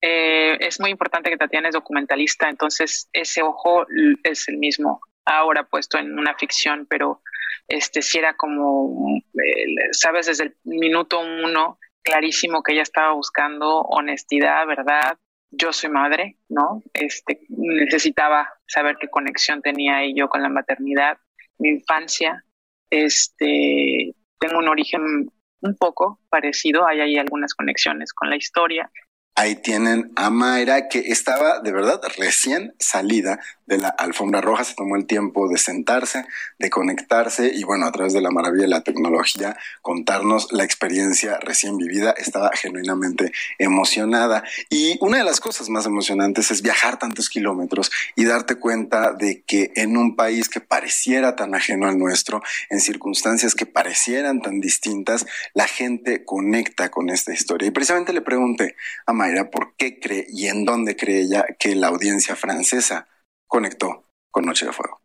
Eh, 0.00 0.56
es 0.60 0.78
muy 0.78 0.90
importante 0.90 1.30
que 1.30 1.36
Tatiana 1.36 1.68
es 1.68 1.74
documentalista, 1.74 2.48
entonces 2.48 3.08
ese 3.12 3.42
ojo 3.42 3.86
es 4.22 4.48
el 4.48 4.58
mismo 4.58 5.00
ahora 5.24 5.64
puesto 5.64 5.98
en 5.98 6.18
una 6.18 6.34
ficción, 6.34 6.86
pero 6.88 7.22
este 7.66 8.02
sí 8.02 8.18
era 8.18 8.34
como, 8.34 9.16
eh, 9.16 9.66
sabes, 9.92 10.26
desde 10.26 10.44
el 10.44 10.56
minuto 10.64 11.18
uno, 11.20 11.78
clarísimo 12.02 12.62
que 12.62 12.74
ella 12.74 12.82
estaba 12.82 13.14
buscando 13.14 13.80
honestidad, 13.80 14.66
verdad. 14.66 15.18
Yo 15.50 15.72
soy 15.72 15.90
madre, 15.90 16.36
¿no? 16.48 16.82
Este, 16.92 17.40
necesitaba 17.48 18.52
saber 18.66 18.96
qué 19.00 19.08
conexión 19.08 19.62
tenía 19.62 20.02
yo 20.14 20.28
con 20.28 20.42
la 20.42 20.48
maternidad, 20.48 21.18
mi 21.58 21.70
infancia. 21.70 22.44
Este, 22.90 24.14
tengo 24.38 24.58
un 24.58 24.68
origen 24.68 25.30
un 25.60 25.76
poco 25.76 26.20
parecido, 26.28 26.86
hay 26.86 27.00
ahí 27.00 27.16
algunas 27.16 27.54
conexiones 27.54 28.12
con 28.12 28.30
la 28.30 28.36
historia. 28.36 28.90
Ahí 29.38 29.56
tienen 29.56 30.12
a 30.16 30.30
Mayra, 30.30 30.88
que 30.88 30.98
estaba 30.98 31.60
de 31.60 31.70
verdad 31.70 32.00
recién 32.16 32.74
salida 32.78 33.38
de 33.66 33.76
la 33.78 33.88
alfombra 33.88 34.40
roja, 34.40 34.64
se 34.64 34.74
tomó 34.74 34.96
el 34.96 35.06
tiempo 35.06 35.48
de 35.48 35.58
sentarse, 35.58 36.24
de 36.58 36.70
conectarse 36.70 37.50
y 37.52 37.64
bueno, 37.64 37.86
a 37.86 37.92
través 37.92 38.12
de 38.12 38.20
la 38.20 38.30
maravilla 38.30 38.62
de 38.62 38.68
la 38.68 38.82
tecnología, 38.82 39.56
contarnos 39.82 40.52
la 40.52 40.64
experiencia 40.64 41.38
recién 41.40 41.76
vivida. 41.76 42.12
Estaba 42.12 42.50
genuinamente 42.54 43.32
emocionada. 43.58 44.42
Y 44.70 44.96
una 45.00 45.18
de 45.18 45.24
las 45.24 45.40
cosas 45.40 45.68
más 45.68 45.84
emocionantes 45.84 46.50
es 46.50 46.62
viajar 46.62 46.98
tantos 46.98 47.28
kilómetros 47.28 47.90
y 48.14 48.24
darte 48.24 48.54
cuenta 48.54 49.12
de 49.12 49.42
que 49.42 49.72
en 49.74 49.96
un 49.96 50.16
país 50.16 50.48
que 50.48 50.60
pareciera 50.60 51.36
tan 51.36 51.54
ajeno 51.54 51.88
al 51.88 51.98
nuestro, 51.98 52.40
en 52.70 52.80
circunstancias 52.80 53.54
que 53.54 53.66
parecieran 53.66 54.40
tan 54.40 54.60
distintas, 54.60 55.26
la 55.52 55.66
gente 55.66 56.24
conecta 56.24 56.90
con 56.90 57.10
esta 57.10 57.34
historia. 57.34 57.68
Y 57.68 57.72
precisamente 57.72 58.12
le 58.12 58.22
pregunté 58.22 58.76
a 59.06 59.12
Mayra 59.12 59.25
por 59.50 59.74
qué 59.76 59.98
cree 60.00 60.26
y 60.28 60.48
en 60.48 60.64
dónde 60.64 60.96
cree 60.96 61.22
ella 61.22 61.44
que 61.58 61.74
la 61.74 61.88
audiencia 61.88 62.36
francesa 62.36 63.08
conectó 63.46 64.04
con 64.30 64.44
Noche 64.44 64.66
de 64.66 64.72
Fuego? 64.72 65.00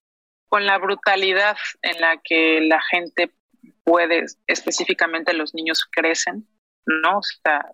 Con 0.50 0.66
la 0.66 0.78
brutalidad 0.78 1.58
en 1.82 2.02
la 2.02 2.20
que 2.24 2.62
la 2.62 2.82
gente 2.82 3.32
puede, 3.84 4.26
específicamente 4.48 5.34
los 5.34 5.54
niños 5.54 5.88
crecen, 5.92 6.48
¿no? 6.86 7.20
O 7.20 7.22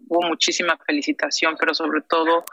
hubo 0.08 0.28
muchísima 0.28 0.78
felicitación, 0.86 1.56
pero 1.60 1.74
sobre 1.74 2.02
todo 2.02 2.46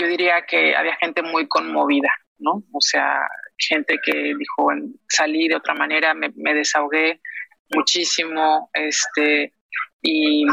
yo 0.00 0.06
diría 0.06 0.44
que 0.46 0.74
había 0.74 0.96
gente 0.96 1.22
muy 1.22 1.46
conmovida, 1.46 2.10
¿no? 2.38 2.64
O 2.72 2.80
sea, 2.80 3.28
gente 3.56 3.98
que 4.04 4.34
dijo, 4.36 4.68
salí 5.08 5.48
de 5.48 5.56
otra 5.56 5.74
manera, 5.74 6.14
me, 6.14 6.54
desahogué 6.54 7.20
muchísimo, 7.74 8.70
este, 8.72 9.52
y, 10.02 10.44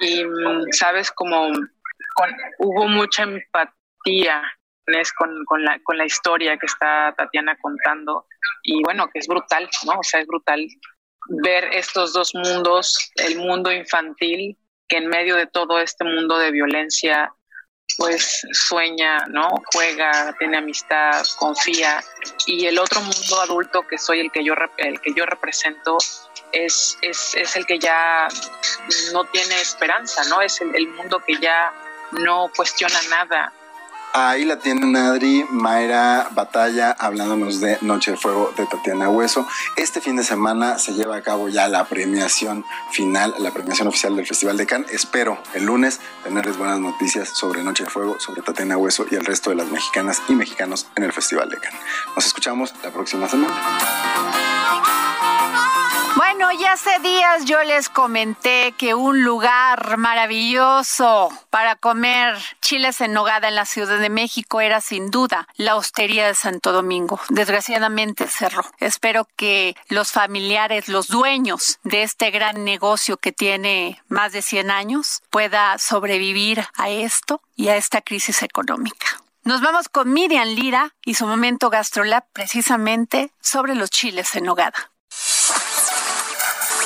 y 0.00 0.24
sabes, 0.72 1.10
como 1.12 1.50
hubo 2.58 2.88
mucha 2.88 3.22
empatía 3.22 4.42
con, 5.16 5.44
con, 5.44 5.64
la, 5.64 5.78
con 5.82 5.98
la 5.98 6.06
historia 6.06 6.56
que 6.56 6.66
está 6.66 7.14
Tatiana 7.16 7.56
contando 7.60 8.26
y 8.62 8.82
bueno, 8.82 9.08
que 9.12 9.18
es 9.18 9.26
brutal, 9.26 9.68
¿no? 9.86 9.98
O 9.98 10.02
sea, 10.02 10.20
es 10.20 10.26
brutal 10.26 10.66
ver 11.28 11.64
estos 11.72 12.12
dos 12.12 12.34
mundos, 12.34 13.12
el 13.16 13.36
mundo 13.36 13.70
infantil 13.70 14.56
que 14.88 14.96
en 14.96 15.08
medio 15.08 15.36
de 15.36 15.46
todo 15.46 15.78
este 15.78 16.04
mundo 16.04 16.38
de 16.38 16.50
violencia 16.50 17.32
pues 17.96 18.46
sueña, 18.52 19.18
¿no? 19.28 19.48
Juega, 19.72 20.34
tiene 20.38 20.58
amistad, 20.58 21.24
confía 21.38 22.00
y 22.46 22.66
el 22.66 22.78
otro 22.78 23.00
mundo 23.00 23.40
adulto 23.40 23.86
que 23.88 23.98
soy 23.98 24.20
el 24.20 24.30
que 24.30 24.44
yo 24.44 24.54
el 24.76 25.00
que 25.00 25.12
yo 25.14 25.26
represento 25.26 25.96
es, 26.52 26.98
es, 27.02 27.34
es 27.34 27.56
el 27.56 27.66
que 27.66 27.78
ya 27.78 28.28
no 29.12 29.24
tiene 29.24 29.60
esperanza, 29.60 30.22
¿no? 30.24 30.40
Es 30.40 30.60
el, 30.60 30.74
el 30.74 30.88
mundo 30.88 31.20
que 31.26 31.38
ya 31.38 31.72
no 32.12 32.50
cuestiona 32.56 32.98
nada, 33.10 33.52
Ahí 34.14 34.44
la 34.44 34.58
tienen 34.58 34.96
Adri, 34.96 35.44
Mayra 35.50 36.28
Batalla, 36.32 36.92
hablándonos 36.98 37.60
de 37.60 37.76
Noche 37.82 38.12
de 38.12 38.16
Fuego 38.16 38.52
de 38.56 38.64
Tatiana 38.66 39.10
Hueso. 39.10 39.46
Este 39.76 40.00
fin 40.00 40.16
de 40.16 40.24
semana 40.24 40.78
se 40.78 40.94
lleva 40.94 41.16
a 41.16 41.22
cabo 41.22 41.48
ya 41.48 41.68
la 41.68 41.84
premiación 41.84 42.64
final, 42.90 43.34
la 43.38 43.50
premiación 43.50 43.86
oficial 43.86 44.16
del 44.16 44.26
Festival 44.26 44.56
de 44.56 44.66
Cannes. 44.66 44.90
Espero 44.92 45.38
el 45.54 45.64
lunes 45.64 46.00
tenerles 46.24 46.56
buenas 46.56 46.80
noticias 46.80 47.28
sobre 47.28 47.62
Noche 47.62 47.84
de 47.84 47.90
Fuego, 47.90 48.18
sobre 48.18 48.40
Tatiana 48.40 48.78
Hueso 48.78 49.04
y 49.10 49.14
el 49.14 49.26
resto 49.26 49.50
de 49.50 49.56
las 49.56 49.68
mexicanas 49.68 50.22
y 50.28 50.34
mexicanos 50.34 50.86
en 50.96 51.04
el 51.04 51.12
Festival 51.12 51.50
de 51.50 51.58
Cannes. 51.58 51.80
Nos 52.16 52.26
escuchamos 52.26 52.72
la 52.82 52.90
próxima 52.90 53.28
semana. 53.28 53.54
Bueno, 56.38 56.60
ya 56.60 56.74
hace 56.74 57.00
días 57.00 57.46
yo 57.46 57.60
les 57.64 57.88
comenté 57.88 58.70
que 58.78 58.94
un 58.94 59.24
lugar 59.24 59.96
maravilloso 59.96 61.30
para 61.50 61.74
comer 61.74 62.38
chiles 62.60 63.00
en 63.00 63.12
nogada 63.12 63.48
en 63.48 63.56
la 63.56 63.64
Ciudad 63.64 63.98
de 63.98 64.08
México 64.08 64.60
era 64.60 64.80
sin 64.80 65.10
duda 65.10 65.48
la 65.56 65.74
Hostería 65.74 66.28
de 66.28 66.36
Santo 66.36 66.70
Domingo. 66.70 67.18
Desgraciadamente 67.30 68.28
cerró. 68.28 68.62
Espero 68.78 69.26
que 69.34 69.74
los 69.88 70.12
familiares, 70.12 70.86
los 70.86 71.08
dueños 71.08 71.80
de 71.82 72.04
este 72.04 72.30
gran 72.30 72.62
negocio 72.62 73.16
que 73.16 73.32
tiene 73.32 74.00
más 74.06 74.30
de 74.30 74.42
100 74.42 74.70
años 74.70 75.24
pueda 75.30 75.76
sobrevivir 75.78 76.64
a 76.76 76.88
esto 76.88 77.42
y 77.56 77.66
a 77.66 77.76
esta 77.76 78.00
crisis 78.00 78.44
económica. 78.44 79.08
Nos 79.42 79.60
vamos 79.60 79.88
con 79.88 80.12
Miriam 80.12 80.46
Lira 80.46 80.94
y 81.04 81.14
su 81.14 81.26
momento 81.26 81.68
GastroLab 81.68 82.26
precisamente 82.32 83.32
sobre 83.40 83.74
los 83.74 83.90
chiles 83.90 84.36
en 84.36 84.44
nogada. 84.44 84.92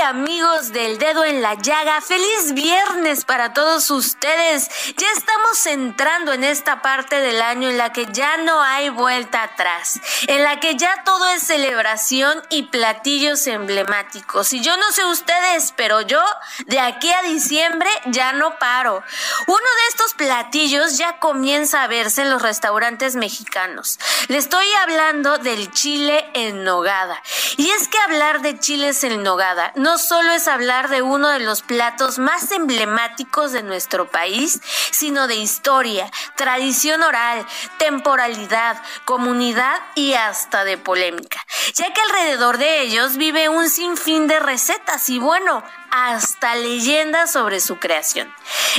Amigos 0.00 0.72
del 0.72 0.98
dedo 0.98 1.24
en 1.24 1.42
la 1.42 1.54
llaga, 1.54 2.00
feliz 2.00 2.52
viernes 2.52 3.24
para 3.24 3.52
todos 3.52 3.90
ustedes. 3.90 4.68
Ya 4.96 5.06
estamos 5.16 5.66
entrando 5.66 6.32
en 6.32 6.44
esta 6.44 6.82
parte 6.82 7.20
del 7.20 7.40
año 7.42 7.68
en 7.68 7.78
la 7.78 7.92
que 7.92 8.06
ya 8.12 8.36
no 8.38 8.62
hay 8.62 8.90
vuelta 8.90 9.42
atrás, 9.42 10.00
en 10.26 10.42
la 10.42 10.60
que 10.60 10.76
ya 10.76 11.02
todo 11.04 11.26
es 11.28 11.42
celebración 11.42 12.42
y 12.50 12.64
platillos 12.64 13.46
emblemáticos. 13.46 14.52
Y 14.52 14.60
yo 14.60 14.76
no 14.76 14.92
sé 14.92 15.04
ustedes, 15.04 15.72
pero 15.76 16.00
yo 16.02 16.22
de 16.66 16.80
aquí 16.80 17.10
a 17.10 17.22
diciembre 17.22 17.90
ya 18.06 18.32
no 18.32 18.58
paro. 18.58 19.02
Uno 19.46 19.56
de 19.58 19.88
estos 19.88 20.14
platillos 20.14 20.98
ya 20.98 21.18
comienza 21.18 21.82
a 21.82 21.88
verse 21.88 22.22
en 22.22 22.30
los 22.30 22.42
restaurantes 22.42 23.16
mexicanos. 23.16 23.98
Le 24.28 24.38
estoy 24.38 24.66
hablando 24.74 25.38
del 25.38 25.70
chile 25.72 26.28
en 26.34 26.64
nogada. 26.64 27.20
Y 27.56 27.70
es 27.70 27.88
que 27.88 27.98
hablar 27.98 28.42
de 28.42 28.58
chiles 28.58 29.02
en 29.04 29.22
nogada 29.22 29.72
no 29.74 29.87
solo 29.96 30.32
es 30.32 30.48
hablar 30.48 30.90
de 30.90 31.00
uno 31.00 31.28
de 31.28 31.38
los 31.38 31.62
platos 31.62 32.18
más 32.18 32.50
emblemáticos 32.52 33.52
de 33.52 33.62
nuestro 33.62 34.10
país, 34.10 34.60
sino 34.90 35.26
de 35.28 35.36
historia, 35.36 36.10
tradición 36.36 37.02
oral, 37.02 37.46
temporalidad, 37.78 38.82
comunidad 39.06 39.80
y 39.94 40.14
hasta 40.14 40.64
de 40.64 40.76
polémica, 40.76 41.40
ya 41.74 41.92
que 41.92 42.00
alrededor 42.00 42.58
de 42.58 42.82
ellos 42.82 43.16
vive 43.16 43.48
un 43.48 43.70
sinfín 43.70 44.26
de 44.26 44.40
recetas 44.40 45.08
y 45.08 45.18
bueno, 45.18 45.62
hasta 45.90 46.54
leyendas 46.56 47.32
sobre 47.32 47.60
su 47.60 47.78
creación. 47.78 48.32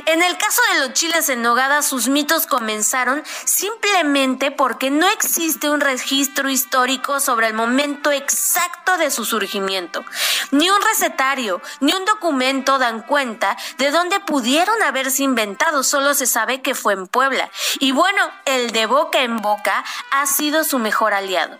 En 0.06 0.22
el 0.22 0.38
caso 0.38 0.62
de 0.74 0.80
los 0.80 0.94
chiles 0.94 1.30
en 1.30 1.42
nogada, 1.42 1.82
sus 1.82 2.08
mitos 2.08 2.46
comenzaron 2.46 3.24
simplemente 3.46 4.52
porque 4.52 4.90
no 4.90 5.08
existe 5.08 5.70
un 5.70 5.82
registro 5.82 6.50
histórico 6.50 7.20
sobre 7.20 7.48
el 7.48 7.54
momento 7.54 8.12
exacto 8.12 8.98
de 8.98 9.12
su 9.12 9.26
surgimiento. 9.26 10.04
Ni 10.52 10.70
un 10.70 10.82
recetario, 10.82 11.62
ni 11.80 11.94
un 11.94 12.06
documento 12.06 12.78
dan 12.78 13.02
cuenta 13.02 13.58
de 13.78 13.92
dónde 13.92 14.20
pudieron 14.20 14.82
haberse 14.84 15.24
inventado, 15.24 15.84
solo 15.84 16.14
se 16.14 16.28
sabe 16.28 16.62
que 16.62 16.76
fue 16.76 16.94
en 16.94 17.08
Puebla. 17.08 17.50
Y 17.80 17.92
bueno, 17.92 18.32
el 18.46 18.72
de 18.72 18.86
boca 18.86 19.22
en 19.22 19.38
boca 19.38 19.84
ha 20.12 20.26
sido 20.26 20.64
su 20.64 20.80
mejor 20.80 21.14
aliado. 21.14 21.60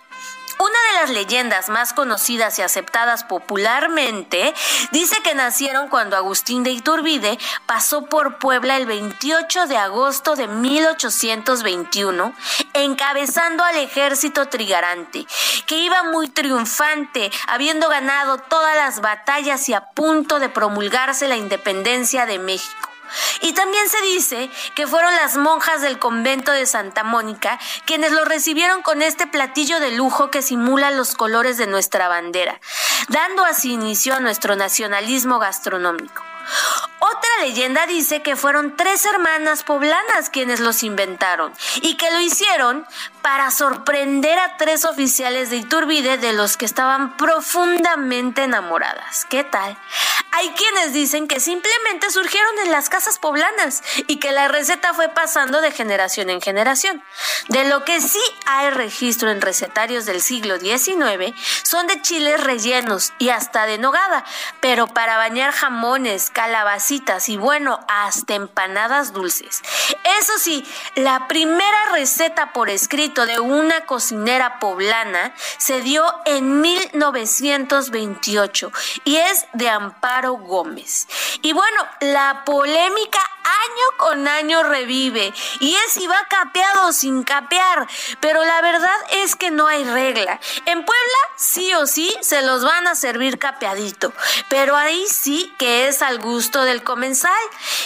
Una 0.62 0.78
de 0.92 1.00
las 1.00 1.10
leyendas 1.12 1.70
más 1.70 1.94
conocidas 1.94 2.60
y 2.60 2.62
aceptadas 2.62 3.24
popularmente 3.24 4.54
dice 4.92 5.16
que 5.24 5.34
nacieron 5.34 5.88
cuando 5.88 6.18
Agustín 6.18 6.64
de 6.64 6.72
Iturbide 6.72 7.40
pasó 7.66 8.08
por 8.08 8.40
Puebla 8.40 8.76
el 8.76 8.86
28 8.86 9.68
de 9.68 9.78
agosto 9.78 10.36
de 10.36 10.50
1821, 10.50 12.34
encabezando 12.74 13.64
al 13.64 13.78
ejército 13.78 14.50
trigarante, 14.50 15.26
que 15.66 15.78
iba 15.78 16.04
muy 16.04 16.28
triunfante, 16.28 17.32
habiendo 17.48 17.88
ganado 17.88 18.38
todas 18.38 18.76
las 18.76 19.00
batallas 19.00 19.70
y 19.70 19.74
a 19.74 19.92
punto 19.92 20.40
de 20.40 20.50
promulgarse 20.50 21.30
la 21.30 21.38
independencia 21.38 22.26
de 22.26 22.38
México. 22.38 22.90
Y 23.42 23.54
también 23.54 23.90
se 23.90 24.02
dice 24.02 24.50
que 24.76 24.88
fueron 24.88 25.16
las 25.16 25.38
monjas 25.38 25.82
del 25.82 26.00
convento 26.00 26.52
de 26.52 26.66
Santa 26.66 27.04
Mónica 27.04 27.60
quienes 27.86 28.12
lo 28.12 28.26
recibieron 28.26 28.82
con 28.82 29.02
este 29.02 29.28
platillo 29.28 29.80
de 29.80 29.92
lujo 29.92 30.32
que 30.32 30.42
simula 30.42 30.92
los 30.92 31.16
colores 31.16 31.58
de 31.58 31.68
nuestra 31.68 32.08
bandera, 32.08 32.60
dando 33.08 33.46
así 33.46 33.74
inicio 33.74 34.16
a 34.16 34.20
nuestro 34.20 34.56
nacionalismo 34.56 35.40
gastronómico. 35.40 36.24
Otra 37.00 37.30
leyenda 37.42 37.86
dice 37.86 38.22
que 38.22 38.36
fueron 38.36 38.76
tres 38.76 39.06
hermanas 39.06 39.64
poblanas 39.64 40.30
quienes 40.30 40.60
los 40.60 40.84
inventaron 40.84 41.54
y 41.82 41.96
que 41.96 42.12
lo 42.12 42.20
hicieron 42.20 42.86
para 43.22 43.52
sorprender 43.52 44.40
a 44.40 44.58
tres 44.58 44.86
oficiales 44.86 45.50
de 45.50 45.58
Iturbide 45.58 46.18
de 46.18 46.34
los 46.34 46.58
que 46.58 46.66
estaban 46.66 47.18
profundamente 47.18 48.44
enamoradas. 48.44 49.26
¿Qué 49.26 49.44
tal? 49.44 49.78
Hay 50.32 50.50
quienes 50.52 50.94
dicen 50.94 51.28
que 51.28 51.40
simplemente 51.40 52.12
surgieron 52.12 52.60
en 52.60 52.72
las 52.72 52.90
casas 52.90 53.20
poblanas 53.20 53.84
y 54.08 54.18
que 54.18 54.32
la 54.32 54.48
receta 54.48 54.94
fue 54.94 55.10
pasando 55.10 55.60
de 55.60 55.72
generación 55.72 56.30
en 56.30 56.42
generación. 56.42 57.04
De 57.50 57.66
lo 57.66 57.84
que 57.84 58.00
sí 58.00 58.22
hay 58.46 58.70
registro 58.70 59.32
en 59.32 59.42
recetarios 59.42 60.06
del 60.06 60.22
siglo 60.22 60.60
XIX 60.60 61.34
son 61.64 61.88
de 61.88 62.02
chiles 62.02 62.42
rellenos 62.42 63.12
y 63.18 63.30
hasta 63.30 63.66
de 63.66 63.80
nogada, 63.80 64.24
pero 64.62 64.88
para 64.88 65.18
bañar 65.18 65.52
jamones, 65.52 66.30
calabacitas 66.30 67.28
y 67.28 67.38
bueno, 67.38 67.80
hasta 67.88 68.36
empanadas 68.36 69.14
dulces. 69.14 69.62
Eso 70.20 70.34
sí, 70.38 70.66
la 70.96 71.28
primera 71.28 71.92
receta 71.92 72.54
por 72.54 72.70
escrito 72.70 73.09
de 73.10 73.40
una 73.40 73.86
cocinera 73.86 74.60
poblana 74.60 75.34
se 75.58 75.82
dio 75.82 76.06
en 76.26 76.62
1928 76.62 78.72
y 79.04 79.18
es 79.18 79.48
de 79.54 79.70
Amparo 79.70 80.34
Gómez. 80.34 81.08
Y 81.42 81.54
bueno, 81.54 81.82
la 82.02 82.44
polémica 82.46 83.20
año 83.50 83.98
con 83.98 84.28
año 84.28 84.64
revive 84.64 85.34
y 85.60 85.76
es 85.76 85.94
si 85.94 86.08
va 86.08 86.26
capeado 86.30 86.88
o 86.88 86.94
sin 86.94 87.24
capear, 87.24 87.88
pero 88.20 88.44
la 88.44 88.62
verdad 88.62 88.96
es 89.12 89.36
que 89.36 89.52
no 89.52 89.68
hay 89.68 89.84
regla. 89.84 90.40
En 90.66 90.86
Puebla 90.86 91.18
sí 91.36 91.74
o 91.74 91.86
sí 91.88 92.16
se 92.22 92.42
los 92.42 92.64
van 92.64 92.88
a 92.88 92.96
servir 92.96 93.40
capeadito, 93.40 94.14
pero 94.50 94.76
ahí 94.76 95.06
sí 95.08 95.54
que 95.58 95.88
es 95.88 96.02
al 96.02 96.20
gusto 96.20 96.64
del 96.64 96.84
comensal. 96.84 97.32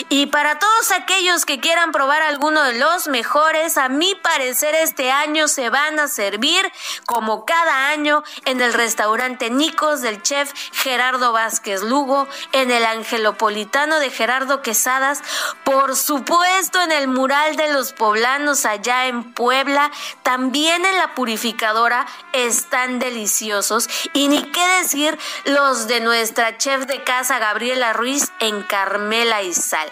Y 0.09 0.27
para 0.27 0.59
todos 0.59 0.91
aquellos 0.91 1.45
que 1.45 1.59
quieran 1.59 1.91
probar 1.91 2.21
alguno 2.21 2.63
de 2.63 2.79
los 2.79 3.07
mejores, 3.07 3.77
a 3.77 3.89
mi 3.89 4.15
parecer 4.15 4.75
este 4.75 5.11
año 5.11 5.47
se 5.47 5.69
van 5.69 5.99
a 5.99 6.07
servir 6.07 6.71
como 7.05 7.45
cada 7.45 7.89
año 7.89 8.23
en 8.45 8.61
el 8.61 8.73
restaurante 8.73 9.49
Nicos 9.49 10.01
del 10.01 10.21
chef 10.21 10.51
Gerardo 10.71 11.31
Vázquez 11.31 11.81
Lugo, 11.81 12.27
en 12.51 12.71
el 12.71 12.85
Angelopolitano 12.85 13.99
de 13.99 14.09
Gerardo 14.09 14.61
Quesadas, 14.61 15.21
por 15.63 15.95
supuesto 15.95 16.81
en 16.81 16.91
el 16.91 17.07
mural 17.07 17.55
de 17.55 17.73
los 17.73 17.93
poblanos 17.93 18.65
allá 18.65 19.07
en 19.07 19.33
Puebla, 19.33 19.91
también 20.23 20.85
en 20.85 20.97
la 20.97 21.15
purificadora 21.15 22.05
están 22.31 22.99
deliciosos 22.99 23.89
y 24.13 24.27
ni 24.27 24.43
qué 24.51 24.65
decir 24.81 25.17
los 25.45 25.87
de 25.87 25.99
nuestra 25.99 26.57
chef 26.57 26.85
de 26.85 27.03
casa 27.03 27.39
Gabriela 27.39 27.93
Ruiz 27.93 28.31
en 28.39 28.61
Carmela 28.63 29.41
y 29.41 29.53
Sal. 29.53 29.89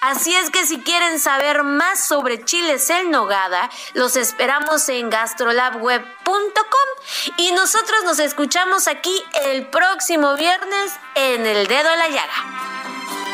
Así 0.00 0.34
es 0.34 0.50
que 0.50 0.66
si 0.66 0.80
quieren 0.80 1.18
saber 1.18 1.62
más 1.62 2.06
sobre 2.06 2.44
chiles 2.44 2.88
en 2.90 3.10
nogada, 3.10 3.70
los 3.94 4.16
esperamos 4.16 4.88
en 4.88 5.10
gastrolabweb.com 5.10 7.34
y 7.36 7.52
nosotros 7.52 8.04
nos 8.04 8.18
escuchamos 8.18 8.88
aquí 8.88 9.22
el 9.44 9.66
próximo 9.68 10.36
viernes 10.36 10.92
en 11.14 11.46
El 11.46 11.66
Dedo 11.66 11.92
en 11.92 11.98
la 11.98 12.08
Llaga. 12.08 13.25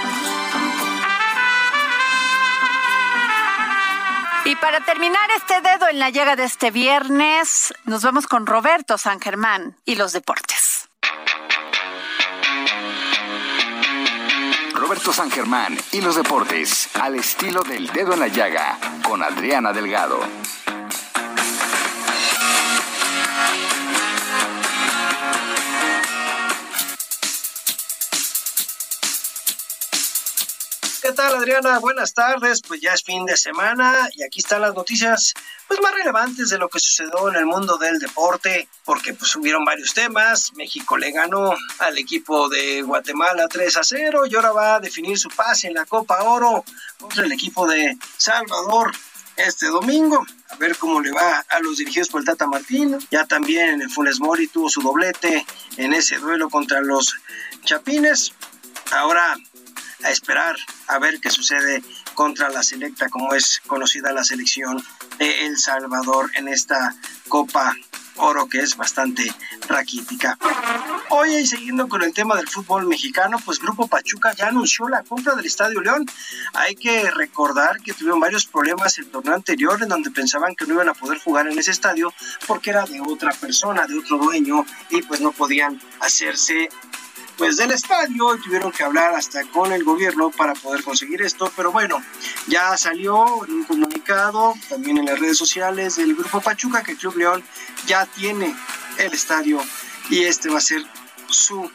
Y 4.52 4.56
para 4.56 4.80
terminar 4.80 5.30
este 5.34 5.62
dedo 5.62 5.88
en 5.88 5.98
la 5.98 6.10
llaga 6.10 6.36
de 6.36 6.44
este 6.44 6.70
viernes, 6.70 7.72
nos 7.86 8.02
vamos 8.02 8.26
con 8.26 8.44
Roberto 8.44 8.98
San 8.98 9.18
Germán 9.18 9.78
y 9.86 9.94
los 9.94 10.12
deportes. 10.12 10.90
Roberto 14.74 15.10
San 15.10 15.30
Germán 15.30 15.78
y 15.92 16.02
los 16.02 16.16
deportes, 16.16 16.90
al 17.00 17.14
estilo 17.14 17.62
del 17.62 17.86
dedo 17.94 18.12
en 18.12 18.20
la 18.20 18.28
llaga, 18.28 18.76
con 19.02 19.22
Adriana 19.22 19.72
Delgado. 19.72 20.20
¿Qué 31.02 31.10
tal, 31.10 31.34
Adriana? 31.34 31.80
Buenas 31.80 32.14
tardes. 32.14 32.62
Pues 32.62 32.80
ya 32.80 32.92
es 32.92 33.02
fin 33.02 33.26
de 33.26 33.36
semana 33.36 34.08
y 34.14 34.22
aquí 34.22 34.38
están 34.38 34.60
las 34.60 34.72
noticias 34.72 35.34
pues 35.66 35.80
más 35.82 35.92
relevantes 35.92 36.48
de 36.50 36.58
lo 36.58 36.68
que 36.68 36.78
sucedió 36.78 37.28
en 37.28 37.34
el 37.34 37.44
mundo 37.44 37.76
del 37.76 37.98
deporte, 37.98 38.68
porque 38.84 39.12
pues 39.12 39.34
hubieron 39.34 39.64
varios 39.64 39.94
temas. 39.94 40.52
México 40.54 40.96
le 40.96 41.10
ganó 41.10 41.56
al 41.80 41.98
equipo 41.98 42.48
de 42.48 42.82
Guatemala 42.82 43.48
3 43.48 43.76
a 43.78 43.82
0 43.82 44.26
y 44.26 44.36
ahora 44.36 44.52
va 44.52 44.74
a 44.76 44.80
definir 44.80 45.18
su 45.18 45.28
pase 45.30 45.66
en 45.66 45.74
la 45.74 45.86
Copa 45.86 46.22
Oro 46.22 46.64
contra 47.00 47.24
el 47.24 47.32
equipo 47.32 47.66
de 47.66 47.98
Salvador 48.16 48.92
este 49.34 49.66
domingo. 49.66 50.24
A 50.50 50.54
ver 50.54 50.76
cómo 50.76 51.00
le 51.00 51.10
va 51.10 51.44
a 51.48 51.58
los 51.58 51.78
dirigidos 51.78 52.10
por 52.10 52.20
el 52.20 52.26
Tata 52.26 52.46
Martino. 52.46 53.00
Ya 53.10 53.26
también 53.26 53.82
el 53.82 53.90
Funes 53.90 54.20
Mori 54.20 54.46
tuvo 54.46 54.68
su 54.68 54.80
doblete 54.80 55.44
en 55.78 55.94
ese 55.94 56.18
duelo 56.18 56.48
contra 56.48 56.80
los 56.80 57.12
Chapines. 57.64 58.32
Ahora 58.92 59.36
a 60.04 60.10
esperar 60.10 60.56
a 60.88 60.98
ver 60.98 61.20
qué 61.20 61.30
sucede 61.30 61.82
contra 62.14 62.50
la 62.50 62.62
selecta, 62.62 63.08
como 63.08 63.34
es 63.34 63.60
conocida 63.66 64.12
la 64.12 64.24
selección 64.24 64.82
de 65.18 65.46
El 65.46 65.58
Salvador 65.58 66.30
en 66.34 66.48
esta 66.48 66.94
Copa 67.28 67.74
Oro 68.16 68.46
que 68.46 68.60
es 68.60 68.76
bastante 68.76 69.32
raquítica. 69.68 70.36
Hoy 71.08 71.34
y 71.36 71.46
siguiendo 71.46 71.88
con 71.88 72.02
el 72.02 72.12
tema 72.12 72.36
del 72.36 72.48
fútbol 72.48 72.86
mexicano, 72.86 73.38
pues 73.44 73.58
Grupo 73.58 73.86
Pachuca 73.86 74.34
ya 74.34 74.48
anunció 74.48 74.88
la 74.88 75.02
compra 75.02 75.34
del 75.34 75.46
Estadio 75.46 75.80
León. 75.80 76.04
Hay 76.52 76.74
que 76.74 77.10
recordar 77.10 77.80
que 77.80 77.94
tuvieron 77.94 78.20
varios 78.20 78.46
problemas 78.46 78.98
el 78.98 79.10
torneo 79.10 79.34
anterior 79.34 79.82
en 79.82 79.88
donde 79.88 80.10
pensaban 80.10 80.54
que 80.54 80.66
no 80.66 80.74
iban 80.74 80.90
a 80.90 80.94
poder 80.94 81.18
jugar 81.20 81.46
en 81.46 81.58
ese 81.58 81.70
estadio 81.70 82.12
porque 82.46 82.70
era 82.70 82.84
de 82.84 83.00
otra 83.00 83.32
persona, 83.32 83.86
de 83.86 83.98
otro 83.98 84.18
dueño 84.18 84.64
y 84.90 85.02
pues 85.02 85.20
no 85.20 85.32
podían 85.32 85.80
hacerse 86.00 86.68
pues 87.36 87.56
del 87.56 87.70
estadio 87.70 88.34
y 88.34 88.40
tuvieron 88.40 88.72
que 88.72 88.82
hablar 88.82 89.14
hasta 89.14 89.44
con 89.44 89.72
el 89.72 89.84
gobierno 89.84 90.30
para 90.30 90.54
poder 90.54 90.82
conseguir 90.82 91.22
esto, 91.22 91.50
pero 91.56 91.72
bueno, 91.72 92.02
ya 92.46 92.76
salió 92.76 93.22
un 93.36 93.64
comunicado 93.64 94.54
también 94.68 94.98
en 94.98 95.06
las 95.06 95.18
redes 95.18 95.38
sociales 95.38 95.96
del 95.96 96.14
Grupo 96.14 96.40
Pachuca 96.40 96.82
que 96.82 96.96
Club 96.96 97.16
León 97.16 97.42
ya 97.86 98.06
tiene 98.06 98.54
el 98.98 99.12
estadio 99.12 99.60
y 100.10 100.22
este 100.24 100.50
va 100.50 100.58
a 100.58 100.62
ser 100.62 100.82
su 101.28 101.70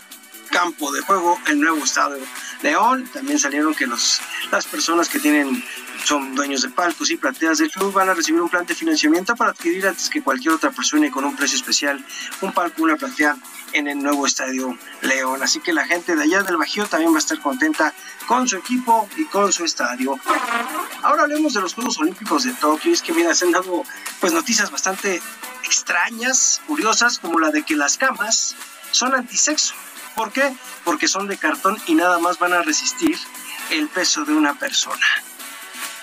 campo 0.48 0.92
de 0.92 1.02
juego, 1.02 1.40
el 1.48 1.60
nuevo 1.60 1.84
estadio 1.84 2.24
León. 2.62 3.10
También 3.14 3.40
salieron 3.40 3.74
que 3.76 3.88
los, 3.88 4.20
las 4.52 4.66
personas 4.66 5.10
que 5.10 5.20
tienen 5.20 5.64
son 6.04 6.36
dueños 6.36 6.62
de 6.62 6.70
palcos 6.70 7.10
y 7.12 7.18
plateas 7.18 7.58
del 7.58 7.72
club 7.72 7.94
van 7.94 8.10
a 8.10 8.14
recibir 8.14 8.42
un 8.42 8.50
plan 8.50 8.66
de 8.66 8.76
financiamiento 8.76 9.36
para 9.36 9.52
adquirir 9.52 9.88
antes 9.88 10.10
que 10.10 10.22
cualquier 10.22 10.54
otra 10.54 10.72
persona 10.72 11.08
y 11.08 11.10
con 11.10 11.26
un 11.26 11.36
precio 11.36 11.58
especial 11.58 12.04
un 12.42 12.54
palco, 12.54 12.84
una 12.84 12.96
platea 12.96 13.36
en 13.74 13.88
el 13.88 14.00
nuevo 14.00 14.26
estadio 14.26 14.78
León. 15.02 15.42
Así 15.44 15.60
que 15.60 15.74
la 15.74 15.86
gente 15.86 16.16
de 16.16 16.24
allá 16.24 16.44
del 16.44 16.58
Bajío 16.58 16.86
también 16.88 17.12
va 17.12 17.18
a 17.18 17.20
estar 17.20 17.40
contenta 17.40 17.94
con 18.26 18.48
su 18.48 18.58
equipo 18.58 19.10
y 19.18 19.26
con 19.26 19.52
su 19.52 19.66
estadio. 19.66 20.20
Ahora 21.02 21.24
hablemos 21.24 21.54
de 21.54 21.62
los 21.62 21.74
Juegos 21.74 21.98
Olímpicos 22.00 22.44
de 22.44 22.54
Tokio. 22.54 22.94
Es 22.94 23.02
que 23.02 23.14
mira, 23.14 23.34
se 23.36 23.46
han 23.46 23.52
dado 23.52 23.84
pues 24.20 24.34
noticias 24.34 24.72
bastante 24.72 25.22
extrañas, 25.64 26.62
curiosas, 26.68 27.20
como 27.20 27.40
la 27.40 27.52
de 27.52 27.64
que 27.64 27.76
las 27.76 27.98
camas 27.98 28.56
son 28.92 29.14
antisexo. 29.14 29.74
¿Por 30.18 30.34
qué? 30.34 30.54
Porque 30.84 31.08
son 31.08 31.28
de 31.28 31.38
cartón 31.38 31.78
y 31.88 31.96
nada 31.96 32.20
más 32.20 32.40
van 32.40 32.52
a 32.52 32.62
resistir 32.64 33.18
el 33.72 33.88
peso 33.88 34.26
de 34.26 34.34
una 34.34 34.54
persona 34.56 35.06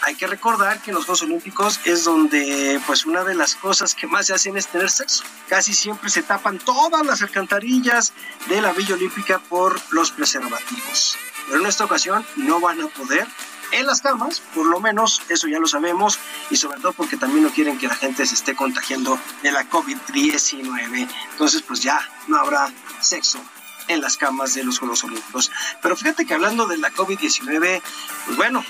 hay 0.06 0.16
que 0.16 0.26
recordar 0.26 0.80
que 0.82 0.90
en 0.90 0.96
los 0.96 1.06
Juegos 1.06 1.22
Olímpicos 1.22 1.80
es 1.84 2.04
donde 2.04 2.80
pues 2.86 3.06
una 3.06 3.24
de 3.24 3.34
las 3.34 3.54
cosas 3.54 3.94
que 3.94 4.06
más 4.06 4.26
se 4.26 4.34
hacen 4.34 4.56
es 4.56 4.66
tener 4.66 4.90
sexo. 4.90 5.24
Casi 5.48 5.72
siempre 5.72 6.10
se 6.10 6.22
tapan 6.22 6.58
todas 6.58 7.04
las 7.06 7.22
alcantarillas 7.22 8.12
de 8.48 8.60
la 8.60 8.72
Villa 8.72 8.94
Olímpica 8.94 9.38
por 9.38 9.80
los 9.92 10.10
preservativos. 10.10 11.16
Pero 11.46 11.60
en 11.60 11.66
esta 11.66 11.84
ocasión 11.84 12.24
no 12.36 12.60
van 12.60 12.82
a 12.82 12.88
poder 12.88 13.26
en 13.72 13.86
las 13.86 14.02
camas, 14.02 14.40
por 14.54 14.66
lo 14.66 14.78
menos 14.78 15.22
eso 15.30 15.48
ya 15.48 15.58
lo 15.58 15.66
sabemos, 15.66 16.18
y 16.50 16.56
sobre 16.56 16.80
todo 16.80 16.92
porque 16.92 17.16
también 17.16 17.42
no 17.42 17.50
quieren 17.50 17.78
que 17.78 17.88
la 17.88 17.94
gente 17.94 18.26
se 18.26 18.34
esté 18.34 18.54
contagiando 18.54 19.18
de 19.42 19.52
la 19.52 19.68
COVID-19. 19.68 21.08
Entonces 21.32 21.62
pues 21.62 21.80
ya 21.80 21.98
no 22.28 22.36
habrá 22.36 22.70
sexo 23.00 23.40
en 23.88 24.00
las 24.00 24.16
camas 24.16 24.54
de 24.54 24.64
los 24.64 24.78
Juegos 24.78 25.04
Olímpicos. 25.04 25.50
Pero 25.82 25.96
fíjate 25.96 26.26
que 26.26 26.34
hablando 26.34 26.66
de 26.66 26.78
la 26.78 26.90
COVID-19, 26.92 27.82
pues 28.26 28.36
bueno, 28.36 28.64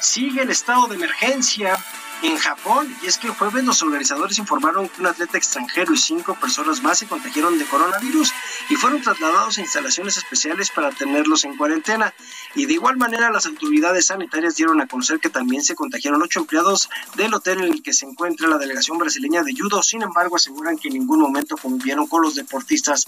sigue 0.00 0.42
el 0.42 0.50
estado 0.50 0.86
de 0.86 0.96
emergencia 0.96 1.78
en 2.22 2.36
Japón. 2.36 2.94
Y 3.02 3.06
es 3.06 3.18
que 3.18 3.28
jueves 3.28 3.64
los 3.64 3.82
organizadores 3.82 4.38
informaron 4.38 4.88
que 4.88 5.00
un 5.00 5.06
atleta 5.06 5.38
extranjero 5.38 5.92
y 5.92 5.96
cinco 5.96 6.34
personas 6.34 6.82
más 6.82 6.98
se 6.98 7.06
contagiaron 7.06 7.58
de 7.58 7.64
coronavirus 7.64 8.32
y 8.68 8.76
fueron 8.76 9.02
trasladados 9.02 9.58
a 9.58 9.60
instalaciones 9.60 10.16
especiales 10.16 10.70
para 10.70 10.90
tenerlos 10.90 11.44
en 11.44 11.56
cuarentena. 11.56 12.14
Y 12.54 12.66
de 12.66 12.74
igual 12.74 12.96
manera 12.96 13.30
las 13.30 13.46
autoridades 13.46 14.06
sanitarias 14.06 14.56
dieron 14.56 14.80
a 14.80 14.86
conocer 14.86 15.20
que 15.20 15.30
también 15.30 15.62
se 15.62 15.74
contagiaron 15.74 16.22
ocho 16.22 16.40
empleados 16.40 16.88
del 17.16 17.34
hotel 17.34 17.60
en 17.60 17.72
el 17.72 17.82
que 17.82 17.92
se 17.92 18.06
encuentra 18.06 18.48
la 18.48 18.58
delegación 18.58 18.98
brasileña 18.98 19.42
de 19.42 19.54
judo. 19.54 19.82
Sin 19.82 20.02
embargo, 20.02 20.36
aseguran 20.36 20.78
que 20.78 20.88
en 20.88 20.94
ningún 20.94 21.20
momento 21.20 21.56
convivieron 21.56 22.06
con 22.06 22.22
los 22.22 22.34
deportistas 22.34 23.06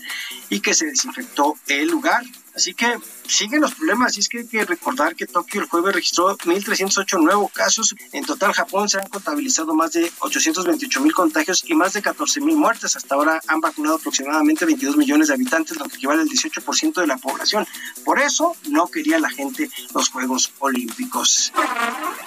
y 0.49 0.61
que 0.61 0.75
se 0.75 0.87
desinfectó 0.87 1.55
el 1.67 1.89
lugar. 1.89 2.23
Así 2.55 2.75
que 2.75 2.99
siguen 3.27 3.63
los 3.63 3.75
problemas 3.75 4.17
y 4.17 4.21
es 4.21 4.29
que 4.29 4.41
hay 4.41 4.47
que 4.47 4.65
recordar 4.65 5.17
que 5.17 5.27
Tokio 5.27 5.63
el 5.63 5.69
jueves 5.69 5.95
registró 5.95 6.37
1.308 6.37 7.23
nuevos 7.23 7.51
casos. 7.51 7.95
En 8.13 8.25
total, 8.25 8.53
Japón 8.53 8.89
se 8.89 8.99
han 8.99 9.09
contabilizado 9.09 9.75
más 9.75 9.93
de 9.93 10.13
828 10.19 11.01
mil 11.01 11.15
contagios 11.15 11.65
y 11.67 11.75
más 11.75 11.95
de 11.95 12.03
14 12.03 12.41
mil 12.41 12.57
muertes. 12.57 12.95
Hasta 12.95 13.15
ahora 13.15 13.41
han 13.47 13.61
vacunado 13.61 13.97
aproximadamente 13.97 14.67
22 14.67 14.97
millones 14.97 15.29
de 15.29 15.35
habitantes, 15.35 15.79
lo 15.79 15.87
que 15.87 15.97
equivale 15.97 16.23
al 16.23 16.29
18% 16.29 17.01
de 17.01 17.07
la 17.07 17.17
población. 17.17 17.67
Por 18.05 18.21
eso 18.21 18.55
no 18.69 18.87
quería 18.87 19.19
la 19.19 19.31
gente 19.31 19.71
los 19.95 20.11
Juegos 20.11 20.53
Olímpicos. 20.59 21.53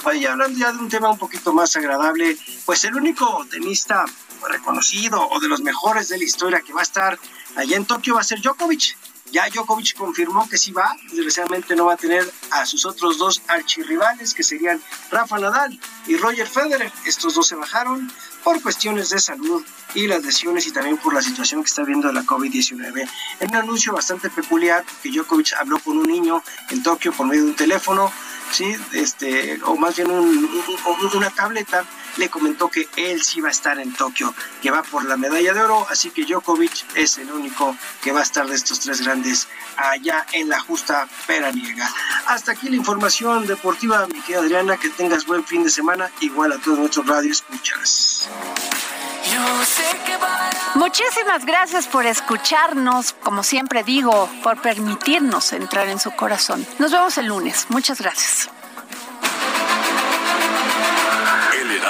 Oye, 0.05 0.27
hablando 0.27 0.57
ya 0.57 0.71
de 0.71 0.79
un 0.79 0.89
tema 0.89 1.11
un 1.11 1.19
poquito 1.19 1.53
más 1.53 1.75
agradable, 1.75 2.37
pues 2.65 2.83
el 2.83 2.95
único 2.95 3.45
tenista 3.49 4.05
reconocido 4.49 5.27
o 5.27 5.39
de 5.39 5.47
los 5.47 5.61
mejores 5.61 6.09
de 6.09 6.17
la 6.17 6.23
historia 6.23 6.61
que 6.61 6.73
va 6.73 6.81
a 6.81 6.83
estar 6.83 7.19
allá 7.55 7.77
en 7.77 7.85
Tokio 7.85 8.15
va 8.15 8.21
a 8.21 8.23
ser 8.23 8.41
Djokovic 8.41 8.95
ya 9.31 9.49
Djokovic 9.49 9.95
confirmó 9.95 10.47
que 10.47 10.57
sí 10.57 10.71
va, 10.71 10.95
desgraciadamente 11.09 11.75
no 11.75 11.85
va 11.85 11.93
a 11.93 11.97
tener 11.97 12.31
a 12.51 12.65
sus 12.65 12.85
otros 12.85 13.17
dos 13.17 13.41
archirrivales, 13.47 14.33
que 14.33 14.43
serían 14.43 14.81
Rafa 15.11 15.39
Nadal 15.39 15.79
y 16.07 16.15
Roger 16.15 16.47
Federer. 16.47 16.91
Estos 17.05 17.35
dos 17.35 17.47
se 17.47 17.55
bajaron 17.55 18.11
por 18.43 18.61
cuestiones 18.61 19.09
de 19.09 19.19
salud 19.19 19.65
y 19.95 20.07
las 20.07 20.23
lesiones 20.23 20.67
y 20.67 20.71
también 20.71 20.97
por 20.97 21.13
la 21.13 21.21
situación 21.21 21.63
que 21.63 21.67
está 21.67 21.83
viendo 21.83 22.11
la 22.11 22.23
COVID-19. 22.23 23.09
En 23.39 23.49
un 23.49 23.55
anuncio 23.55 23.93
bastante 23.93 24.29
peculiar, 24.29 24.85
que 25.01 25.09
Djokovic 25.09 25.53
habló 25.59 25.79
con 25.79 25.97
un 25.97 26.07
niño 26.07 26.43
en 26.69 26.83
Tokio 26.83 27.11
por 27.11 27.25
medio 27.25 27.43
de 27.43 27.49
un 27.49 27.55
teléfono, 27.55 28.11
sí, 28.51 28.75
este, 28.93 29.59
o 29.63 29.75
más 29.75 29.95
bien 29.95 30.11
una 30.11 31.29
tableta, 31.31 31.85
le 32.17 32.29
comentó 32.29 32.69
que 32.69 32.87
él 32.95 33.23
sí 33.23 33.41
va 33.41 33.49
a 33.49 33.51
estar 33.51 33.79
en 33.79 33.93
Tokio, 33.93 34.33
que 34.61 34.71
va 34.71 34.83
por 34.83 35.05
la 35.05 35.17
medalla 35.17 35.53
de 35.53 35.61
oro, 35.61 35.85
así 35.89 36.11
que 36.11 36.25
Djokovic 36.25 36.95
es 36.95 37.17
el 37.17 37.31
único 37.31 37.75
que 38.01 38.11
va 38.11 38.21
a 38.21 38.23
estar 38.23 38.47
de 38.47 38.55
estos 38.55 38.79
tres 38.79 39.01
grandes 39.01 39.47
allá 39.77 40.25
en 40.31 40.49
la 40.49 40.59
justa 40.59 41.07
peraniega. 41.27 41.89
Hasta 42.27 42.53
aquí 42.53 42.69
la 42.69 42.75
información 42.75 43.45
deportiva, 43.45 44.07
mi 44.07 44.21
querida 44.21 44.41
Adriana, 44.41 44.77
que 44.77 44.89
tengas 44.89 45.25
buen 45.25 45.43
fin 45.45 45.63
de 45.63 45.69
semana, 45.69 46.09
igual 46.21 46.51
a 46.53 46.57
todos 46.57 46.79
nuestros 46.79 47.05
radio 47.05 47.31
escuchas. 47.31 48.29
Muchísimas 50.75 51.45
gracias 51.45 51.87
por 51.87 52.05
escucharnos, 52.05 53.13
como 53.13 53.43
siempre 53.43 53.83
digo, 53.83 54.29
por 54.43 54.61
permitirnos 54.61 55.51
entrar 55.53 55.87
en 55.89 55.99
su 55.99 56.11
corazón. 56.11 56.65
Nos 56.79 56.91
vemos 56.91 57.17
el 57.17 57.27
lunes. 57.27 57.65
Muchas 57.69 57.99
gracias. 57.99 58.49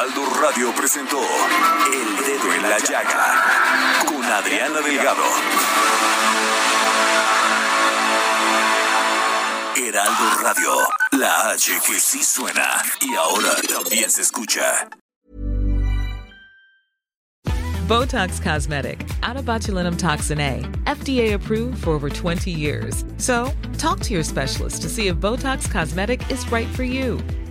Heraldo 0.06 0.39
Radio 0.39 0.72
presentó 0.76 1.20
El 1.20 2.26
Dedo 2.26 2.53
en 2.53 2.62
la 2.62 2.78
Llaga 2.78 4.06
con 4.06 4.24
Adriana 4.24 4.80
Delgado. 4.82 5.24
Heraldo 9.76 10.43
Radio, 10.43 10.76
la 11.14 11.49
H 11.53 11.72
que 11.88 11.99
sí 11.99 12.24
suena 12.24 12.84
y 13.01 13.16
ahora 13.16 13.56
también 13.68 14.12
se 14.12 14.22
escucha. 14.22 14.88
Botox 17.88 18.39
Cosmetic, 18.39 19.10
out 19.24 19.38
of 19.38 19.45
botulinum 19.45 19.97
toxin 19.97 20.39
A, 20.39 20.62
FDA 20.86 21.34
approved 21.34 21.84
for 21.84 21.91
over 21.91 22.12
20 22.12 22.51
years. 22.51 23.03
So, 23.18 23.51
talk 23.80 24.01
to 24.01 24.14
your 24.14 24.24
specialist 24.24 24.84
to 24.84 24.89
see 24.89 25.08
if 25.08 25.16
Botox 25.16 25.70
Cosmetic 25.70 26.22
is 26.30 26.47
right 26.51 26.68
for 26.76 26.84
you. 26.84 27.20